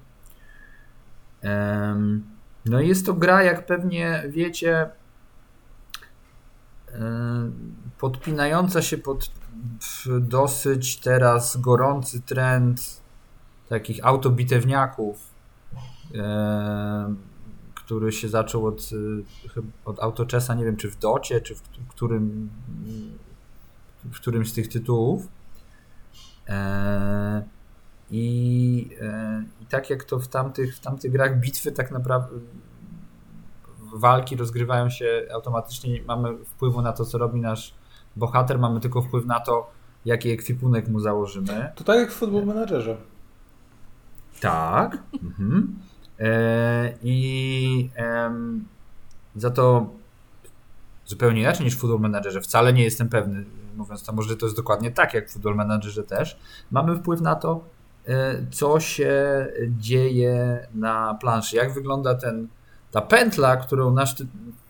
No 2.65 2.81
i 2.81 2.87
jest 2.87 3.05
to 3.05 3.13
gra, 3.13 3.43
jak 3.43 3.65
pewnie 3.65 4.23
wiecie, 4.29 4.89
podpinająca 7.97 8.81
się 8.81 8.97
pod 8.97 9.31
dosyć 10.19 10.99
teraz 10.99 11.57
gorący 11.57 12.21
trend 12.21 13.01
takich 13.69 14.05
autobitewniaków, 14.05 15.33
który 17.85 18.11
się 18.11 18.29
zaczął 18.29 18.65
od, 18.65 18.89
od 19.85 19.99
autoczesa, 19.99 20.55
nie 20.55 20.65
wiem 20.65 20.77
czy 20.77 20.91
w 20.91 20.99
Docie, 20.99 21.41
czy 21.41 21.55
w 21.55 21.61
którym, 21.87 22.49
w 24.03 24.15
którymś 24.15 24.49
z 24.51 24.53
tych 24.53 24.67
tytułów. 24.67 25.27
I, 28.11 28.89
e, 29.01 29.43
I 29.61 29.65
tak 29.65 29.89
jak 29.89 30.03
to 30.03 30.19
w 30.19 30.27
tamtych, 30.27 30.75
w 30.75 30.79
tamtych 30.79 31.11
grach 31.11 31.39
bitwy 31.39 31.71
tak 31.71 31.91
naprawdę 31.91 32.39
walki 33.93 34.35
rozgrywają 34.35 34.89
się 34.89 35.27
automatycznie, 35.33 36.01
mamy 36.07 36.37
wpływu 36.45 36.81
na 36.81 36.93
to, 36.93 37.05
co 37.05 37.17
robi 37.17 37.41
nasz 37.41 37.73
bohater, 38.15 38.59
mamy 38.59 38.79
tylko 38.79 39.01
wpływ 39.01 39.25
na 39.25 39.39
to, 39.39 39.71
jaki 40.05 40.31
ekwipunek 40.31 40.87
mu 40.87 40.99
założymy. 40.99 41.71
To 41.75 41.83
tak 41.83 41.99
jak 41.99 42.11
w 42.11 42.15
Football 42.15 42.45
Managerze. 42.45 42.97
Tak. 44.41 44.97
mhm. 45.23 45.79
E, 46.19 46.93
I 47.03 47.89
za 49.35 49.49
to 49.49 49.89
zupełnie 51.05 51.41
inaczej 51.41 51.65
niż 51.65 51.75
w 51.75 51.79
Football 51.79 51.99
Managerze. 51.99 52.41
Wcale 52.41 52.73
nie 52.73 52.83
jestem 52.83 53.09
pewny, 53.09 53.45
mówiąc 53.75 54.03
to, 54.03 54.13
może 54.13 54.37
to 54.37 54.45
jest 54.45 54.55
dokładnie 54.55 54.91
tak 54.91 55.13
jak 55.13 55.29
w 55.29 55.33
Football 55.33 55.55
Managerze 55.55 56.03
też. 56.03 56.39
Mamy 56.71 56.95
wpływ 56.95 57.21
na 57.21 57.35
to, 57.35 57.75
E, 58.07 58.45
co 58.51 58.79
się 58.79 59.47
dzieje 59.69 60.67
na 60.73 61.17
planszy, 61.21 61.55
jak 61.55 61.73
wygląda 61.73 62.15
ten, 62.15 62.47
ta 62.91 63.01
pętla, 63.01 63.57
którą 63.57 63.93
nasz, 63.93 64.15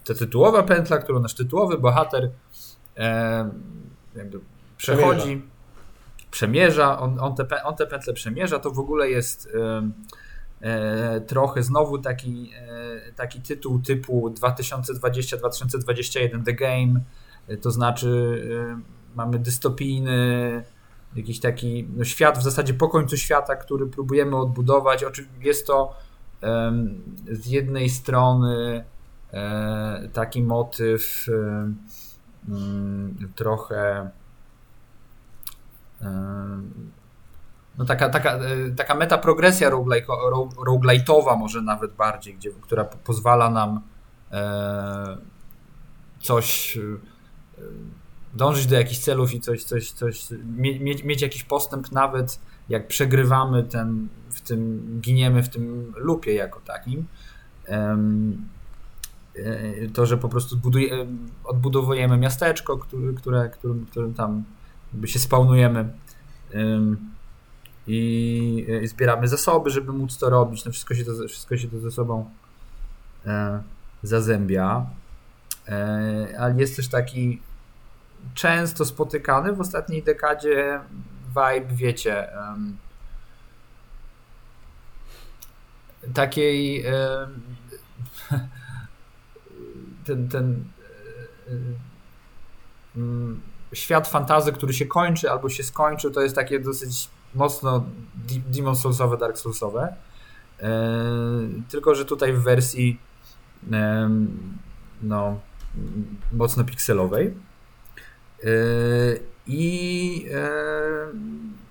ta 0.06 0.14
tytułowa 0.14 0.64
pętla, 0.64 0.98
którą 0.98 1.20
nasz 1.20 1.34
tytułowy 1.34 1.78
bohater 1.78 2.30
e, 2.98 3.50
jakby 4.16 4.40
przechodzi, 4.78 5.22
przemierza, 5.22 5.42
przemierza 6.32 7.00
on, 7.00 7.20
on, 7.20 7.36
te, 7.36 7.64
on 7.64 7.76
te 7.76 7.88
pętle 7.88 8.14
przemierza, 8.14 8.60
to 8.60 8.72
w 8.72 8.80
ogóle 8.80 9.10
jest 9.10 9.50
trochę 11.28 11.64
znowu 11.64 11.98
taki, 11.98 12.52
e, 12.56 13.12
taki 13.12 13.42
tytuł 13.42 13.80
typu 13.80 14.30
2020-2021 14.30 16.44
The 16.44 16.54
Game, 16.54 17.02
e, 17.48 17.58
to 17.58 17.72
znaczy 17.72 18.42
mamy 19.16 19.40
dystopijny 19.40 20.64
jakiś 21.16 21.40
taki 21.40 21.88
no, 21.96 22.04
świat 22.04 22.38
w 22.38 22.44
zasadzie 22.44 22.74
po 22.74 22.90
końcu 22.90 23.18
świata, 23.18 23.56
który 23.56 23.88
próbujemy 23.88 24.36
odbudować. 24.36 25.06
Jest 25.42 25.68
to 25.68 25.96
z 27.32 27.46
jednej 27.46 27.90
strony 27.90 28.86
taki 30.14 30.44
motyw 30.44 31.28
trochę 33.36 34.10
no 37.78 37.86
taka, 37.86 38.10
taka, 38.10 38.34
e, 38.34 38.72
taka 38.76 38.96
metaprogresja 38.96 39.70
roguelite'owa 40.68 41.38
może 41.38 41.62
nawet 41.62 41.94
bardziej, 41.94 42.36
gdzie, 42.36 42.50
która 42.62 42.84
pozwala 42.84 43.50
nam 43.50 43.82
e, 44.32 45.18
coś 46.20 46.78
dążyć 48.34 48.66
do 48.66 48.76
jakichś 48.76 49.00
celów 49.00 49.34
i 49.34 49.42
coś, 49.42 49.64
coś, 49.64 49.92
coś 49.92 50.28
mieć, 50.58 51.04
mieć 51.04 51.22
jakiś 51.22 51.44
postęp 51.44 51.92
nawet 51.92 52.40
jak 52.70 52.88
przegrywamy 52.88 53.64
ten, 53.64 54.08
w 54.30 54.42
tym, 54.42 54.88
giniemy 55.02 55.44
w 55.44 55.50
tym 55.50 55.94
lupie 55.96 56.34
jako 56.34 56.60
takim. 56.60 57.06
E, 57.68 57.98
to, 59.94 60.06
że 60.06 60.18
po 60.18 60.30
prostu 60.30 60.58
buduje, 60.58 61.08
odbudowujemy 61.44 62.18
miasteczko, 62.18 62.78
które, 62.78 63.14
które, 63.14 63.50
którym, 63.50 63.86
którym 63.86 64.14
tam 64.14 64.44
się 65.06 65.20
spawnujemy 65.20 65.90
i, 67.88 68.68
i 68.84 68.88
zbieramy 68.88 69.28
zasoby, 69.28 69.70
żeby 69.70 69.94
móc 69.94 70.18
to 70.18 70.30
robić. 70.30 70.66
No 70.66 70.72
wszystko 70.72 70.96
się 70.96 71.06
to, 71.06 71.12
wszystko 71.28 71.58
się 71.58 71.68
to 71.68 71.80
ze 71.80 71.92
sobą 71.92 72.30
e, 73.26 73.62
zazębia. 74.04 74.86
E, 75.68 76.36
ale 76.40 76.56
jest 76.56 76.76
też 76.76 76.88
taki 76.88 77.42
często 78.34 78.86
spotykany 78.86 79.54
w 79.54 79.62
ostatniej 79.62 80.04
dekadzie 80.04 80.80
vibe, 81.28 81.76
wiecie, 81.76 82.28
um, 82.38 82.78
takiej 86.14 86.86
ten, 90.06 90.30
ten 90.30 90.66
świat 93.74 94.08
fantazy, 94.08 94.52
który 94.52 94.74
się 94.74 94.86
kończy 94.86 95.32
albo 95.32 95.50
się 95.50 95.64
skończył, 95.64 96.12
to 96.12 96.22
jest 96.22 96.36
takie 96.36 96.60
dosyć 96.60 97.10
mocno 97.36 97.86
Demon 98.48 98.76
Soulsowe, 98.76 99.18
Dark 99.18 99.38
Soulsowe. 99.38 99.96
tylko, 101.70 101.96
że 101.96 102.06
tutaj 102.06 102.34
w 102.34 102.44
wersji 102.44 103.00
no, 105.02 105.40
mocno 106.32 106.64
pikselowej. 106.64 107.34
E, 108.44 108.48
I 109.48 110.30
e, 110.34 110.50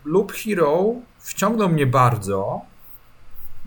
Loop 0.05 0.33
Hero 0.33 0.95
wciągnął 1.19 1.69
mnie 1.69 1.87
bardzo. 1.87 2.61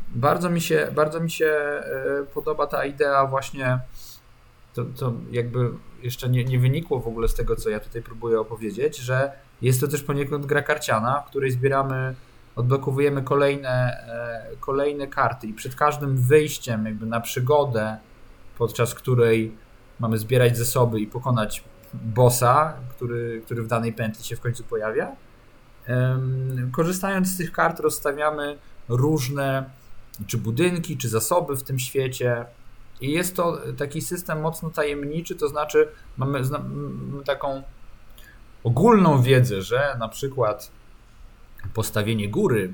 bardzo 0.09 0.49
mi 0.49 0.61
się, 0.61 0.87
bardzo 0.95 1.19
mi 1.19 1.31
się 1.31 1.83
podoba 2.33 2.67
ta 2.67 2.85
idea 2.85 3.25
właśnie 3.25 3.79
to, 4.77 4.85
to 4.99 5.13
jakby 5.31 5.69
jeszcze 6.03 6.29
nie, 6.29 6.43
nie 6.43 6.59
wynikło 6.59 6.99
w 6.99 7.07
ogóle 7.07 7.27
z 7.27 7.33
tego, 7.33 7.55
co 7.55 7.69
ja 7.69 7.79
tutaj 7.79 8.01
próbuję 8.01 8.39
opowiedzieć, 8.39 8.97
że 8.97 9.31
jest 9.61 9.81
to 9.81 9.87
też 9.87 10.03
poniekąd 10.03 10.45
gra 10.45 10.61
karciana, 10.61 11.21
w 11.21 11.29
której 11.29 11.51
zbieramy, 11.51 12.15
odblokowujemy 12.55 13.21
kolejne, 13.21 13.69
e, 13.69 14.55
kolejne 14.59 15.07
karty 15.07 15.47
i 15.47 15.53
przed 15.53 15.75
każdym 15.75 16.17
wyjściem 16.17 16.85
jakby 16.85 17.05
na 17.05 17.21
przygodę, 17.21 17.97
podczas 18.57 18.93
której 18.95 19.55
mamy 19.99 20.17
zbierać 20.17 20.57
zasoby 20.57 20.99
i 20.99 21.07
pokonać 21.07 21.63
bossa, 21.93 22.73
który, 22.89 23.41
który 23.45 23.63
w 23.63 23.67
danej 23.67 23.93
pętli 23.93 24.23
się 24.23 24.35
w 24.35 24.39
końcu 24.39 24.63
pojawia, 24.63 25.15
korzystając 26.71 27.27
z 27.27 27.37
tych 27.37 27.51
kart 27.51 27.79
rozstawiamy 27.79 28.57
różne 28.89 29.69
czy 30.27 30.37
budynki, 30.37 30.97
czy 30.97 31.09
zasoby 31.09 31.55
w 31.55 31.63
tym 31.63 31.79
świecie, 31.79 32.45
i 33.01 33.11
jest 33.11 33.35
to 33.35 33.57
taki 33.77 34.01
system 34.01 34.41
mocno 34.41 34.69
tajemniczy, 34.69 35.35
to 35.35 35.47
znaczy 35.47 35.87
mamy 36.17 36.41
taką 37.25 37.63
ogólną 38.63 39.21
wiedzę, 39.21 39.61
że 39.61 39.95
na 39.99 40.07
przykład 40.07 40.71
postawienie 41.73 42.29
góry 42.29 42.71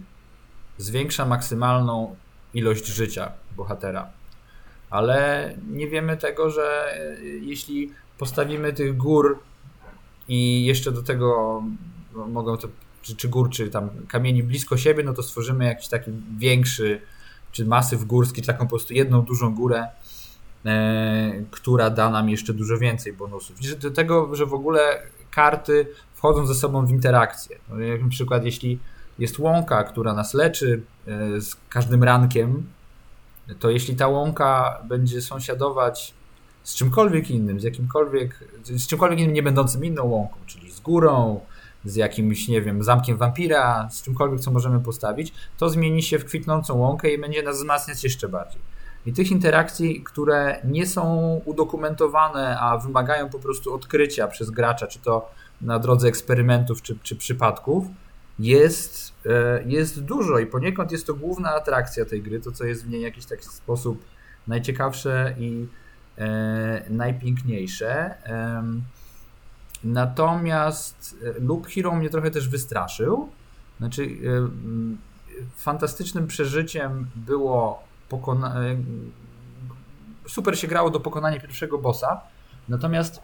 zwiększa 0.77 1.25
maksymalną 1.25 2.15
ilość 2.53 2.85
życia 2.85 3.31
bohatera. 3.57 4.09
Ale 4.89 5.53
nie 5.71 5.87
wiemy 5.87 6.17
tego, 6.17 6.49
że 6.49 6.97
jeśli 7.41 7.91
postawimy 8.17 8.73
tych 8.73 8.97
gór 8.97 9.39
i 10.27 10.65
jeszcze 10.65 10.91
do 10.91 11.03
tego 11.03 11.63
mogą 12.13 12.57
to, 12.57 12.67
czy, 13.01 13.15
czy 13.15 13.29
gór, 13.29 13.49
czy 13.49 13.69
tam 13.69 13.89
kamieni 14.07 14.43
blisko 14.43 14.77
siebie, 14.77 15.03
no 15.03 15.13
to 15.13 15.23
stworzymy 15.23 15.65
jakiś 15.65 15.87
taki 15.87 16.11
większy, 16.37 17.01
czy 17.51 17.65
masyw 17.65 18.05
górski, 18.05 18.41
czy 18.41 18.47
taką 18.47 18.65
po 18.65 18.69
prostu 18.69 18.93
jedną 18.93 19.21
dużą 19.21 19.55
górę, 19.55 19.87
E, 19.87 20.02
która 21.51 21.89
da 21.89 22.09
nam 22.09 22.29
jeszcze 22.29 22.53
dużo 22.53 22.77
więcej 22.77 23.13
bonusów. 23.13 23.55
Do 23.79 23.91
tego, 23.91 24.35
że 24.35 24.45
w 24.45 24.53
ogóle 24.53 25.01
karty 25.31 25.87
wchodzą 26.13 26.45
ze 26.45 26.55
sobą 26.55 26.85
w 26.85 26.89
interakcję. 26.89 27.57
No, 27.69 27.79
jak 27.79 28.03
na 28.03 28.09
przykład, 28.09 28.45
jeśli 28.45 28.79
jest 29.19 29.39
łąka, 29.39 29.83
która 29.83 30.13
nas 30.13 30.33
leczy 30.33 30.81
e, 31.07 31.41
z 31.41 31.57
każdym 31.69 32.03
rankiem, 32.03 32.63
to 33.59 33.69
jeśli 33.69 33.95
ta 33.95 34.07
łąka 34.07 34.81
będzie 34.87 35.21
sąsiadować 35.21 36.13
z 36.63 36.75
czymkolwiek 36.75 37.31
innym, 37.31 37.59
z 37.59 37.63
jakimkolwiek, 37.63 38.43
z 38.63 38.87
czymkolwiek 38.87 39.19
innym 39.19 39.33
nie 39.33 39.43
będącym 39.43 39.85
inną 39.85 40.03
łąką, 40.03 40.35
czyli 40.45 40.71
z 40.71 40.79
górą, 40.79 41.39
z 41.85 41.95
jakimś, 41.95 42.47
nie 42.47 42.61
wiem, 42.61 42.83
zamkiem 42.83 43.17
wampira, 43.17 43.89
z 43.91 44.03
czymkolwiek, 44.03 44.39
co 44.39 44.51
możemy 44.51 44.79
postawić, 44.79 45.33
to 45.57 45.69
zmieni 45.69 46.03
się 46.03 46.19
w 46.19 46.25
kwitnącą 46.25 46.77
łąkę 46.77 47.09
i 47.09 47.17
będzie 47.17 47.43
nas 47.43 47.57
wzmacniać 47.57 48.03
jeszcze 48.03 48.29
bardziej. 48.29 48.61
I 49.05 49.13
tych 49.13 49.31
interakcji, 49.31 50.03
które 50.03 50.61
nie 50.63 50.87
są 50.87 51.41
udokumentowane, 51.45 52.59
a 52.59 52.77
wymagają 52.77 53.29
po 53.29 53.39
prostu 53.39 53.73
odkrycia 53.73 54.27
przez 54.27 54.49
gracza, 54.49 54.87
czy 54.87 54.99
to 54.99 55.31
na 55.61 55.79
drodze 55.79 56.07
eksperymentów, 56.07 56.81
czy, 56.81 56.97
czy 57.03 57.15
przypadków, 57.15 57.85
jest, 58.39 59.13
e, 59.25 59.63
jest 59.65 60.03
dużo 60.03 60.39
i 60.39 60.45
poniekąd 60.45 60.91
jest 60.91 61.07
to 61.07 61.13
główna 61.13 61.55
atrakcja 61.55 62.05
tej 62.05 62.21
gry, 62.21 62.39
to 62.39 62.51
co 62.51 62.65
jest 62.65 62.85
w 62.85 62.89
niej 62.89 62.99
w 62.99 63.03
jakiś 63.03 63.25
taki 63.25 63.43
sposób 63.43 64.03
najciekawsze 64.47 65.35
i 65.37 65.67
e, 66.17 66.85
najpiękniejsze. 66.89 67.93
E, 68.25 68.63
natomiast 69.83 71.17
Loop 71.39 71.67
Hero 71.67 71.95
mnie 71.95 72.09
trochę 72.09 72.31
też 72.31 72.49
wystraszył. 72.49 73.29
Znaczy, 73.79 74.03
e, 74.03 74.07
fantastycznym 75.55 76.27
przeżyciem 76.27 77.07
było 77.15 77.82
pokona... 78.09 78.63
E, 78.63 78.77
super 80.27 80.59
się 80.59 80.67
grało 80.67 80.89
do 80.89 80.99
pokonania 80.99 81.39
pierwszego 81.39 81.77
bossa, 81.77 82.21
natomiast 82.69 83.21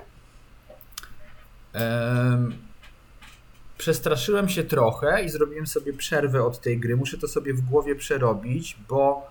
przestraszyłem 3.78 4.50
się 4.50 4.64
trochę 4.64 5.24
i 5.24 5.30
zrobiłem 5.30 5.68
sobie 5.68 5.94
przerwę 5.94 6.44
od 6.44 6.62
tej 6.62 6.80
gry. 6.80 6.98
Muszę 6.98 7.18
to 7.18 7.28
sobie 7.28 7.54
w 7.54 7.62
głowie 7.62 7.96
przerobić, 7.96 8.78
bo 8.90 9.28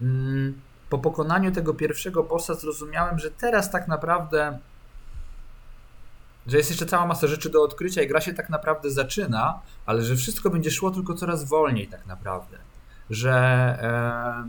mm, 0.00 0.60
po 0.88 0.98
pokonaniu 0.98 1.52
tego 1.52 1.74
pierwszego 1.74 2.22
bossa 2.22 2.54
zrozumiałem, 2.54 3.18
że 3.18 3.30
teraz 3.30 3.70
tak 3.70 3.88
naprawdę 3.88 4.58
że 6.46 6.56
jest 6.56 6.70
jeszcze 6.70 6.86
cała 6.86 7.06
masa 7.06 7.26
rzeczy 7.26 7.50
do 7.50 7.62
odkrycia 7.62 8.02
i 8.02 8.08
gra 8.08 8.20
się 8.20 8.34
tak 8.34 8.50
naprawdę 8.50 8.90
zaczyna, 8.90 9.60
ale 9.86 10.02
że 10.02 10.16
wszystko 10.16 10.50
będzie 10.50 10.70
szło 10.70 10.90
tylko 10.90 11.14
coraz 11.14 11.44
wolniej 11.44 11.88
tak 11.88 12.06
naprawdę. 12.06 12.58
Że 13.10 13.32
e, 13.32 14.48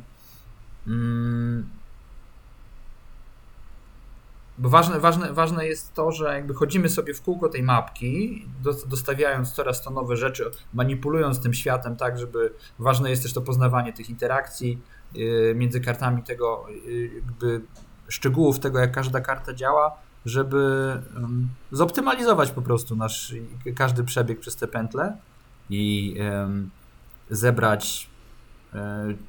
Mm. 0.88 1.70
Bo 4.58 4.70
ważne, 4.70 5.00
ważne, 5.00 5.34
ważne 5.34 5.68
jest 5.68 5.94
to, 5.94 6.12
że 6.12 6.34
jakby 6.34 6.54
chodzimy 6.54 6.90
sobie 6.90 7.14
w 7.14 7.22
kółko 7.22 7.50
tej 7.50 7.64
mapki, 7.64 8.46
dostawiając 8.88 9.52
coraz 9.52 9.82
to 9.82 9.90
nowe 9.90 10.18
rzeczy, 10.18 10.52
manipulując 10.74 11.40
tym 11.40 11.54
światem 11.54 11.96
tak, 11.96 12.20
żeby 12.20 12.54
ważne 12.80 13.10
jest 13.10 13.24
też 13.24 13.34
to 13.34 13.42
poznawanie 13.42 13.94
tych 13.94 14.10
interakcji 14.10 14.82
y, 15.16 15.54
między 15.56 15.82
kartami, 15.82 16.24
tego 16.24 16.66
y, 16.88 17.12
jakby 17.16 17.62
szczegółów 18.08 18.60
tego, 18.60 18.80
jak 18.80 18.92
każda 18.92 19.22
karta 19.22 19.54
działa, 19.54 19.98
żeby 20.26 20.94
zoptymalizować 21.72 22.52
po 22.52 22.62
prostu 22.62 22.96
nasz 22.96 23.36
każdy 23.76 24.04
przebieg 24.04 24.40
przez 24.40 24.56
te 24.56 24.68
pętle 24.68 25.18
i 25.70 26.16
zebrać 27.30 28.10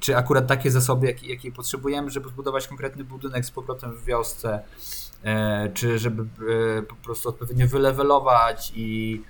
czy 0.00 0.16
akurat 0.16 0.46
takie 0.46 0.70
zasoby, 0.70 1.06
jakie, 1.06 1.26
jakie 1.26 1.52
potrzebujemy, 1.52 2.10
żeby 2.10 2.28
zbudować 2.28 2.68
konkretny 2.68 3.04
budynek 3.04 3.46
z 3.46 3.50
powrotem 3.50 3.92
w 3.92 4.04
wiosce, 4.04 4.60
e, 5.24 5.70
czy 5.74 5.98
żeby 5.98 6.22
e, 6.78 6.82
po 6.82 6.94
prostu 6.94 7.28
odpowiednio 7.28 7.68
wylewelować 7.68 8.72
i, 8.76 9.22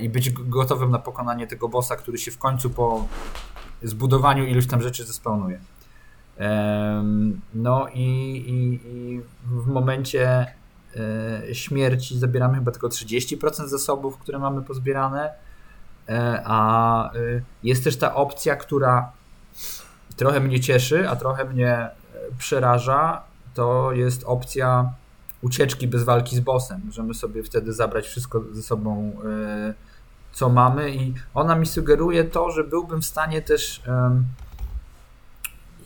i 0.00 0.08
być 0.08 0.30
gotowym 0.30 0.90
na 0.90 0.98
pokonanie 0.98 1.46
tego 1.46 1.68
bossa, 1.68 1.96
który 1.96 2.18
się 2.18 2.30
w 2.30 2.38
końcu 2.38 2.70
po 2.70 3.06
zbudowaniu 3.82 4.44
iluś 4.44 4.66
tam 4.66 4.82
rzeczy 4.82 5.04
zespełnuje. 5.04 5.60
No 7.54 7.88
i, 7.94 8.36
i, 8.36 8.80
i 8.88 9.20
w 9.44 9.66
momencie 9.66 10.46
śmierci 11.52 12.18
zabieramy 12.18 12.54
chyba 12.54 12.72
tylko 12.72 12.88
30% 12.88 13.66
zasobów, 13.66 14.18
które 14.18 14.38
mamy 14.38 14.62
pozbierane, 14.62 15.32
a 16.44 17.10
jest 17.62 17.84
też 17.84 17.96
ta 17.96 18.14
opcja, 18.14 18.56
która 18.56 19.12
trochę 20.20 20.40
mnie 20.40 20.60
cieszy, 20.60 21.08
a 21.08 21.16
trochę 21.16 21.44
mnie 21.44 21.72
e, 21.74 21.90
przeraża, 22.38 23.22
to 23.54 23.92
jest 23.92 24.24
opcja 24.26 24.92
ucieczki 25.42 25.88
bez 25.88 26.04
walki 26.04 26.36
z 26.36 26.40
bossem. 26.40 26.80
Możemy 26.84 27.14
sobie 27.14 27.42
wtedy 27.42 27.72
zabrać 27.72 28.06
wszystko 28.06 28.42
ze 28.52 28.62
sobą, 28.62 29.12
e, 29.24 29.74
co 30.32 30.48
mamy, 30.48 30.90
i 30.90 31.14
ona 31.34 31.56
mi 31.56 31.66
sugeruje 31.66 32.24
to, 32.24 32.50
że 32.50 32.64
byłbym 32.64 33.02
w 33.02 33.06
stanie 33.06 33.42
też. 33.42 33.82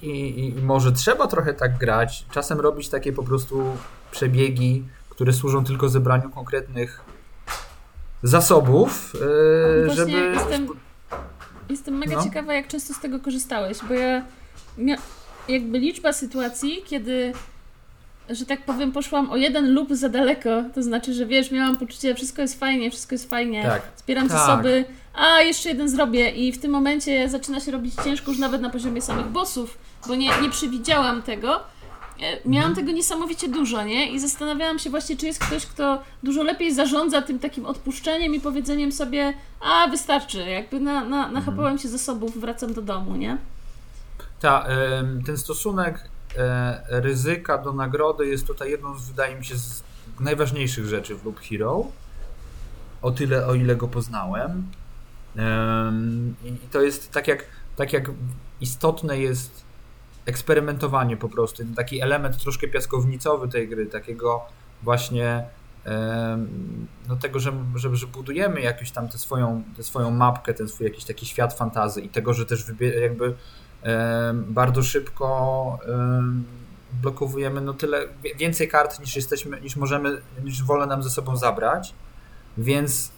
I, 0.02 0.44
I, 0.44 0.62
może 0.62 0.92
trzeba 0.92 1.26
trochę 1.26 1.54
tak 1.54 1.78
grać, 1.78 2.26
czasem 2.30 2.60
robić 2.60 2.88
takie 2.88 3.12
po 3.12 3.22
prostu 3.22 3.64
przebiegi, 4.10 4.84
które 5.08 5.32
służą 5.32 5.64
tylko 5.64 5.88
zebraniu 5.88 6.30
konkretnych 6.30 7.00
zasobów, 8.22 9.12
e, 9.86 9.90
żeby. 9.90 10.12
Jestem 10.12 10.68
Jestem 11.70 11.98
mega 11.98 12.16
no. 12.16 12.24
ciekawa, 12.24 12.54
jak 12.54 12.68
często 12.68 12.94
z 12.94 13.00
tego 13.00 13.20
korzystałeś, 13.20 13.78
bo 13.88 13.94
ja 13.94 14.22
jakby 15.48 15.78
liczba 15.78 16.12
sytuacji, 16.12 16.82
kiedy 16.86 17.32
że 18.30 18.46
tak 18.46 18.64
powiem, 18.64 18.92
poszłam 18.92 19.30
o 19.30 19.36
jeden 19.36 19.74
lub 19.74 19.94
za 19.94 20.08
daleko. 20.08 20.50
To 20.74 20.82
znaczy, 20.82 21.14
że 21.14 21.26
wiesz, 21.26 21.50
miałam 21.50 21.76
poczucie, 21.76 22.14
wszystko 22.14 22.42
jest 22.42 22.60
fajnie, 22.60 22.90
wszystko 22.90 23.14
jest 23.14 23.30
fajnie. 23.30 23.62
Tak. 23.62 23.82
Zbieram 23.96 24.28
tak. 24.28 24.38
zasoby, 24.38 24.84
a 25.14 25.40
jeszcze 25.40 25.68
jeden 25.68 25.88
zrobię. 25.88 26.30
I 26.30 26.52
w 26.52 26.58
tym 26.58 26.70
momencie 26.70 27.28
zaczyna 27.28 27.60
się 27.60 27.72
robić 27.72 27.94
ciężko 28.04 28.30
już 28.30 28.40
nawet 28.40 28.62
na 28.62 28.70
poziomie 28.70 29.02
samych 29.02 29.26
bossów, 29.26 29.78
bo 30.06 30.14
nie, 30.14 30.30
nie 30.42 30.50
przewidziałam 30.50 31.22
tego. 31.22 31.60
E, 32.20 32.48
miałam 32.48 32.70
mhm. 32.70 32.74
tego 32.74 32.92
niesamowicie 32.92 33.48
dużo, 33.48 33.84
nie? 33.84 34.10
I 34.12 34.20
zastanawiałam 34.20 34.78
się 34.78 34.90
właśnie, 34.90 35.16
czy 35.16 35.26
jest 35.26 35.38
ktoś, 35.38 35.66
kto 35.66 36.02
dużo 36.22 36.42
lepiej 36.42 36.74
zarządza 36.74 37.22
tym 37.22 37.38
takim 37.38 37.66
odpuszczeniem 37.66 38.34
i 38.34 38.40
powiedzeniem 38.40 38.92
sobie, 38.92 39.34
a 39.60 39.88
wystarczy, 39.88 40.38
jakby 40.38 40.80
na, 40.80 41.04
na, 41.04 41.30
nachapałem 41.30 41.72
mhm. 41.72 41.78
się 41.78 41.88
zasobów, 41.88 42.40
wracam 42.40 42.74
do 42.74 42.82
domu, 42.82 43.16
nie? 43.16 43.38
Tak, 44.40 44.68
ten 45.26 45.38
stosunek 45.38 46.08
e, 46.36 47.00
ryzyka 47.00 47.58
do 47.58 47.72
nagrody 47.72 48.26
jest 48.26 48.46
tutaj 48.46 48.70
jedną 48.70 48.98
z, 48.98 49.08
wydaje 49.08 49.36
mi 49.36 49.44
się, 49.44 49.56
z 49.56 49.82
najważniejszych 50.20 50.86
rzeczy 50.86 51.14
w 51.14 51.24
Loop 51.24 51.40
Hero. 51.40 51.86
O 53.02 53.10
tyle, 53.10 53.46
o 53.46 53.54
ile 53.54 53.76
go 53.76 53.88
poznałem. 53.88 54.70
I 56.44 56.68
to 56.70 56.80
jest 56.80 57.12
tak 57.12 57.28
jak, 57.28 57.44
tak 57.76 57.92
jak 57.92 58.10
istotne 58.60 59.18
jest 59.18 59.64
eksperymentowanie 60.26 61.16
po 61.16 61.28
prostu. 61.28 61.62
Taki 61.76 62.00
element 62.00 62.42
troszkę 62.42 62.68
piaskownicowy 62.68 63.48
tej 63.48 63.68
gry, 63.68 63.86
takiego 63.86 64.42
właśnie 64.82 65.44
no 67.08 67.16
tego, 67.16 67.40
że, 67.40 67.52
że, 67.74 67.96
że 67.96 68.06
budujemy 68.06 68.60
jakąś 68.60 68.90
tam 68.90 69.08
tę 69.08 69.18
swoją, 69.18 69.62
tę 69.76 69.82
swoją 69.82 70.10
mapkę, 70.10 70.54
ten 70.54 70.68
swój 70.68 70.86
jakiś 70.86 71.04
taki 71.04 71.26
świat 71.26 71.58
fantazy 71.58 72.00
i 72.00 72.08
tego, 72.08 72.34
że 72.34 72.46
też 72.46 72.64
jakby 73.02 73.34
bardzo 74.34 74.82
szybko 74.82 75.78
blokowujemy 77.02 77.60
no 77.60 77.74
tyle, 77.74 78.08
więcej 78.38 78.68
kart 78.68 79.00
niż 79.00 79.16
jesteśmy, 79.16 79.60
niż 79.60 79.76
możemy, 79.76 80.20
niż 80.44 80.62
wolno 80.62 80.86
nam 80.86 81.02
ze 81.02 81.10
sobą 81.10 81.36
zabrać, 81.36 81.94
więc 82.58 83.12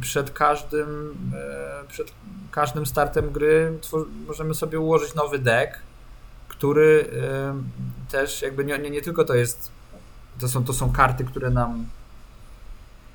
przed 0.00 0.30
każdym, 0.30 1.16
przed 1.88 2.12
każdym 2.50 2.86
startem 2.86 3.30
gry 3.30 3.78
możemy 4.26 4.54
sobie 4.54 4.80
ułożyć 4.80 5.14
nowy 5.14 5.38
deck, 5.38 5.78
który 6.62 7.10
też 8.10 8.42
jakby 8.42 8.64
nie, 8.64 8.78
nie, 8.78 8.90
nie 8.90 9.02
tylko 9.02 9.24
to 9.24 9.34
jest, 9.34 9.70
to 10.40 10.48
są, 10.48 10.64
to 10.64 10.72
są 10.72 10.92
karty, 10.92 11.24
które 11.24 11.50
nam 11.50 11.86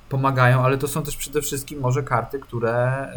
pomagają, 0.08 0.64
ale 0.64 0.78
to 0.78 0.88
są 0.88 1.02
też 1.02 1.16
przede 1.16 1.42
wszystkim 1.42 1.80
może 1.80 2.02
karty, 2.02 2.38
które 2.38 3.08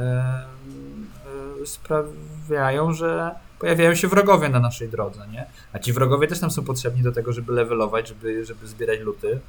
sprawiają, 1.65 2.93
że 2.93 3.35
pojawiają 3.59 3.95
się 3.95 4.07
wrogowie 4.07 4.49
na 4.49 4.59
naszej 4.59 4.89
drodze, 4.89 5.27
nie? 5.31 5.45
A 5.73 5.79
ci 5.79 5.93
wrogowie 5.93 6.27
też 6.27 6.41
nam 6.41 6.51
są 6.51 6.63
potrzebni 6.63 7.03
do 7.03 7.11
tego, 7.11 7.33
żeby 7.33 7.53
levelować, 7.53 8.07
żeby, 8.07 8.45
żeby 8.45 8.67
zbierać 8.67 8.99
luty. 8.99 9.39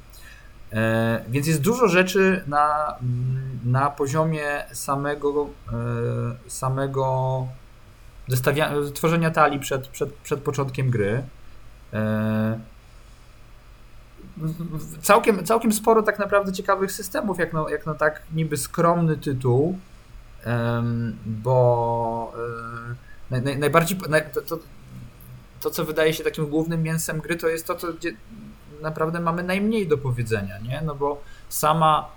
E, 0.73 1.23
więc 1.29 1.47
jest 1.47 1.61
dużo 1.61 1.87
rzeczy 1.87 2.43
na, 2.47 2.95
na 3.65 3.89
poziomie 3.89 4.63
samego, 4.73 5.47
e, 5.73 6.49
samego 6.49 7.47
tworzenia 8.93 9.31
talii 9.31 9.59
przed, 9.59 9.87
przed, 9.87 10.13
przed 10.13 10.39
początkiem 10.39 10.89
gry. 10.89 11.23
E, 11.93 12.59
całkiem, 15.01 15.45
całkiem 15.45 15.73
sporo 15.73 16.03
tak 16.03 16.19
naprawdę 16.19 16.53
ciekawych 16.53 16.91
systemów, 16.91 17.39
jak 17.39 17.53
no, 17.53 17.69
jak 17.69 17.85
no 17.85 17.95
tak 17.95 18.21
niby 18.33 18.57
skromny 18.57 19.17
tytuł, 19.17 19.79
bo 21.25 22.33
naj, 23.31 23.41
naj, 23.41 23.57
najbardziej 23.57 23.97
naj, 24.09 24.23
to, 24.33 24.41
to, 24.41 24.59
to, 25.61 25.69
co 25.69 25.85
wydaje 25.85 26.13
się 26.13 26.23
takim 26.23 26.45
głównym 26.45 26.83
mięsem 26.83 27.19
gry, 27.19 27.35
to 27.35 27.47
jest 27.47 27.67
to, 27.67 27.75
co 27.75 27.93
gdzie 27.93 28.13
naprawdę 28.81 29.19
mamy 29.19 29.43
najmniej 29.43 29.87
do 29.87 29.97
powiedzenia, 29.97 30.59
nie? 30.59 30.81
No 30.85 30.95
bo 30.95 31.21
sama 31.49 32.09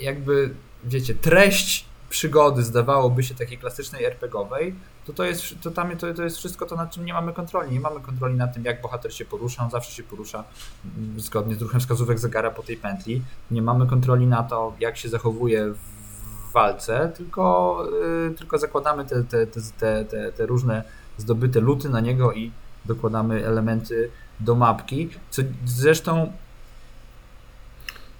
jakby, 0.00 0.50
wiecie, 0.84 1.14
treść 1.14 1.86
przygody 2.16 2.62
zdawałoby 2.62 3.22
się 3.22 3.34
takiej 3.34 3.58
klasycznej 3.58 4.04
RPGowej, 4.04 4.74
to 5.06 5.12
to 5.12 5.24
jest, 5.24 5.42
to 5.62 5.70
tam, 5.70 5.96
to, 5.96 6.14
to 6.14 6.22
jest 6.22 6.36
wszystko 6.36 6.66
to, 6.66 6.76
nad 6.76 6.90
czym 6.90 7.04
nie 7.04 7.12
mamy 7.12 7.32
kontroli. 7.32 7.72
Nie 7.72 7.80
mamy 7.80 8.00
kontroli 8.00 8.34
nad 8.34 8.54
tym, 8.54 8.64
jak 8.64 8.82
bohater 8.82 9.14
się 9.14 9.24
porusza, 9.24 9.64
on 9.64 9.70
zawsze 9.70 9.92
się 9.92 10.02
porusza 10.02 10.44
mm, 10.98 11.20
zgodnie 11.20 11.54
z 11.54 11.62
ruchem 11.62 11.80
wskazówek 11.80 12.18
zegara 12.18 12.50
po 12.50 12.62
tej 12.62 12.76
pętli. 12.76 13.22
Nie 13.50 13.62
mamy 13.62 13.86
kontroli 13.86 14.26
na 14.26 14.42
to, 14.42 14.74
jak 14.80 14.96
się 14.96 15.08
zachowuje 15.08 15.72
w 15.72 16.52
walce, 16.52 17.12
tylko, 17.16 17.84
yy, 18.28 18.34
tylko 18.38 18.58
zakładamy 18.58 19.04
te, 19.04 19.24
te, 19.24 19.46
te, 19.46 20.04
te, 20.04 20.32
te 20.32 20.46
różne 20.46 20.84
zdobyte 21.18 21.60
luty 21.60 21.88
na 21.88 22.00
niego 22.00 22.32
i 22.32 22.52
dokładamy 22.84 23.46
elementy 23.46 24.10
do 24.40 24.54
mapki, 24.54 25.10
co 25.30 25.42
zresztą 25.66 26.32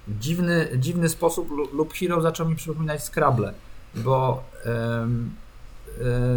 dziwny, 0.07 0.69
dziwny 0.75 1.09
sposób 1.09 1.51
lub 1.73 1.93
Hero 1.93 2.21
zaczął 2.21 2.49
mi 2.49 2.55
przypominać 2.55 3.03
Scrabble, 3.03 3.53
bo 4.03 4.43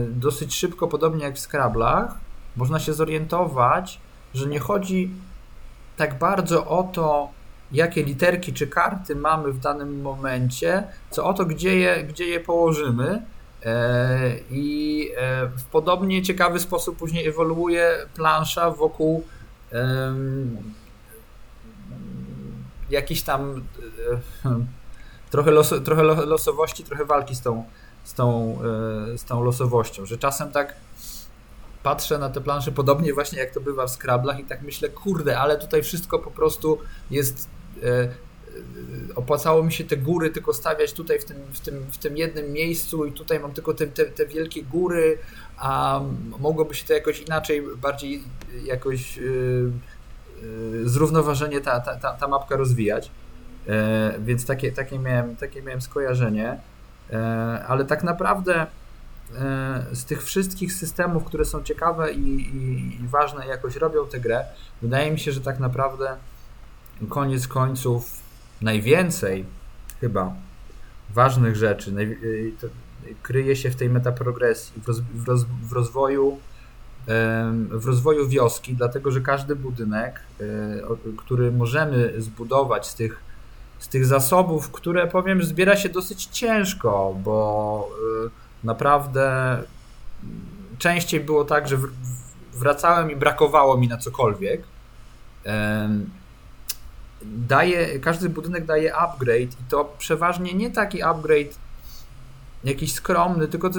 dosyć 0.09 0.55
szybko, 0.55 0.89
podobnie 0.89 1.25
jak 1.25 1.35
w 1.35 1.39
Scrabblach, 1.39 2.15
można 2.57 2.81
się 2.81 2.93
zorientować, 2.93 4.01
że 4.35 4.47
nie 4.47 4.59
chodzi 4.61 5.11
tak 5.97 6.19
bardzo 6.19 6.67
o 6.67 6.83
to, 6.83 7.29
jakie 7.73 8.03
literki 8.03 8.53
czy 8.53 8.67
karty 8.67 9.17
mamy 9.17 9.53
w 9.53 9.61
danym 9.61 10.03
momencie, 10.03 10.85
co 11.11 11.25
o 11.25 11.35
to, 11.35 11.45
gdzie 11.45 11.77
je, 11.77 12.05
gdzie 12.05 12.25
je 12.25 12.41
położymy. 12.41 13.23
E, 13.65 14.35
I 14.51 15.09
e, 15.17 15.47
w 15.47 15.65
podobnie 15.65 16.23
ciekawy 16.23 16.61
sposób 16.61 16.97
później 16.97 17.27
ewoluuje 17.27 18.07
plansza 18.15 18.71
wokół 18.71 19.25
jakiś 22.91 23.23
tam 23.23 23.63
e, 24.45 24.65
trochę, 25.31 25.51
los, 25.51 25.75
trochę 25.85 26.03
losowości, 26.03 26.85
trochę 26.85 27.05
walki 27.05 27.35
z 27.35 27.41
tą, 27.41 27.65
z, 28.05 28.15
tą, 28.15 28.59
e, 29.15 29.19
z 29.19 29.25
tą 29.25 29.45
losowością, 29.45 30.07
że 30.07 30.19
czasem 30.19 30.53
tak 30.53 30.77
patrzę 31.83 32.19
na 32.19 32.31
te 32.31 32.41
plansze 32.41 32.73
podobnie 32.73 33.15
właśnie 33.15 33.39
jak 33.39 33.51
to 33.51 33.61
bywa 33.61 33.87
w 33.87 33.91
Scrabblach 33.91 34.41
i 34.41 34.45
tak 34.45 34.63
myślę, 34.63 34.89
kurde, 34.89 35.39
ale 35.39 35.59
tutaj 35.59 35.83
wszystko 35.83 36.19
po 36.19 36.31
prostu 36.31 36.79
jest 37.11 37.49
e, 37.83 38.09
opłacało 39.15 39.63
mi 39.63 39.73
się 39.73 39.85
te 39.85 39.97
góry 39.97 40.31
tylko 40.31 40.53
stawiać 40.53 40.93
tutaj 40.93 41.19
w 41.19 41.25
tym, 41.25 41.37
w 41.53 41.61
tym, 41.61 41.87
w 41.91 41.99
tym 41.99 42.17
jednym 42.17 42.53
miejscu 42.53 43.05
i 43.05 43.13
tutaj 43.13 43.41
mam 43.41 43.53
tylko 43.53 43.75
te, 43.75 43.87
te, 43.87 44.05
te 44.05 44.27
wielkie 44.27 44.63
góry, 44.63 45.19
a 45.57 46.01
mogłoby 46.39 46.75
się 46.75 46.87
to 46.87 46.93
jakoś 46.93 47.21
inaczej, 47.21 47.63
bardziej 47.77 48.23
jakoś 48.65 49.17
yy, 49.17 49.73
yy, 50.43 50.89
zrównoważenie 50.89 51.61
ta, 51.61 51.81
ta, 51.81 51.97
ta, 51.97 52.13
ta 52.13 52.29
mapka 52.29 52.57
rozwijać. 52.57 53.11
Yy, 53.67 53.75
więc 54.19 54.47
takie, 54.47 54.73
takie, 54.73 54.99
miałem, 54.99 55.37
takie 55.37 55.63
miałem 55.63 55.81
skojarzenie. 55.81 56.61
Ale 57.69 57.85
tak 57.85 58.05
naprawdę 58.05 58.67
z 59.93 60.05
tych 60.05 60.25
wszystkich 60.25 60.73
systemów, 60.73 61.25
które 61.25 61.45
są 61.45 61.63
ciekawe 61.63 62.13
i, 62.13 62.57
i, 62.57 63.05
i 63.05 63.09
ważne, 63.09 63.47
jakoś 63.47 63.77
robią 63.77 64.07
tę 64.07 64.21
grę, 64.21 64.45
wydaje 64.83 65.11
mi 65.11 65.19
się, 65.19 65.33
że 65.33 65.41
tak 65.41 65.59
naprawdę 65.59 66.17
koniec 67.09 67.49
końców 67.49 68.23
najwięcej 68.63 69.47
chyba 70.01 70.33
ważnych 71.11 71.57
rzeczy 71.57 71.95
kryje 73.23 73.57
się 73.57 73.71
w 73.71 73.77
tej 73.77 73.91
metaprogresji, 73.91 74.83
w, 74.83 74.89
roz, 74.89 75.01
w, 75.01 75.29
roz, 75.29 75.45
w 75.45 75.73
rozwoju 75.73 76.39
w 77.71 77.87
rozwoju 77.87 78.29
wioski, 78.29 78.75
dlatego 78.75 79.11
że 79.11 79.21
każdy 79.21 79.57
budynek, 79.57 80.21
e, 80.41 80.45
który 81.17 81.53
możemy 81.53 82.13
zbudować 82.19 82.87
z 82.87 82.95
tych, 82.95 83.21
z 83.81 83.89
tych 83.89 84.07
zasobów, 84.07 84.71
które 84.71 85.07
powiem, 85.07 85.43
zbiera 85.43 85.77
się 85.77 85.89
dosyć 85.89 86.25
ciężko, 86.25 87.17
bo 87.25 87.89
e, 88.27 88.31
naprawdę 88.65 89.59
częściej 90.79 91.21
było 91.21 91.45
tak, 91.45 91.69
że 91.69 91.77
wracałem 92.53 93.11
i 93.11 93.17
brakowało 93.17 93.77
mi 93.77 93.89
na 93.89 93.97
cokolwiek 93.97 94.63
daje, 97.23 98.01
każdy 98.01 98.29
budynek 98.29 98.65
daje 98.65 98.97
upgrade 98.97 99.53
i 99.53 99.65
to 99.69 99.95
przeważnie 99.99 100.55
nie 100.55 100.71
taki 100.71 101.03
upgrade 101.03 101.59
jakiś 102.65 102.93
skromny, 102.93 103.49
tylko 103.49 103.71
to 103.71 103.79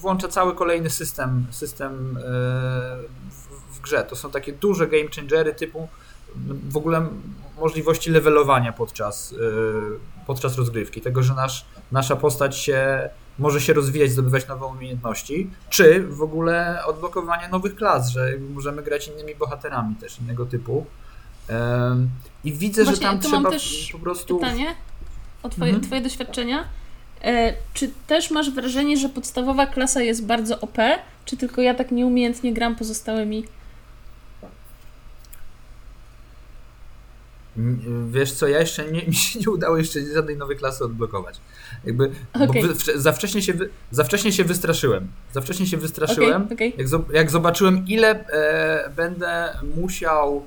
włącza 0.00 0.28
cały 0.28 0.54
kolejny 0.54 0.90
system, 0.90 1.46
system 1.50 2.16
e, 2.16 2.20
w 3.72 3.80
grze. 3.82 4.04
To 4.04 4.16
są 4.16 4.30
takie 4.30 4.52
duże 4.52 4.86
game 4.86 5.08
changery 5.16 5.54
typu 5.54 5.88
w 6.68 6.76
ogóle 6.76 7.08
możliwości 7.60 8.10
levelowania 8.10 8.72
podczas, 8.72 9.32
e, 9.32 10.24
podczas 10.26 10.58
rozgrywki, 10.58 11.00
tego, 11.00 11.22
że 11.22 11.34
nasz, 11.34 11.64
nasza 11.92 12.16
postać 12.16 12.58
się 12.58 13.08
może 13.38 13.60
się 13.60 13.72
rozwijać, 13.72 14.10
zdobywać 14.10 14.48
nowe 14.48 14.66
umiejętności, 14.66 15.50
czy 15.70 16.02
w 16.02 16.22
ogóle 16.22 16.84
odblokowanie 16.86 17.48
nowych 17.48 17.76
klas, 17.76 18.08
że 18.08 18.32
możemy 18.54 18.82
grać 18.82 19.08
innymi 19.08 19.34
bohaterami 19.34 19.94
też 19.94 20.18
innego 20.18 20.46
typu. 20.46 20.86
I 22.44 22.52
widzę, 22.52 22.84
Właśnie, 22.84 23.02
że 23.02 23.02
tam 23.12 23.20
trzeba 23.20 23.50
po 23.92 23.98
prostu. 23.98 24.38
Pytanie 24.38 24.74
o 25.42 25.48
twoje, 25.48 25.70
mhm. 25.70 25.86
twoje 25.86 26.00
doświadczenia. 26.00 26.64
E, 27.22 27.54
czy 27.74 27.90
też 28.06 28.30
masz 28.30 28.50
wrażenie, 28.50 28.96
że 28.96 29.08
podstawowa 29.08 29.66
klasa 29.66 30.02
jest 30.02 30.26
bardzo 30.26 30.60
OP, 30.60 30.78
czy 31.24 31.36
tylko 31.36 31.62
ja 31.62 31.74
tak 31.74 31.90
nieumiejętnie 31.90 32.54
gram 32.54 32.76
pozostałymi? 32.76 33.44
Wiesz 38.10 38.32
co, 38.32 38.48
ja 38.48 38.60
jeszcze 38.60 38.92
nie, 38.92 39.06
mi 39.08 39.14
się 39.14 39.38
nie 39.38 39.50
udało 39.50 39.76
jeszcze 39.76 40.00
żadnej 40.14 40.36
nowej 40.36 40.56
klasy 40.56 40.84
odblokować. 40.84 41.40
Jakby, 41.84 42.10
okay. 42.32 42.62
za, 42.94 43.12
wcześnie 43.12 43.42
się, 43.42 43.52
za 43.90 44.04
wcześnie 44.04 44.32
się 44.32 44.44
wystraszyłem. 44.44 45.08
Za 45.32 45.40
wcześnie 45.40 45.66
się 45.66 45.76
wystraszyłem. 45.76 46.42
Okay, 46.42 46.54
okay. 46.54 46.72
Jak, 46.78 46.88
jak, 47.12 47.30
zobaczyłem, 47.30 47.84
ile 47.88 48.26
e, 48.28 48.90
będę 48.96 49.58
musiał 49.76 50.46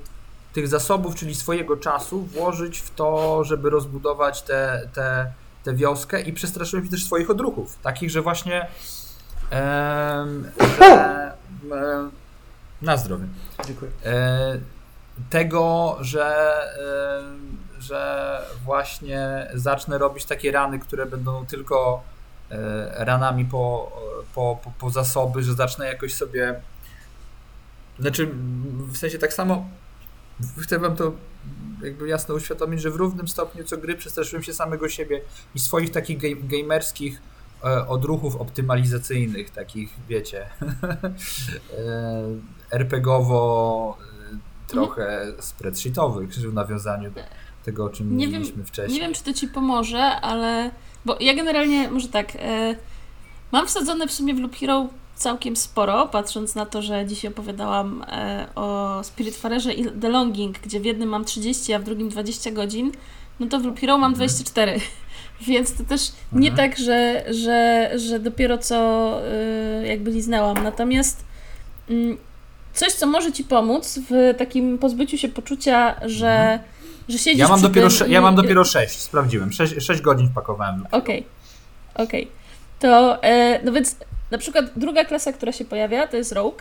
tych 0.52 0.68
zasobów, 0.68 1.14
czyli 1.14 1.34
swojego 1.34 1.76
czasu, 1.76 2.22
włożyć 2.22 2.78
w 2.78 2.94
to, 2.94 3.44
żeby 3.44 3.70
rozbudować 3.70 4.42
tę 4.42 4.80
te, 4.94 5.00
te, 5.02 5.32
te 5.64 5.74
wioskę 5.74 6.20
i 6.20 6.32
przestraszyłem 6.32 6.84
się 6.84 6.90
też 6.90 7.04
swoich 7.04 7.30
odruchów. 7.30 7.78
Takich, 7.82 8.10
że 8.10 8.22
właśnie 8.22 8.66
em, 9.50 10.50
że, 11.70 12.10
na 12.82 12.96
zdrowie. 12.96 13.24
Dziękuję. 13.66 13.90
E, 15.18 15.30
tego, 15.30 15.96
że, 16.00 16.26
e, 16.78 17.82
że 17.82 18.42
właśnie 18.64 19.50
zacznę 19.54 19.98
robić 19.98 20.24
takie 20.24 20.52
rany, 20.52 20.78
które 20.78 21.06
będą 21.06 21.46
tylko 21.46 22.02
e, 22.50 23.04
ranami 23.04 23.44
po, 23.44 23.92
po, 24.34 24.58
po, 24.64 24.70
po 24.70 24.90
zasoby, 24.90 25.42
że 25.42 25.54
zacznę 25.54 25.86
jakoś 25.86 26.14
sobie 26.14 26.60
znaczy, 27.98 28.30
w 28.92 28.96
sensie 28.96 29.18
tak 29.18 29.32
samo 29.32 29.68
chcę 30.58 30.78
wam 30.78 30.96
to 30.96 31.12
jakby 31.82 32.08
jasno 32.08 32.34
uświadomić, 32.34 32.82
że 32.82 32.90
w 32.90 32.96
równym 32.96 33.28
stopniu 33.28 33.64
co 33.64 33.76
gry 33.76 33.96
przestraszyłem 33.96 34.42
się 34.42 34.52
samego 34.52 34.88
siebie 34.88 35.20
i 35.54 35.58
swoich 35.58 35.90
takich 35.90 36.46
gamerskich 36.48 37.22
e, 37.64 37.88
odruchów 37.88 38.36
optymalizacyjnych, 38.36 39.50
takich, 39.50 39.94
wiecie, 40.08 40.46
RPGowo 42.70 43.98
trochę 44.68 45.26
spreadsheetowych 45.38 46.30
w 46.30 46.54
nawiązaniu 46.54 47.10
do 47.10 47.20
tego, 47.64 47.84
o 47.84 47.88
czym 47.88 48.16
nie 48.16 48.26
mówiliśmy 48.26 48.56
wiem, 48.56 48.66
wcześniej. 48.66 48.94
Nie 48.94 49.06
wiem, 49.06 49.14
czy 49.14 49.24
to 49.24 49.32
Ci 49.32 49.48
pomoże, 49.48 50.02
ale... 50.02 50.70
Bo 51.04 51.16
ja 51.20 51.34
generalnie, 51.34 51.90
może 51.90 52.08
tak, 52.08 52.36
e, 52.36 52.74
mam 53.52 53.66
wsadzone 53.66 54.08
w 54.08 54.12
sumie 54.12 54.34
w 54.34 54.40
Loop 54.40 54.56
Hero 54.56 54.88
całkiem 55.14 55.56
sporo, 55.56 56.06
patrząc 56.06 56.54
na 56.54 56.66
to, 56.66 56.82
że 56.82 57.06
dzisiaj 57.06 57.30
opowiadałam 57.30 58.04
e, 58.08 58.46
o 58.54 59.00
Spiritfarerze 59.04 59.72
i 59.72 60.00
The 60.00 60.08
Longing, 60.08 60.58
gdzie 60.58 60.80
w 60.80 60.84
jednym 60.84 61.08
mam 61.08 61.24
30, 61.24 61.72
a 61.72 61.78
w 61.78 61.82
drugim 61.82 62.08
20 62.08 62.50
godzin, 62.50 62.92
no 63.40 63.46
to 63.46 63.60
w 63.60 63.64
Loop 63.64 63.80
Hero 63.80 63.98
mam 63.98 64.14
24. 64.14 64.72
Mhm. 64.72 64.90
Więc 65.46 65.74
to 65.74 65.84
też 65.84 66.12
mhm. 66.24 66.42
nie 66.42 66.52
tak, 66.52 66.78
że, 66.78 67.24
że, 67.30 67.90
że 67.96 68.20
dopiero 68.20 68.58
co 68.58 69.20
y, 69.82 69.86
jakby 69.86 70.10
liznęłam. 70.10 70.62
Natomiast 70.64 71.24
y, 71.90 72.16
coś, 72.78 72.92
co 72.92 73.06
może 73.06 73.32
Ci 73.32 73.44
pomóc 73.44 73.98
w 74.10 74.34
takim 74.38 74.78
pozbyciu 74.78 75.18
się 75.18 75.28
poczucia, 75.28 75.94
że, 76.02 76.30
mhm. 76.30 76.60
że 77.08 77.18
siedzisz 77.18 77.40
ja 77.40 77.48
mam, 77.48 77.60
dopiero 77.60 77.88
tym, 77.90 78.10
ja 78.10 78.20
mam 78.20 78.34
dopiero 78.34 78.64
6, 78.64 79.00
sprawdziłem. 79.00 79.52
6, 79.52 79.74
6 79.80 80.00
godzin 80.00 80.28
wpakowałem. 80.28 80.86
Okej, 80.90 80.98
okay. 80.98 82.04
okej. 82.06 82.22
Okay. 82.22 82.38
To, 82.78 83.22
e, 83.22 83.60
no 83.64 83.72
więc 83.72 83.96
na 84.30 84.38
przykład 84.38 84.64
druga 84.76 85.04
klasa, 85.04 85.32
która 85.32 85.52
się 85.52 85.64
pojawia, 85.64 86.06
to 86.06 86.16
jest 86.16 86.32
Rogue. 86.32 86.58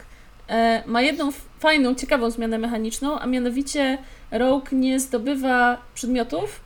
E, 0.50 0.84
ma 0.86 1.02
jedną 1.02 1.32
fajną, 1.60 1.96
ciekawą 1.96 2.32
zmianę 2.32 2.58
mechaniczną, 2.58 3.20
a 3.20 3.28
mianowicie 3.28 3.98
Rogue 4.32 4.68
nie 4.72 5.00
zdobywa 5.00 5.78
przedmiotów, 5.94 6.62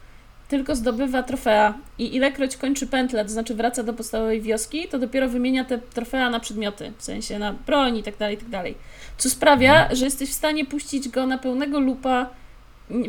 tylko 0.47 0.75
zdobywa 0.75 1.23
trofea. 1.23 1.73
I 1.97 2.15
ilekroć 2.15 2.57
kończy 2.57 2.87
pętlę, 2.87 3.25
to 3.25 3.31
znaczy 3.31 3.55
wraca 3.55 3.83
do 3.83 3.93
podstawowej 3.93 4.41
wioski, 4.41 4.87
to 4.87 4.99
dopiero 4.99 5.29
wymienia 5.29 5.65
te 5.65 5.77
trofea 5.77 6.29
na 6.29 6.39
przedmioty, 6.39 6.93
w 6.97 7.03
sensie 7.03 7.39
na 7.39 7.53
broń 7.53 7.97
i 7.97 8.03
tak 8.03 8.17
dalej, 8.17 8.35
i 8.35 8.37
tak 8.37 8.49
dalej. 8.49 8.75
Co 9.17 9.29
sprawia, 9.29 9.95
że 9.95 10.05
jesteś 10.05 10.29
w 10.29 10.33
stanie 10.33 10.65
puścić 10.65 11.09
go 11.09 11.27
na 11.27 11.37
pełnego 11.37 11.79
lupa, 11.79 12.29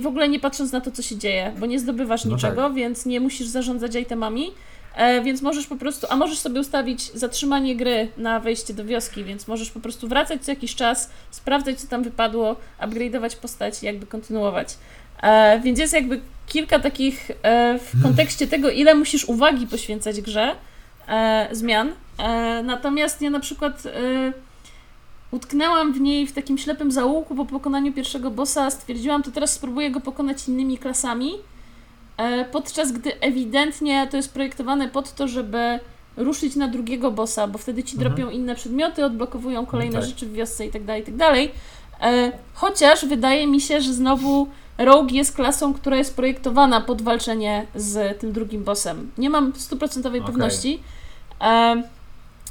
w 0.00 0.06
ogóle 0.06 0.28
nie 0.28 0.40
patrząc 0.40 0.72
na 0.72 0.80
to, 0.80 0.90
co 0.90 1.02
się 1.02 1.16
dzieje, 1.16 1.52
bo 1.58 1.66
nie 1.66 1.78
zdobywasz 1.78 2.24
no 2.24 2.34
niczego, 2.34 2.62
tak. 2.62 2.74
więc 2.74 3.06
nie 3.06 3.20
musisz 3.20 3.46
zarządzać 3.46 3.94
itemami 3.94 4.52
E, 4.94 5.22
więc 5.22 5.42
możesz 5.42 5.66
po 5.66 5.76
prostu, 5.76 6.06
a 6.10 6.16
możesz 6.16 6.38
sobie 6.38 6.60
ustawić 6.60 7.12
zatrzymanie 7.12 7.76
gry 7.76 8.08
na 8.16 8.40
wejście 8.40 8.74
do 8.74 8.84
wioski, 8.84 9.24
więc 9.24 9.48
możesz 9.48 9.70
po 9.70 9.80
prostu 9.80 10.08
wracać 10.08 10.44
co 10.44 10.52
jakiś 10.52 10.74
czas, 10.74 11.10
sprawdzać 11.30 11.80
co 11.80 11.86
tam 11.86 12.02
wypadło, 12.02 12.56
upgrade'ować 12.80 13.36
postać 13.36 13.82
i 13.82 13.86
jakby 13.86 14.06
kontynuować. 14.06 14.68
E, 15.22 15.60
więc 15.60 15.78
jest 15.78 15.92
jakby 15.92 16.20
kilka 16.46 16.78
takich 16.78 17.30
e, 17.42 17.78
w 17.78 18.02
kontekście 18.02 18.46
tego, 18.46 18.70
ile 18.70 18.94
musisz 18.94 19.24
uwagi 19.24 19.66
poświęcać 19.66 20.20
grze, 20.20 20.54
e, 21.08 21.48
zmian. 21.52 21.92
E, 22.18 22.62
natomiast 22.62 23.22
ja 23.22 23.30
na 23.30 23.40
przykład 23.40 23.86
e, 23.86 23.90
utknęłam 25.32 25.92
w 25.92 26.00
niej 26.00 26.26
w 26.26 26.32
takim 26.32 26.58
ślepym 26.58 26.92
zaułku 26.92 27.34
po 27.34 27.44
pokonaniu 27.44 27.92
pierwszego 27.92 28.30
bossa, 28.30 28.70
stwierdziłam, 28.70 29.22
to 29.22 29.30
teraz 29.30 29.52
spróbuję 29.52 29.90
go 29.90 30.00
pokonać 30.00 30.48
innymi 30.48 30.78
klasami 30.78 31.32
E, 32.16 32.44
podczas 32.44 32.92
gdy 32.92 33.20
ewidentnie 33.20 34.08
to 34.10 34.16
jest 34.16 34.34
projektowane 34.34 34.88
pod 34.88 35.14
to, 35.14 35.28
żeby 35.28 35.80
ruszyć 36.16 36.56
na 36.56 36.68
drugiego 36.68 37.10
bossa, 37.10 37.46
bo 37.46 37.58
wtedy 37.58 37.82
ci 37.82 37.96
mhm. 37.96 38.14
dropią 38.14 38.30
inne 38.30 38.54
przedmioty, 38.54 39.04
odblokowują 39.04 39.66
kolejne 39.66 40.00
tak. 40.00 40.08
rzeczy 40.08 40.26
w 40.26 40.32
wiosce 40.32 40.66
i 40.66 40.70
tak 40.70 40.84
dalej, 40.84 41.02
i 41.02 41.04
tak. 41.04 41.14
E, 42.00 42.32
chociaż 42.54 43.06
wydaje 43.06 43.46
mi 43.46 43.60
się, 43.60 43.80
że 43.80 43.94
znowu 43.94 44.46
Rogue 44.78 45.14
jest 45.14 45.36
klasą, 45.36 45.74
która 45.74 45.96
jest 45.96 46.16
projektowana 46.16 46.80
pod 46.80 47.02
walczenie 47.02 47.66
z 47.74 48.20
tym 48.20 48.32
drugim 48.32 48.64
bossem. 48.64 49.10
Nie 49.18 49.30
mam 49.30 49.52
stuprocentowej 49.56 50.20
okay. 50.20 50.32
pewności, 50.32 50.80
e, 51.40 51.82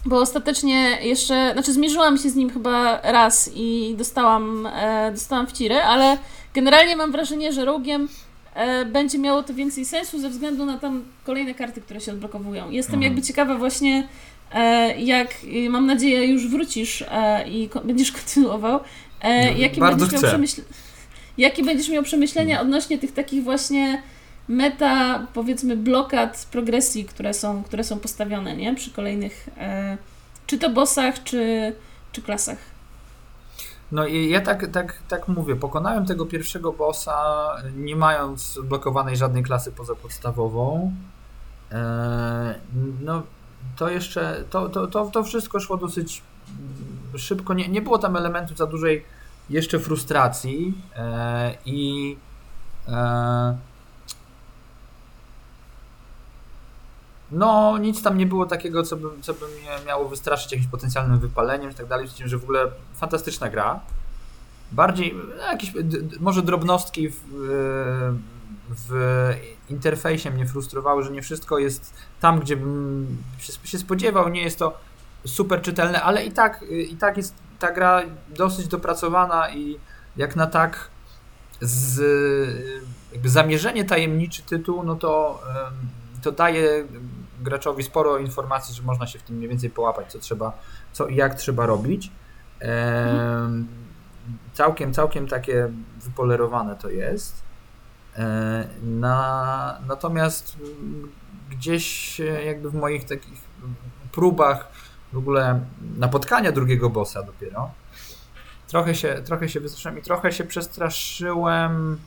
bo 0.05 0.19
ostatecznie 0.19 0.97
jeszcze, 1.01 1.49
znaczy 1.53 1.73
zmierzyłam 1.73 2.17
się 2.17 2.29
z 2.29 2.35
nim 2.35 2.49
chyba 2.49 3.01
raz 3.03 3.51
i 3.55 3.95
dostałam, 3.97 4.67
dostałam 5.11 5.47
wciry, 5.47 5.75
ale 5.75 6.17
generalnie 6.53 6.95
mam 6.95 7.11
wrażenie, 7.11 7.53
że 7.53 7.65
Rogue'iem 7.65 8.07
E, 8.53 8.85
będzie 8.85 9.19
miało 9.19 9.43
to 9.43 9.53
więcej 9.53 9.85
sensu 9.85 10.19
ze 10.19 10.29
względu 10.29 10.65
na 10.65 10.77
tam 10.77 11.03
kolejne 11.23 11.53
karty, 11.53 11.81
które 11.81 12.01
się 12.01 12.11
odblokowują. 12.11 12.71
Jestem 12.71 12.95
mhm. 12.95 13.11
jakby 13.11 13.27
ciekawa 13.27 13.57
właśnie, 13.57 14.07
e, 14.53 15.01
jak 15.01 15.35
mam 15.69 15.85
nadzieję 15.85 16.25
już 16.25 16.47
wrócisz 16.47 17.03
e, 17.11 17.49
i 17.49 17.69
będziesz 17.83 18.11
kontynuował. 18.21 18.79
No, 19.23 19.29
jakie 19.57 19.79
Bardzo 19.79 20.05
będziesz 20.05 20.21
miał 20.21 20.31
przemyśle... 20.31 20.63
Jakie 21.37 21.63
będziesz 21.63 21.89
miał 21.89 22.03
przemyślenia 22.03 22.61
odnośnie 22.61 22.97
tych 22.97 23.11
takich 23.11 23.43
właśnie 23.43 24.01
meta, 24.47 25.27
powiedzmy, 25.33 25.77
blokad 25.77 26.47
progresji, 26.51 27.05
które 27.05 27.33
są, 27.33 27.63
które 27.63 27.83
są 27.83 27.99
postawione, 27.99 28.55
nie? 28.55 28.75
Przy 28.75 28.91
kolejnych, 28.91 29.49
czy 30.47 30.57
to 30.57 30.69
bossach, 30.69 31.23
czy, 31.23 31.73
czy 32.11 32.21
klasach. 32.21 32.57
No 33.91 34.05
i 34.05 34.29
ja 34.29 34.41
tak, 34.41 34.67
tak, 34.71 34.99
tak 35.07 35.27
mówię, 35.27 35.55
pokonałem 35.55 36.05
tego 36.05 36.25
pierwszego 36.25 36.73
bossa, 36.73 37.15
nie 37.75 37.95
mając 37.95 38.59
blokowanej 38.63 39.17
żadnej 39.17 39.43
klasy 39.43 39.71
poza 39.71 39.95
podstawową. 39.95 40.91
Eee, 41.71 42.55
no 43.01 43.23
to 43.75 43.89
jeszcze, 43.89 44.43
to, 44.49 44.69
to, 44.69 44.87
to, 44.87 45.05
to 45.05 45.23
wszystko 45.23 45.59
szło 45.59 45.77
dosyć 45.77 46.21
szybko, 47.17 47.53
nie, 47.53 47.67
nie 47.67 47.81
było 47.81 47.97
tam 47.97 48.15
elementu 48.15 48.55
za 48.55 48.65
dużej 48.65 49.05
jeszcze 49.49 49.79
frustracji 49.79 50.73
eee, 50.95 51.57
i 51.65 52.17
eee, 52.87 53.55
No, 57.32 57.77
nic 57.77 58.01
tam 58.01 58.17
nie 58.17 58.25
było 58.25 58.45
takiego, 58.45 58.84
co 58.84 58.95
by, 58.95 59.07
co 59.21 59.34
by 59.34 59.47
mnie 59.47 59.86
miało 59.88 60.09
wystraszyć 60.09 60.51
jakimś 60.51 60.67
potencjalnym 60.67 61.19
wypaleniem 61.19 61.71
i 61.71 61.73
tak 61.73 61.88
dalej. 61.88 62.07
Z 62.07 62.13
tym, 62.13 62.27
że 62.27 62.38
w 62.38 62.43
ogóle 62.43 62.71
fantastyczna 62.93 63.49
gra. 63.49 63.79
Bardziej 64.71 65.15
no, 65.38 65.43
jakieś, 65.43 65.73
może 66.19 66.41
drobnostki 66.41 67.09
w, 67.09 67.17
w 68.69 68.89
interfejsie 69.69 70.32
mnie 70.32 70.45
frustrowały, 70.45 71.03
że 71.03 71.11
nie 71.11 71.21
wszystko 71.21 71.59
jest 71.59 71.93
tam, 72.19 72.39
gdzie 72.39 72.57
bym 72.57 73.17
się 73.63 73.77
spodziewał. 73.77 74.29
Nie 74.29 74.41
jest 74.41 74.59
to 74.59 74.77
super 75.25 75.61
czytelne, 75.61 76.01
ale 76.01 76.25
i 76.25 76.32
tak, 76.32 76.65
i 76.89 76.95
tak 76.95 77.17
jest 77.17 77.34
ta 77.59 77.71
gra 77.71 78.01
dosyć 78.29 78.67
dopracowana 78.67 79.49
i 79.49 79.79
jak 80.17 80.36
na 80.36 80.47
tak 80.47 80.89
z 81.61 82.01
jakby 83.13 83.29
zamierzenie 83.29 83.86
tajemniczy 83.86 84.43
tytuł, 84.43 84.84
no 84.84 84.95
to, 84.95 85.41
to 86.21 86.32
daje 86.32 86.86
graczowi 87.41 87.83
sporo 87.83 88.17
informacji, 88.17 88.75
że 88.75 88.83
można 88.83 89.07
się 89.07 89.19
w 89.19 89.23
tym 89.23 89.35
mniej 89.35 89.49
więcej 89.49 89.69
połapać, 89.69 90.11
co 90.11 90.19
trzeba, 90.19 90.57
co 90.93 91.07
i 91.07 91.15
jak 91.15 91.35
trzeba 91.35 91.65
robić. 91.65 92.11
Całkiem, 94.53 94.93
całkiem 94.93 95.27
takie 95.27 95.71
wypolerowane 95.97 96.75
to 96.75 96.89
jest. 96.89 97.41
E, 98.17 98.67
na, 98.83 99.79
natomiast 99.87 100.57
gdzieś 101.49 102.19
jakby 102.45 102.69
w 102.69 102.73
moich 102.73 103.05
takich 103.05 103.41
próbach 104.11 104.67
w 105.13 105.17
ogóle 105.17 105.59
napotkania 105.97 106.51
drugiego 106.51 106.89
bossa 106.89 107.23
dopiero 107.23 107.71
trochę 108.71 108.95
się, 108.95 109.21
trochę 109.25 109.49
się 109.49 109.59
wystraszyłem 109.59 109.99
i 109.99 110.01
trochę 110.01 110.31
się 110.31 110.43
przestraszyłem, 110.43 111.99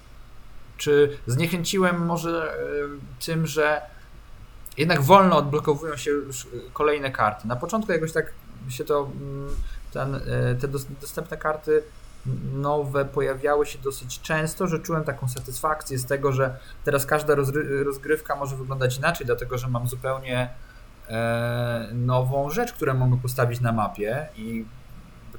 czy 0.77 1.19
zniechęciłem 1.27 2.07
może 2.07 2.57
tym, 3.27 3.47
że 3.47 3.83
jednak 4.77 5.03
wolno 5.03 5.37
odblokowują 5.37 5.97
się 5.97 6.11
już 6.11 6.47
kolejne 6.73 7.11
karty. 7.11 7.49
Na 7.49 7.57
początku 7.57 7.93
jakoś 7.93 8.13
tak 8.13 8.33
się 8.69 8.85
to, 8.85 9.11
mm, 9.21 9.49
ten, 9.93 10.15
e, 10.15 10.21
te 10.55 10.69
dostępne 11.01 11.37
karty 11.37 11.83
nowe 12.55 13.05
pojawiały 13.05 13.67
się 13.67 13.79
dosyć 13.79 14.21
często, 14.21 14.67
że 14.67 14.79
czułem 14.79 15.05
taką 15.05 15.29
satysfakcję 15.29 15.99
z 15.99 16.07
tego, 16.07 16.33
że 16.33 16.59
teraz 16.85 17.07
każda 17.07 17.35
rozgrywka 17.85 18.37
może 18.37 18.57
wyglądać 18.57 18.99
inaczej, 18.99 19.27
dlatego 19.27 19.59
że 19.59 19.69
mam 19.69 19.89
zupełnie 19.89 20.49
e, 21.09 21.89
nową 21.93 22.51
rzecz, 22.51 22.73
którą 22.73 22.95
mogę 22.95 23.17
postawić 23.23 23.61
na 23.61 23.73
mapie 23.73 24.29
i 24.37 24.65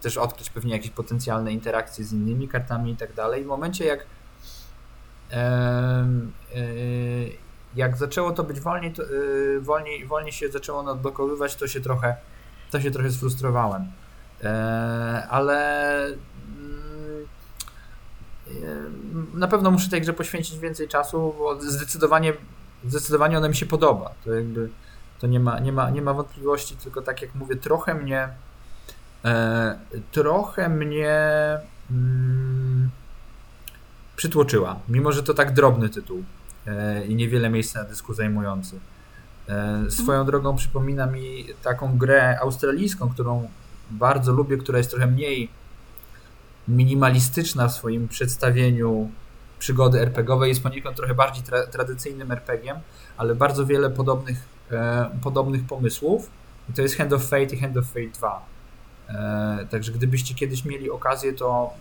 też 0.01 0.17
odkryć 0.17 0.49
pewnie 0.49 0.73
jakieś 0.73 0.89
potencjalne 0.91 1.51
interakcje 1.51 2.05
z 2.05 2.13
innymi 2.13 2.47
kartami 2.47 2.91
i 2.91 2.97
tak 2.97 3.13
dalej. 3.13 3.43
W 3.43 3.47
momencie 3.47 3.85
jak 3.85 4.05
e, 5.31 6.07
jak 7.75 7.97
zaczęło 7.97 8.31
to 8.31 8.43
być 8.43 8.59
wolniej, 8.59 8.93
to, 8.93 9.03
yy, 9.03 9.61
wolniej, 9.61 10.05
wolniej 10.05 10.31
się 10.31 10.49
zaczęło 10.49 10.79
odblokowywać, 10.79 11.55
to 11.55 11.67
się 11.67 11.81
trochę, 11.81 12.15
to 12.71 12.81
się 12.81 12.91
trochę 12.91 13.11
sfrustrowałem. 13.11 13.91
Yy, 14.43 14.49
ale 15.29 16.07
yy, 18.47 18.55
na 19.33 19.47
pewno 19.47 19.71
muszę 19.71 19.89
tej 19.89 20.01
grze 20.01 20.13
poświęcić 20.13 20.59
więcej 20.59 20.87
czasu, 20.87 21.35
bo 21.37 21.61
zdecydowanie, 21.61 22.33
zdecydowanie 22.85 23.37
ona 23.37 23.49
mi 23.49 23.55
się 23.55 23.65
podoba. 23.65 24.11
To 24.25 24.33
jakby 24.33 24.69
to 25.19 25.27
nie 25.27 25.39
ma, 25.39 25.59
nie 25.59 25.71
ma, 25.71 25.89
nie 25.89 26.01
ma 26.01 26.13
wątpliwości, 26.13 26.75
tylko 26.75 27.01
tak 27.01 27.21
jak 27.21 27.35
mówię, 27.35 27.55
trochę 27.55 27.93
mnie 27.93 28.29
e, 29.25 29.79
trochę 30.11 30.69
mnie 30.69 31.17
mm, 31.91 32.89
przytłoczyła, 34.15 34.79
mimo 34.89 35.11
że 35.11 35.23
to 35.23 35.33
tak 35.33 35.53
drobny 35.53 35.89
tytuł. 35.89 36.23
E, 36.67 37.05
i 37.05 37.15
niewiele 37.15 37.49
miejsca 37.49 37.83
na 37.83 37.89
dysku 37.89 38.13
zajmujący. 38.13 38.79
Swoją 39.89 40.25
drogą 40.25 40.55
przypomina 40.55 41.07
mi 41.07 41.45
taką 41.63 41.97
grę 41.97 42.39
australijską, 42.41 43.09
którą 43.09 43.49
bardzo 43.91 44.31
lubię, 44.33 44.57
która 44.57 44.77
jest 44.77 44.89
trochę 44.89 45.07
mniej 45.07 45.49
minimalistyczna 46.67 47.67
w 47.67 47.73
swoim 47.73 48.07
przedstawieniu 48.07 49.09
przygody 49.59 50.01
RPGowej, 50.01 50.49
jest 50.49 50.63
poniekąd 50.63 50.97
trochę 50.97 51.13
bardziej 51.13 51.43
tra 51.43 51.67
tradycyjnym 51.67 52.31
RPGiem, 52.31 52.77
ale 53.17 53.35
bardzo 53.35 53.65
wiele 53.65 53.89
podobnych, 53.89 54.37
e, 54.71 55.09
podobnych 55.23 55.65
pomysłów. 55.67 56.29
I 56.69 56.73
to 56.73 56.81
jest 56.81 56.97
Hand 56.97 57.13
of 57.13 57.23
Fate 57.23 57.43
i 57.43 57.57
Hand 57.57 57.77
of 57.77 57.85
Fate 57.85 58.07
2. 58.13 58.45
E, 59.09 59.65
także 59.69 59.91
gdybyście 59.91 60.35
kiedyś 60.35 60.65
mieli 60.65 60.91
okazję, 60.91 61.33
to 61.33 61.73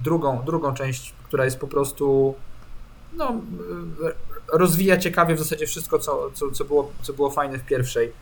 drugą, 0.00 0.44
drugą 0.44 0.74
część, 0.74 1.14
która 1.24 1.44
jest 1.44 1.58
po 1.58 1.68
prostu 1.68 2.34
no, 3.16 3.40
e, 4.06 4.58
rozwija 4.58 4.96
ciekawie 4.96 5.34
w 5.34 5.38
zasadzie 5.38 5.66
wszystko, 5.66 5.98
co, 5.98 6.30
co, 6.34 6.50
co, 6.50 6.64
było, 6.64 6.92
co 7.02 7.12
było 7.12 7.30
fajne 7.30 7.58
w 7.58 7.64
pierwszej 7.64 8.12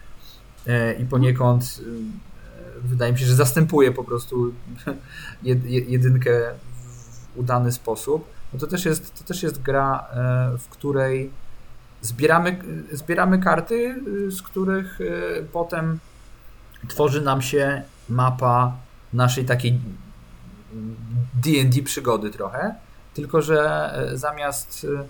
e, 0.67 0.95
i 0.95 1.05
poniekąd 1.05 1.81
e, 1.81 2.81
wydaje 2.89 3.13
mi 3.13 3.19
się, 3.19 3.27
że 3.27 3.35
zastępuje 3.35 3.93
po 3.93 4.05
prostu 4.05 4.55
jedynkę 5.89 6.55
w 7.35 7.39
udany 7.39 7.73
sposób. 7.73 8.25
No 8.53 8.59
to, 8.59 8.67
też 8.67 8.85
jest, 8.85 9.19
to 9.19 9.25
też 9.25 9.43
jest 9.43 9.63
gra, 9.63 10.07
w 10.59 10.69
której 10.69 11.31
zbieramy, 12.03 12.63
zbieramy 12.93 13.39
karty, 13.39 14.03
z 14.29 14.43
których 14.43 14.99
potem 15.53 15.99
tworzy 16.89 17.21
nam 17.21 17.43
się 17.43 17.83
mapa 18.09 18.77
naszej 19.13 19.45
takiej 19.45 19.79
D&D 21.35 21.83
przygody 21.83 22.31
trochę, 22.31 22.75
tylko 23.15 23.43
że 23.43 23.91
e, 23.95 24.17
zamiast 24.17 24.87
e, 25.01 25.05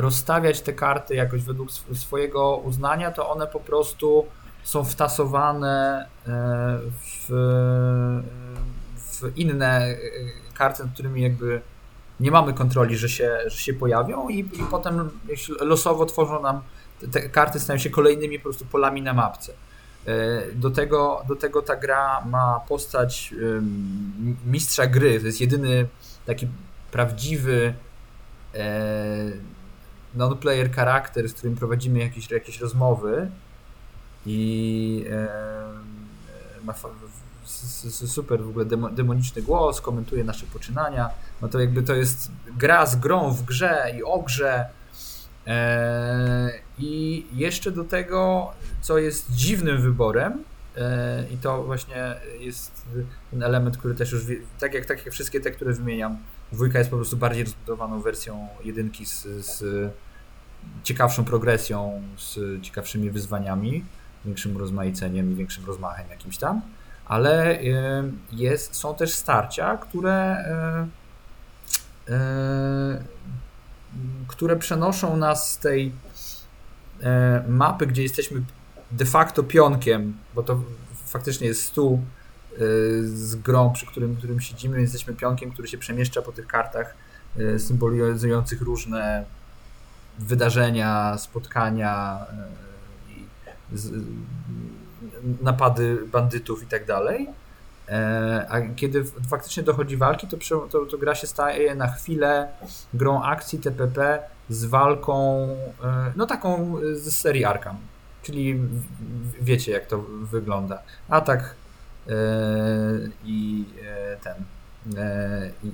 rozstawiać 0.00 0.60
te 0.60 0.72
karty 0.72 1.14
jakoś 1.14 1.42
według 1.42 1.68
swojego 1.94 2.56
uznania, 2.56 3.10
to 3.10 3.30
one 3.30 3.46
po 3.46 3.60
prostu 3.60 4.26
są 4.62 4.84
wtasowane 4.84 6.06
e, 6.26 6.30
w, 7.00 7.28
w 8.96 9.38
inne 9.38 9.96
karty, 10.54 10.82
nad 10.82 10.92
którymi 10.92 11.22
jakby 11.22 11.60
nie 12.20 12.30
mamy 12.30 12.54
kontroli, 12.54 12.96
że 12.96 13.08
się, 13.08 13.38
że 13.46 13.58
się 13.58 13.74
pojawią 13.74 14.28
i, 14.28 14.38
i 14.38 14.64
potem 14.70 15.10
losowo 15.60 16.06
tworzą 16.06 16.42
nam, 16.42 16.60
te 17.12 17.28
karty 17.28 17.60
stają 17.60 17.78
się 17.78 17.90
kolejnymi 17.90 18.38
po 18.38 18.42
prostu 18.42 18.64
polami 18.64 19.02
na 19.02 19.12
mapce. 19.12 19.52
Do 20.54 20.70
tego, 20.70 21.24
do 21.28 21.36
tego 21.36 21.62
ta 21.62 21.76
gra 21.76 22.20
ma 22.26 22.60
postać 22.68 23.34
mistrza 24.46 24.86
gry. 24.86 25.20
To 25.20 25.26
jest 25.26 25.40
jedyny 25.40 25.88
taki 26.26 26.48
prawdziwy 26.90 27.74
e, 28.54 29.30
non-player 30.14 30.72
charakter, 30.72 31.28
z 31.28 31.34
którym 31.34 31.56
prowadzimy 31.56 31.98
jakieś, 31.98 32.30
jakieś 32.30 32.60
rozmowy 32.60 33.30
i 34.26 35.04
e, 35.10 35.28
ma 36.64 36.74
super 38.06 38.42
w 38.42 38.48
ogóle 38.48 38.64
demoniczny 38.92 39.42
głos, 39.42 39.80
komentuje 39.80 40.24
nasze 40.24 40.46
poczynania. 40.46 41.10
No 41.42 41.48
to 41.48 41.60
jakby 41.60 41.82
to 41.82 41.94
jest 41.94 42.30
gra 42.58 42.86
z 42.86 42.96
grą 42.96 43.30
w 43.30 43.42
grze 43.42 43.94
i 43.98 44.02
o 44.02 44.18
grze 44.18 44.66
E, 45.48 46.50
I 46.78 47.24
jeszcze 47.32 47.70
do 47.70 47.84
tego, 47.84 48.52
co 48.80 48.98
jest 48.98 49.32
dziwnym 49.32 49.82
wyborem, 49.82 50.44
i 51.30 51.36
to 51.36 51.62
właśnie 51.62 52.14
jest 52.40 52.84
ten 53.30 53.42
element, 53.42 53.78
który 53.78 53.94
też 53.94 54.12
już, 54.12 54.22
tak 54.58 54.74
jak, 54.74 54.86
tak 54.86 55.04
jak 55.04 55.14
wszystkie 55.14 55.40
te, 55.40 55.50
które 55.50 55.72
wymieniam, 55.72 56.18
dwójka 56.52 56.78
jest 56.78 56.90
po 56.90 56.96
prostu 56.96 57.16
bardziej 57.16 57.44
rozbudowaną 57.44 58.00
wersją 58.00 58.48
jedynki 58.64 59.06
z, 59.06 59.22
z 59.22 59.62
ciekawszą 60.82 61.24
progresją, 61.24 62.02
z 62.16 62.62
ciekawszymi 62.62 63.10
wyzwaniami, 63.10 63.84
większym 64.24 64.56
rozmaiceniem 64.56 65.32
i 65.32 65.34
większym 65.34 65.66
rozmachem 65.66 66.10
jakimś 66.10 66.38
tam, 66.38 66.60
ale 67.06 67.60
e, 67.60 67.64
jest, 68.32 68.74
są 68.74 68.94
też 68.94 69.12
starcia, 69.12 69.76
które 69.76 70.44
które 74.28 74.56
przenoszą 74.56 75.16
nas 75.16 75.52
z 75.52 75.58
tej 75.58 75.92
e, 77.02 77.44
mapy, 77.48 77.86
gdzie 77.86 78.02
jesteśmy 78.02 78.42
de 78.90 79.04
facto 79.04 79.42
pionkiem, 79.42 80.18
bo 80.34 80.42
to 80.42 80.60
faktycznie 81.06 81.46
jest 81.46 81.62
stół 81.62 81.94
e, 81.94 82.17
z 83.04 83.36
grą, 83.36 83.72
przy 83.72 83.86
którym, 83.86 84.16
którym 84.16 84.40
siedzimy, 84.40 84.80
jesteśmy 84.80 85.14
pionkiem, 85.14 85.50
który 85.50 85.68
się 85.68 85.78
przemieszcza 85.78 86.22
po 86.22 86.32
tych 86.32 86.46
kartach 86.46 86.94
e, 87.38 87.58
symbolizujących 87.58 88.62
różne 88.62 89.24
wydarzenia, 90.18 91.18
spotkania, 91.18 92.26
napady 95.42 95.98
bandytów 96.12 96.62
i 96.62 96.66
tak 96.66 96.86
dalej. 96.86 97.28
E, 97.88 98.46
a 98.48 98.60
kiedy 98.76 99.04
faktycznie 99.28 99.62
dochodzi 99.62 99.96
walki, 99.96 100.26
to, 100.26 100.36
to, 100.70 100.86
to, 100.86 100.98
gra 100.98 101.14
się 101.14 101.26
staje 101.26 101.74
na 101.74 101.88
chwilę 101.88 102.48
grą 102.94 103.22
akcji 103.22 103.58
TPP 103.58 104.22
z 104.48 104.64
walką, 104.64 105.48
e, 105.84 106.12
no 106.16 106.26
taką 106.26 106.76
z 106.94 107.16
serii 107.16 107.44
Arkham. 107.44 107.76
Czyli 108.22 108.60
wiecie, 109.40 109.72
jak 109.72 109.86
to 109.86 109.98
wygląda. 110.22 110.82
Atak 111.08 111.40
e, 111.40 111.67
i 113.24 113.64
ten 114.22 114.34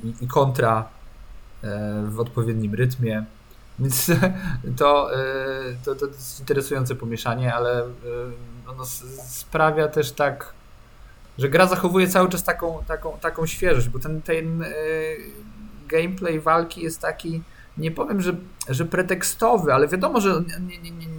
i, 0.05 0.25
i 0.25 0.29
kontra 0.29 0.89
w 2.09 2.21
odpowiednim 2.21 2.75
rytmie. 2.75 3.25
Więc 3.79 4.11
to, 4.79 5.11
to, 5.85 5.95
to 5.95 6.07
jest 6.07 6.41
interesujące 6.41 6.95
pomieszanie, 6.95 7.55
ale 7.55 7.83
ono 8.67 8.85
sprawia 9.27 9.89
też 9.89 10.13
tak 10.13 10.55
że 11.39 11.49
gra 11.49 11.67
zachowuje 11.67 12.09
cały 12.09 12.29
czas 12.29 12.45
taką, 12.45 12.85
taką, 12.87 13.19
taką 13.21 13.47
świeżość, 13.47 13.89
bo 13.89 13.99
ten, 13.99 14.23
ten 14.23 14.63
e, 14.63 14.67
gameplay 15.89 16.41
walki 16.41 16.83
jest 16.83 17.01
taki, 17.01 17.43
nie 17.79 17.91
powiem, 17.91 18.21
że, 18.21 18.37
że 18.69 18.85
pretekstowy, 18.85 19.73
ale 19.73 19.89
wiadomo, 19.89 20.21
że 20.21 20.43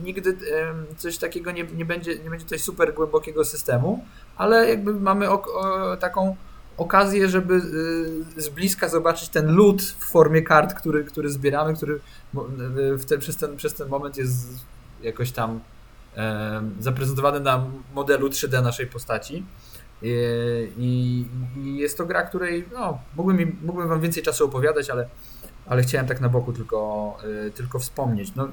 nigdy 0.04 0.30
e, 0.30 0.96
coś 0.98 1.18
takiego 1.18 1.52
nie, 1.52 1.64
nie, 1.64 1.86
będzie, 1.86 2.20
nie 2.20 2.30
będzie 2.30 2.46
tutaj 2.46 2.60
super 2.60 2.94
głębokiego 2.94 3.46
systemu, 3.46 4.06
ale 4.38 4.70
jakby 4.70 4.94
mamy 4.94 5.30
o, 5.30 5.44
o, 5.44 5.98
taką 5.98 6.36
okazję, 6.78 7.30
żeby 7.30 7.56
e, 8.38 8.42
z 8.42 8.50
bliska 8.50 8.90
zobaczyć 8.90 9.30
ten 9.30 9.56
lód 9.56 9.82
w 9.82 10.06
formie 10.06 10.42
kart, 10.42 10.74
który, 10.74 11.04
który 11.04 11.30
zbieramy, 11.30 11.74
który 11.74 12.00
te, 13.08 13.18
przez, 13.18 13.38
ten, 13.38 13.56
przez 13.58 13.74
ten 13.74 13.88
moment 13.88 14.18
jest 14.18 14.66
jakoś 15.02 15.32
tam 15.32 15.60
e, 16.18 16.62
zaprezentowany 16.80 17.40
na 17.40 17.66
modelu 17.94 18.28
3D 18.30 18.64
naszej 18.64 18.88
postaci. 18.88 19.46
I, 20.02 21.26
I, 21.58 21.78
jest 21.78 21.98
to 21.98 22.06
gra, 22.06 22.24
której 22.24 22.66
no, 22.74 23.00
mógłbym, 23.16 23.58
mógłbym 23.62 23.90
wam 23.90 24.02
więcej 24.02 24.24
czasu 24.24 24.46
opowiadać, 24.46 24.90
ale, 24.90 25.08
ale 25.66 25.82
chciałem 25.82 26.08
tak 26.08 26.22
na 26.22 26.30
boku 26.30 26.54
tylko, 26.54 27.18
y, 27.48 27.52
tylko 27.52 27.80
wspomnieć. 27.80 28.36
No, 28.36 28.48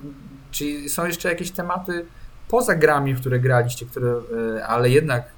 czy 0.50 0.88
są 0.88 1.06
jeszcze 1.06 1.28
jakieś 1.28 1.50
tematy 1.50 2.06
poza 2.48 2.74
grami, 2.74 3.14
w 3.14 3.20
które 3.20 3.40
graliście, 3.40 3.86
które, 3.86 4.20
y, 4.56 4.64
ale 4.64 4.90
jednak 4.90 5.32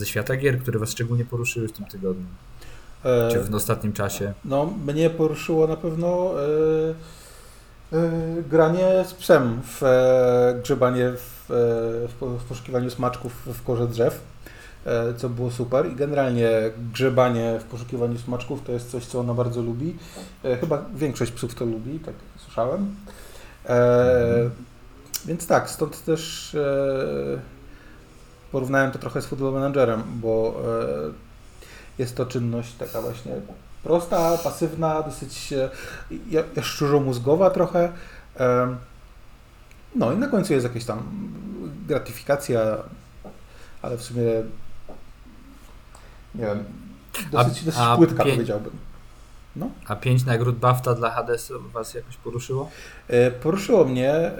ze 0.00 0.06
świata 0.06 0.36
gier, 0.36 0.58
które 0.58 0.78
was 0.78 0.90
szczególnie 0.90 1.24
poruszyły 1.24 1.68
w 1.68 1.72
tym 1.72 1.86
tygodniu? 1.86 2.26
E, 3.04 3.32
czy 3.32 3.40
w 3.40 3.54
ostatnim 3.54 3.92
czasie? 3.92 4.32
No, 4.44 4.66
mnie 4.86 5.10
poruszyło 5.10 5.66
na 5.66 5.76
pewno 5.76 6.34
e, 7.92 7.98
e, 7.98 8.42
granie 8.50 9.04
z 9.06 9.14
psem 9.14 9.60
w 9.64 9.82
e, 9.82 10.60
grzebanie 10.62 11.12
w, 11.16 11.50
e, 11.50 12.28
w 12.38 12.44
poszukiwaniu 12.48 12.90
smaczków 12.90 13.32
w 13.46 13.62
korze 13.62 13.88
drzew. 13.88 14.20
E, 14.86 15.14
co 15.14 15.28
było 15.28 15.50
super 15.50 15.92
i 15.92 15.96
generalnie 15.96 16.50
grzebanie 16.92 17.58
w 17.60 17.64
poszukiwaniu 17.64 18.18
smaczków 18.18 18.62
to 18.64 18.72
jest 18.72 18.90
coś, 18.90 19.06
co 19.06 19.20
ona 19.20 19.34
bardzo 19.34 19.62
lubi. 19.62 19.96
Chyba 20.60 20.84
większość 20.94 21.32
psów 21.32 21.54
to 21.54 21.64
lubi, 21.64 21.98
tak 21.98 22.14
słyszałem. 22.36 22.94
E, 23.66 24.50
więc 25.26 25.46
tak, 25.46 25.70
stąd 25.70 26.04
też 26.04 26.56
porównałem 28.52 28.90
to 28.90 28.98
trochę 28.98 29.22
z 29.22 29.26
Football 29.26 29.52
Managerem, 29.52 30.02
bo 30.14 30.62
e, 31.08 32.02
jest 32.02 32.16
to 32.16 32.26
czynność 32.26 32.72
taka 32.72 33.00
właśnie 33.00 33.32
prosta, 33.82 34.38
pasywna, 34.44 35.02
dosyć 35.02 35.52
e, 35.52 37.00
mózgowa 37.00 37.50
trochę. 37.50 37.92
No 39.94 40.12
i 40.12 40.16
na 40.16 40.28
końcu 40.28 40.52
jest 40.52 40.66
jakaś 40.66 40.84
tam 40.84 41.02
gratyfikacja, 41.88 42.60
ale 43.82 43.96
w 43.96 44.02
sumie 44.02 44.22
nie 46.34 46.46
wiem, 46.46 46.64
dosyć, 47.32 47.62
a, 47.62 47.64
dosyć 47.64 47.80
a 47.80 47.96
płytka 47.96 48.24
pię... 48.24 48.32
powiedziałbym. 48.32 48.72
No. 49.56 49.70
A 49.86 49.96
pięć 49.96 50.24
nagród 50.24 50.56
BAFTA 50.56 50.94
dla 50.94 51.10
Hadesu 51.10 51.62
Was 51.72 51.94
jakoś 51.94 52.16
poruszyło? 52.16 52.70
E, 53.08 53.30
poruszyło 53.30 53.84
mnie, 53.84 54.12
e, 54.12 54.32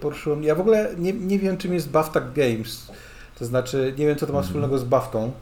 poruszyło 0.00 0.36
mnie. 0.36 0.48
Ja 0.48 0.54
w 0.54 0.60
ogóle 0.60 0.90
nie, 0.98 1.12
nie 1.12 1.38
wiem, 1.38 1.56
czym 1.56 1.74
jest 1.74 1.90
BAFTA 1.90 2.20
Games. 2.20 2.92
To 3.40 3.46
znaczy, 3.46 3.94
nie 3.98 4.06
wiem, 4.06 4.16
co 4.16 4.26
to 4.26 4.32
ma 4.32 4.38
mhm. 4.38 4.46
wspólnego 4.46 4.78
z 4.78 4.84
BAFTą. 4.84 5.32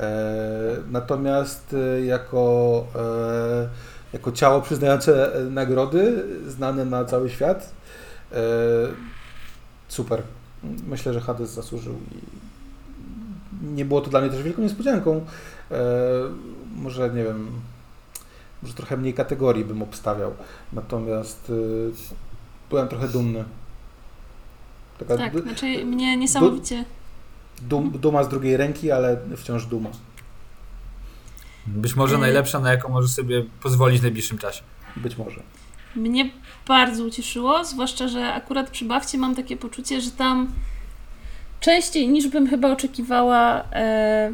E, 0.00 0.76
natomiast 0.90 1.74
e, 1.74 2.04
jako, 2.04 2.84
e, 2.94 3.68
jako 4.12 4.32
ciało 4.32 4.60
przyznające 4.60 5.32
nagrody, 5.50 6.24
znane 6.46 6.84
na 6.84 7.04
cały 7.04 7.30
świat, 7.30 7.72
e, 8.32 8.36
super. 9.88 10.22
Myślę, 10.86 11.12
że 11.12 11.20
Hades 11.20 11.50
zasłużył 11.50 11.94
i 11.94 12.38
nie 13.74 13.84
było 13.84 14.00
to 14.00 14.10
dla 14.10 14.20
mnie 14.20 14.30
też 14.30 14.42
wielką 14.42 14.62
niespodzianką. 14.62 15.24
E, 15.70 15.76
może, 16.76 17.10
nie 17.10 17.24
wiem, 17.24 17.50
może 18.62 18.74
trochę 18.74 18.96
mniej 18.96 19.14
kategorii 19.14 19.64
bym 19.64 19.82
obstawiał. 19.82 20.32
Natomiast 20.72 21.50
y, 21.50 21.90
byłem 22.70 22.88
trochę 22.88 23.08
dumny. 23.08 23.44
Taka 24.98 25.16
tak, 25.16 25.42
znaczy 25.42 25.84
mnie 25.84 26.16
niesamowicie... 26.16 26.84
Dum, 27.60 27.90
duma 27.90 28.24
z 28.24 28.28
drugiej 28.28 28.56
ręki, 28.56 28.90
ale 28.90 29.18
wciąż 29.36 29.66
duma. 29.66 29.90
Być 31.66 31.96
może 31.96 32.14
y- 32.14 32.18
najlepsza, 32.18 32.60
na 32.60 32.70
jaką 32.72 32.88
możesz 32.88 33.10
sobie 33.10 33.44
pozwolić 33.62 34.00
w 34.00 34.02
najbliższym 34.02 34.38
czasie. 34.38 34.62
Być 34.96 35.16
może. 35.16 35.40
Mnie 35.96 36.30
bardzo 36.68 37.04
ucieszyło, 37.04 37.64
zwłaszcza, 37.64 38.08
że 38.08 38.34
akurat 38.34 38.70
przy 38.70 38.84
Bawcie 38.84 39.18
mam 39.18 39.34
takie 39.34 39.56
poczucie, 39.56 40.00
że 40.00 40.10
tam 40.10 40.48
częściej 41.60 42.08
niż 42.08 42.28
bym 42.28 42.48
chyba 42.48 42.72
oczekiwała 42.72 43.64
e, 43.72 44.32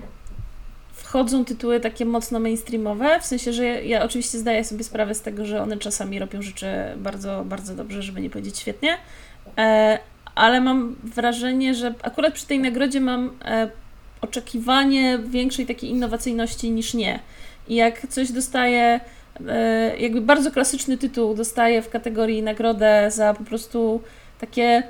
wchodzą 0.92 1.44
tytuły 1.44 1.80
takie 1.80 2.04
mocno 2.04 2.40
mainstreamowe, 2.40 3.20
w 3.20 3.26
sensie, 3.26 3.52
że 3.52 3.64
ja, 3.64 3.80
ja, 3.80 4.04
oczywiście 4.04 4.38
zdaję 4.38 4.64
sobie 4.64 4.84
sprawę 4.84 5.14
z 5.14 5.22
tego, 5.22 5.46
że 5.46 5.62
one 5.62 5.76
czasami 5.76 6.18
robią 6.18 6.42
rzeczy 6.42 6.66
bardzo, 6.96 7.44
bardzo 7.44 7.74
dobrze, 7.74 8.02
żeby 8.02 8.20
nie 8.20 8.30
powiedzieć 8.30 8.58
świetnie, 8.58 8.98
e, 9.58 9.98
ale 10.34 10.60
mam 10.60 10.96
wrażenie, 11.04 11.74
że 11.74 11.94
akurat 12.02 12.34
przy 12.34 12.46
tej 12.46 12.58
nagrodzie 12.58 13.00
mam 13.00 13.30
e, 13.44 13.70
oczekiwanie 14.20 15.18
większej 15.18 15.66
takiej 15.66 15.90
innowacyjności 15.90 16.70
niż 16.70 16.94
nie. 16.94 17.20
I 17.68 17.74
jak 17.74 18.08
coś 18.08 18.32
dostaje, 18.32 19.00
e, 19.48 19.96
jakby 19.96 20.20
bardzo 20.20 20.50
klasyczny 20.50 20.98
tytuł 20.98 21.34
dostaje 21.34 21.82
w 21.82 21.90
kategorii 21.90 22.42
nagrodę 22.42 23.10
za 23.10 23.34
po 23.34 23.44
prostu 23.44 24.00
takie 24.40 24.82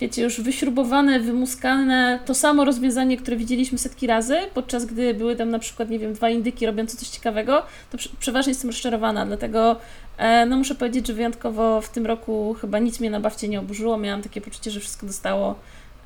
wiecie, 0.00 0.22
już 0.22 0.40
wyśrubowane, 0.40 1.20
wymuskane, 1.20 2.18
to 2.24 2.34
samo 2.34 2.64
rozwiązanie, 2.64 3.16
które 3.16 3.36
widzieliśmy 3.36 3.78
setki 3.78 4.06
razy, 4.06 4.36
podczas 4.54 4.86
gdy 4.86 5.14
były 5.14 5.36
tam 5.36 5.50
na 5.50 5.58
przykład, 5.58 5.90
nie 5.90 5.98
wiem, 5.98 6.12
dwa 6.12 6.30
indyki 6.30 6.66
robiące 6.66 6.96
coś 6.96 7.08
ciekawego, 7.08 7.62
to 7.90 7.98
przeważnie 8.20 8.50
jestem 8.50 8.70
rozczarowana, 8.70 9.26
dlatego 9.26 9.76
e, 10.16 10.46
no 10.46 10.56
muszę 10.56 10.74
powiedzieć, 10.74 11.06
że 11.06 11.12
wyjątkowo 11.12 11.80
w 11.80 11.88
tym 11.88 12.06
roku 12.06 12.56
chyba 12.60 12.78
nic 12.78 13.00
mnie 13.00 13.10
na 13.10 13.20
bawcie 13.20 13.48
nie 13.48 13.60
oburzyło, 13.60 13.98
miałam 13.98 14.22
takie 14.22 14.40
poczucie, 14.40 14.70
że 14.70 14.80
wszystko 14.80 15.06
dostało 15.06 15.54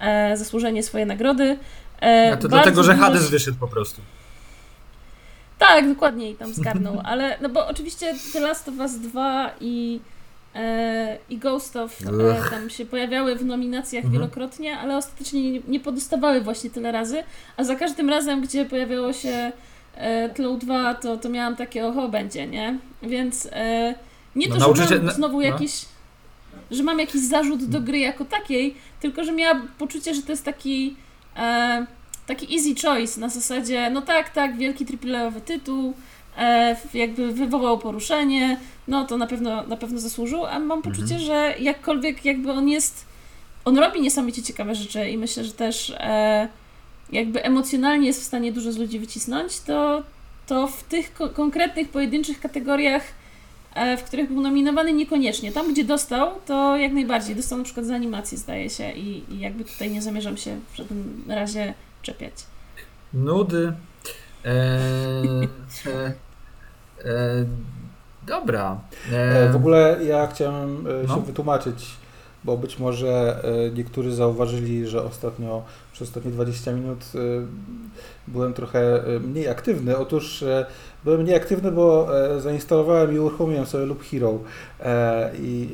e, 0.01 0.37
zasłużenie 0.37 0.83
swoje 0.83 1.07
nagrody. 1.07 1.59
E, 2.01 2.31
no 2.31 2.37
to 2.37 2.49
dlatego, 2.49 2.83
że 2.83 2.97
Hades 2.97 3.31
wyszedł 3.31 3.59
po 3.59 3.69
prostu. 3.69 4.01
Tak, 5.59 5.89
dokładnie 5.89 6.31
i 6.31 6.35
tam 6.35 6.55
zgarnął, 6.55 7.01
ale 7.05 7.37
no 7.41 7.49
bo 7.49 7.67
oczywiście 7.67 8.15
The 8.33 8.41
Last 8.41 8.69
of 8.69 8.75
Us 8.79 8.99
2 8.99 9.51
i 9.61 10.01
i 11.31 11.39
Ghost 11.39 11.77
of 11.77 11.99
e, 12.03 12.51
tam 12.51 12.71
się 12.71 12.87
pojawiały 12.87 13.37
w 13.37 13.45
nominacjach 13.45 14.05
mhm. 14.05 14.13
wielokrotnie, 14.13 14.79
ale 14.79 14.97
ostatecznie 14.97 15.53
nie, 15.53 15.61
nie 15.69 15.81
podostawały 15.81 16.41
właśnie 16.41 16.71
tyle 16.71 16.93
razy, 16.93 17.23
a 17.57 17.65
za 17.65 17.77
każdym 17.77 18.11
razem, 18.11 18.41
gdzie 18.41 18.65
pojawiało 18.65 19.13
się 19.13 19.53
e, 19.95 20.29
Tlow 20.29 20.59
2, 20.59 20.95
to, 20.95 21.17
to 21.17 21.29
miałam 21.29 21.57
takie 21.57 21.87
oho, 21.87 22.09
będzie, 22.09 22.47
nie? 22.47 22.79
Więc 23.03 23.49
e, 23.53 23.95
nie 24.37 24.49
no, 24.49 24.55
to, 24.55 24.61
nauczycie... 24.61 24.89
że 24.89 25.03
mam 25.03 25.15
znowu 25.15 25.37
no. 25.37 25.43
jakiś 25.43 25.85
że 26.71 26.83
mam 26.83 26.99
jakiś 26.99 27.21
zarzut 27.21 27.65
do 27.65 27.81
gry 27.81 27.99
jako 27.99 28.25
takiej, 28.25 28.75
tylko 29.01 29.25
że 29.25 29.33
miałam 29.33 29.69
poczucie, 29.79 30.15
że 30.15 30.23
to 30.23 30.33
jest 30.33 30.45
taki 30.45 30.97
e, 31.37 31.87
taki 32.27 32.55
easy 32.57 32.75
choice 32.83 33.21
na 33.21 33.29
zasadzie, 33.29 33.91
no 33.91 34.03
tak, 34.03 34.31
tak, 34.31 34.57
wielki 34.57 34.87
AAA-owy 34.87 35.41
tytuł, 35.41 35.89
e, 35.91 35.95
jakby 36.95 37.33
wywołał 37.33 37.79
poruszenie, 37.79 38.61
no 38.89 39.07
to 39.07 39.17
na 39.17 39.27
pewno, 39.27 39.63
na 39.63 39.77
pewno 39.77 40.01
zasłużył, 40.01 40.47
a 40.47 40.59
mam 40.59 40.83
poczucie, 40.83 41.15
mhm. 41.15 41.21
że 41.21 41.55
jakkolwiek 41.61 42.25
jakby 42.25 42.53
on 42.53 42.69
jest, 42.69 43.07
on 43.65 43.79
robi 43.79 44.01
niesamowicie 44.01 44.43
ciekawe 44.43 44.75
rzeczy 44.75 45.11
i 45.11 45.19
myślę, 45.19 45.45
że 45.45 45.53
też 45.53 45.93
e, 45.99 46.49
jakby 47.13 47.45
emocjonalnie 47.45 48.07
jest 48.07 48.21
w 48.21 48.25
stanie 48.25 48.53
dużo 48.53 48.73
z 48.73 48.77
ludzi 48.77 48.99
wycisnąć, 48.99 49.61
to, 49.61 50.03
to 50.47 50.67
w 50.67 50.83
tych 50.83 51.15
ko 51.15 51.29
konkretnych, 51.29 51.89
pojedynczych 51.89 52.41
kategoriach, 52.41 53.03
e, 53.75 53.97
w 53.97 54.05
których 54.05 54.33
był 54.33 54.43
nominowany 54.43 54.93
niekoniecznie. 54.93 55.53
Tam, 55.53 55.73
gdzie 55.73 55.85
dostał, 55.85 56.31
to 56.47 56.77
jak 56.77 56.93
najbardziej. 56.93 57.37
Dostał 57.37 57.59
na 57.59 57.65
przykład 57.65 57.87
za 57.87 57.95
animację, 57.95 58.39
zdaje 58.39 58.71
się, 58.71 58.93
i, 58.93 59.35
i 59.35 59.39
jakby 59.39 59.65
tutaj 59.65 59.91
nie 59.91 60.03
zamierzam 60.03 60.37
się 60.37 60.61
w 60.73 60.77
żadnym 60.77 61.25
razie 61.29 61.75
czepiać. 62.03 62.33
Nudy. 63.15 63.73
E, 64.45 65.49
e, 67.05 67.45
dobra. 68.27 68.81
E, 69.13 69.51
w 69.51 69.57
ogóle 69.57 69.99
ja 70.05 70.27
chciałem 70.27 70.85
no. 71.09 71.15
się 71.15 71.23
wytłumaczyć, 71.23 71.91
bo 72.45 72.57
być 72.57 72.79
może 72.79 73.43
niektórzy 73.75 74.15
zauważyli, 74.15 74.87
że 74.87 75.03
ostatnio, 75.03 75.63
przez 75.93 76.09
ostatnie 76.09 76.31
20 76.31 76.73
minut 76.73 77.05
byłem 78.29 78.55
trochę 78.55 79.03
mniej 79.21 79.49
aktywny. 79.49 79.97
Otóż 79.97 80.45
byłem 81.05 81.23
mniej 81.23 81.37
aktywny, 81.37 81.73
bo 81.73 82.09
zainstalowałem 82.39 83.15
i 83.15 83.19
uruchomiłem 83.19 83.67
sobie 83.67 83.87
Loop 83.87 84.03
Hero. 84.03 84.39
I, 85.43 85.69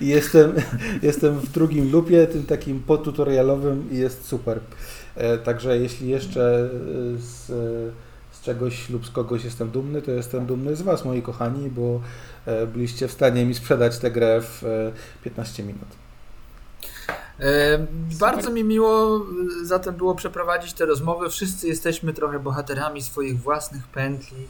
jestem, 0.00 0.52
jestem 1.02 1.40
w 1.40 1.52
drugim 1.52 1.92
loopie, 1.92 2.26
tym 2.26 2.42
takim 2.42 2.80
potutorialowym 2.80 3.88
i 3.92 3.96
jest 3.96 4.26
super. 4.26 4.60
E, 5.16 5.38
także 5.38 5.78
jeśli 5.78 6.08
jeszcze 6.08 6.40
e, 6.42 6.68
z, 7.18 7.46
z 8.32 8.40
czegoś 8.42 8.90
lub 8.90 9.06
z 9.06 9.10
kogoś 9.10 9.44
jestem 9.44 9.70
dumny, 9.70 10.02
to 10.02 10.10
jestem 10.10 10.46
dumny 10.46 10.76
z 10.76 10.82
Was, 10.82 11.04
moi 11.04 11.22
kochani, 11.22 11.70
bo 11.70 12.00
e, 12.46 12.66
byliście 12.66 13.08
w 13.08 13.12
stanie 13.12 13.46
mi 13.46 13.54
sprzedać 13.54 13.98
tę 13.98 14.10
grę 14.10 14.40
w 14.40 14.62
15 15.24 15.62
minut. 15.62 15.88
bardzo 18.20 18.50
mi 18.50 18.64
miło 18.64 19.20
zatem 19.62 19.94
było 19.94 20.14
przeprowadzić 20.14 20.72
tę 20.72 20.86
rozmowę. 20.86 21.30
Wszyscy 21.30 21.68
jesteśmy 21.68 22.12
trochę 22.12 22.38
bohaterami 22.38 23.02
swoich 23.02 23.40
własnych 23.40 23.86
pętli 23.86 24.46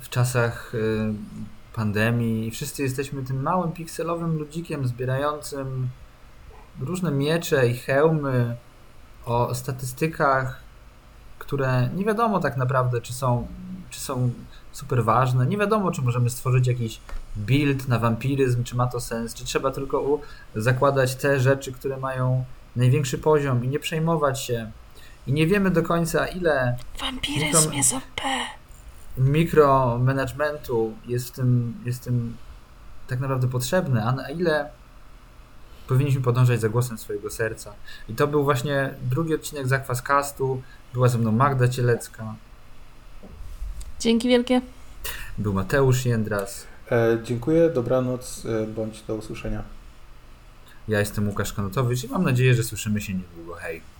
w 0.00 0.08
czasach 0.08 0.72
pandemii. 1.74 2.50
Wszyscy 2.50 2.82
jesteśmy 2.82 3.22
tym 3.22 3.42
małym 3.42 3.72
pikselowym 3.72 4.38
ludzikiem 4.38 4.86
zbierającym 4.86 5.88
różne 6.80 7.10
miecze 7.10 7.68
i 7.68 7.74
hełmy, 7.74 8.56
o 9.24 9.54
statystykach, 9.54 10.60
które 11.38 11.88
nie 11.94 12.04
wiadomo 12.04 12.40
tak 12.40 12.56
naprawdę, 12.56 13.00
czy 13.00 13.12
są, 13.12 13.46
czy 13.90 14.00
są 14.00 14.30
super 14.72 15.04
ważne. 15.04 15.46
Nie 15.46 15.58
wiadomo, 15.58 15.90
czy 15.90 16.02
możemy 16.02 16.30
stworzyć 16.30 16.66
jakiś 16.66 17.00
build 17.36 17.88
na 17.88 17.98
wampiryzm, 17.98 18.64
czy 18.64 18.76
ma 18.76 18.86
to 18.86 19.00
sens, 19.00 19.34
czy 19.34 19.44
trzeba 19.44 19.70
tylko 19.70 20.18
zakładać 20.54 21.14
te 21.14 21.40
rzeczy, 21.40 21.72
które 21.72 21.96
mają 21.96 22.44
największy 22.76 23.18
poziom 23.18 23.64
i 23.64 23.68
nie 23.68 23.78
przejmować 23.78 24.40
się. 24.40 24.70
I 25.26 25.32
nie 25.32 25.46
wiemy 25.46 25.70
do 25.70 25.82
końca, 25.82 26.26
ile. 26.26 26.76
Wampiryzm 27.00 27.44
mikro, 27.46 27.72
jest 27.72 27.92
OP. 27.92 28.20
Mikromanagementu 29.18 30.92
jest 31.06 31.28
w 31.28 31.30
tym, 31.30 31.74
jest 31.84 32.00
w 32.00 32.04
tym 32.04 32.36
tak 33.06 33.20
naprawdę 33.20 33.48
potrzebne, 33.48 34.04
a 34.04 34.12
na 34.12 34.30
ile 34.30 34.70
powinniśmy 35.88 36.22
podążać 36.22 36.60
za 36.60 36.68
głosem 36.68 36.98
swojego 36.98 37.30
serca. 37.30 37.74
I 38.08 38.14
to 38.14 38.26
był 38.26 38.44
właśnie 38.44 38.94
drugi 39.10 39.34
odcinek 39.34 39.68
Zakwas 39.68 40.02
Castu. 40.02 40.62
Była 40.94 41.08
ze 41.08 41.18
mną 41.18 41.32
Magda 41.32 41.68
Cielecka. 41.68 42.34
Dzięki 44.00 44.28
wielkie. 44.28 44.60
Był 45.38 45.52
Mateusz 45.52 46.06
Jędras. 46.06 46.66
E, 46.90 47.18
dziękuję, 47.22 47.70
dobranoc, 47.70 48.46
e, 48.46 48.66
bądź 48.66 49.02
do 49.02 49.14
usłyszenia. 49.14 49.62
Ja 50.88 51.00
jestem 51.00 51.28
Łukasz 51.28 51.52
Kanotowicz 51.52 52.04
i 52.04 52.08
mam 52.08 52.24
nadzieję, 52.24 52.54
że 52.54 52.62
słyszymy 52.62 53.00
się 53.00 53.14
niedługo. 53.14 53.54
Hej. 53.54 53.91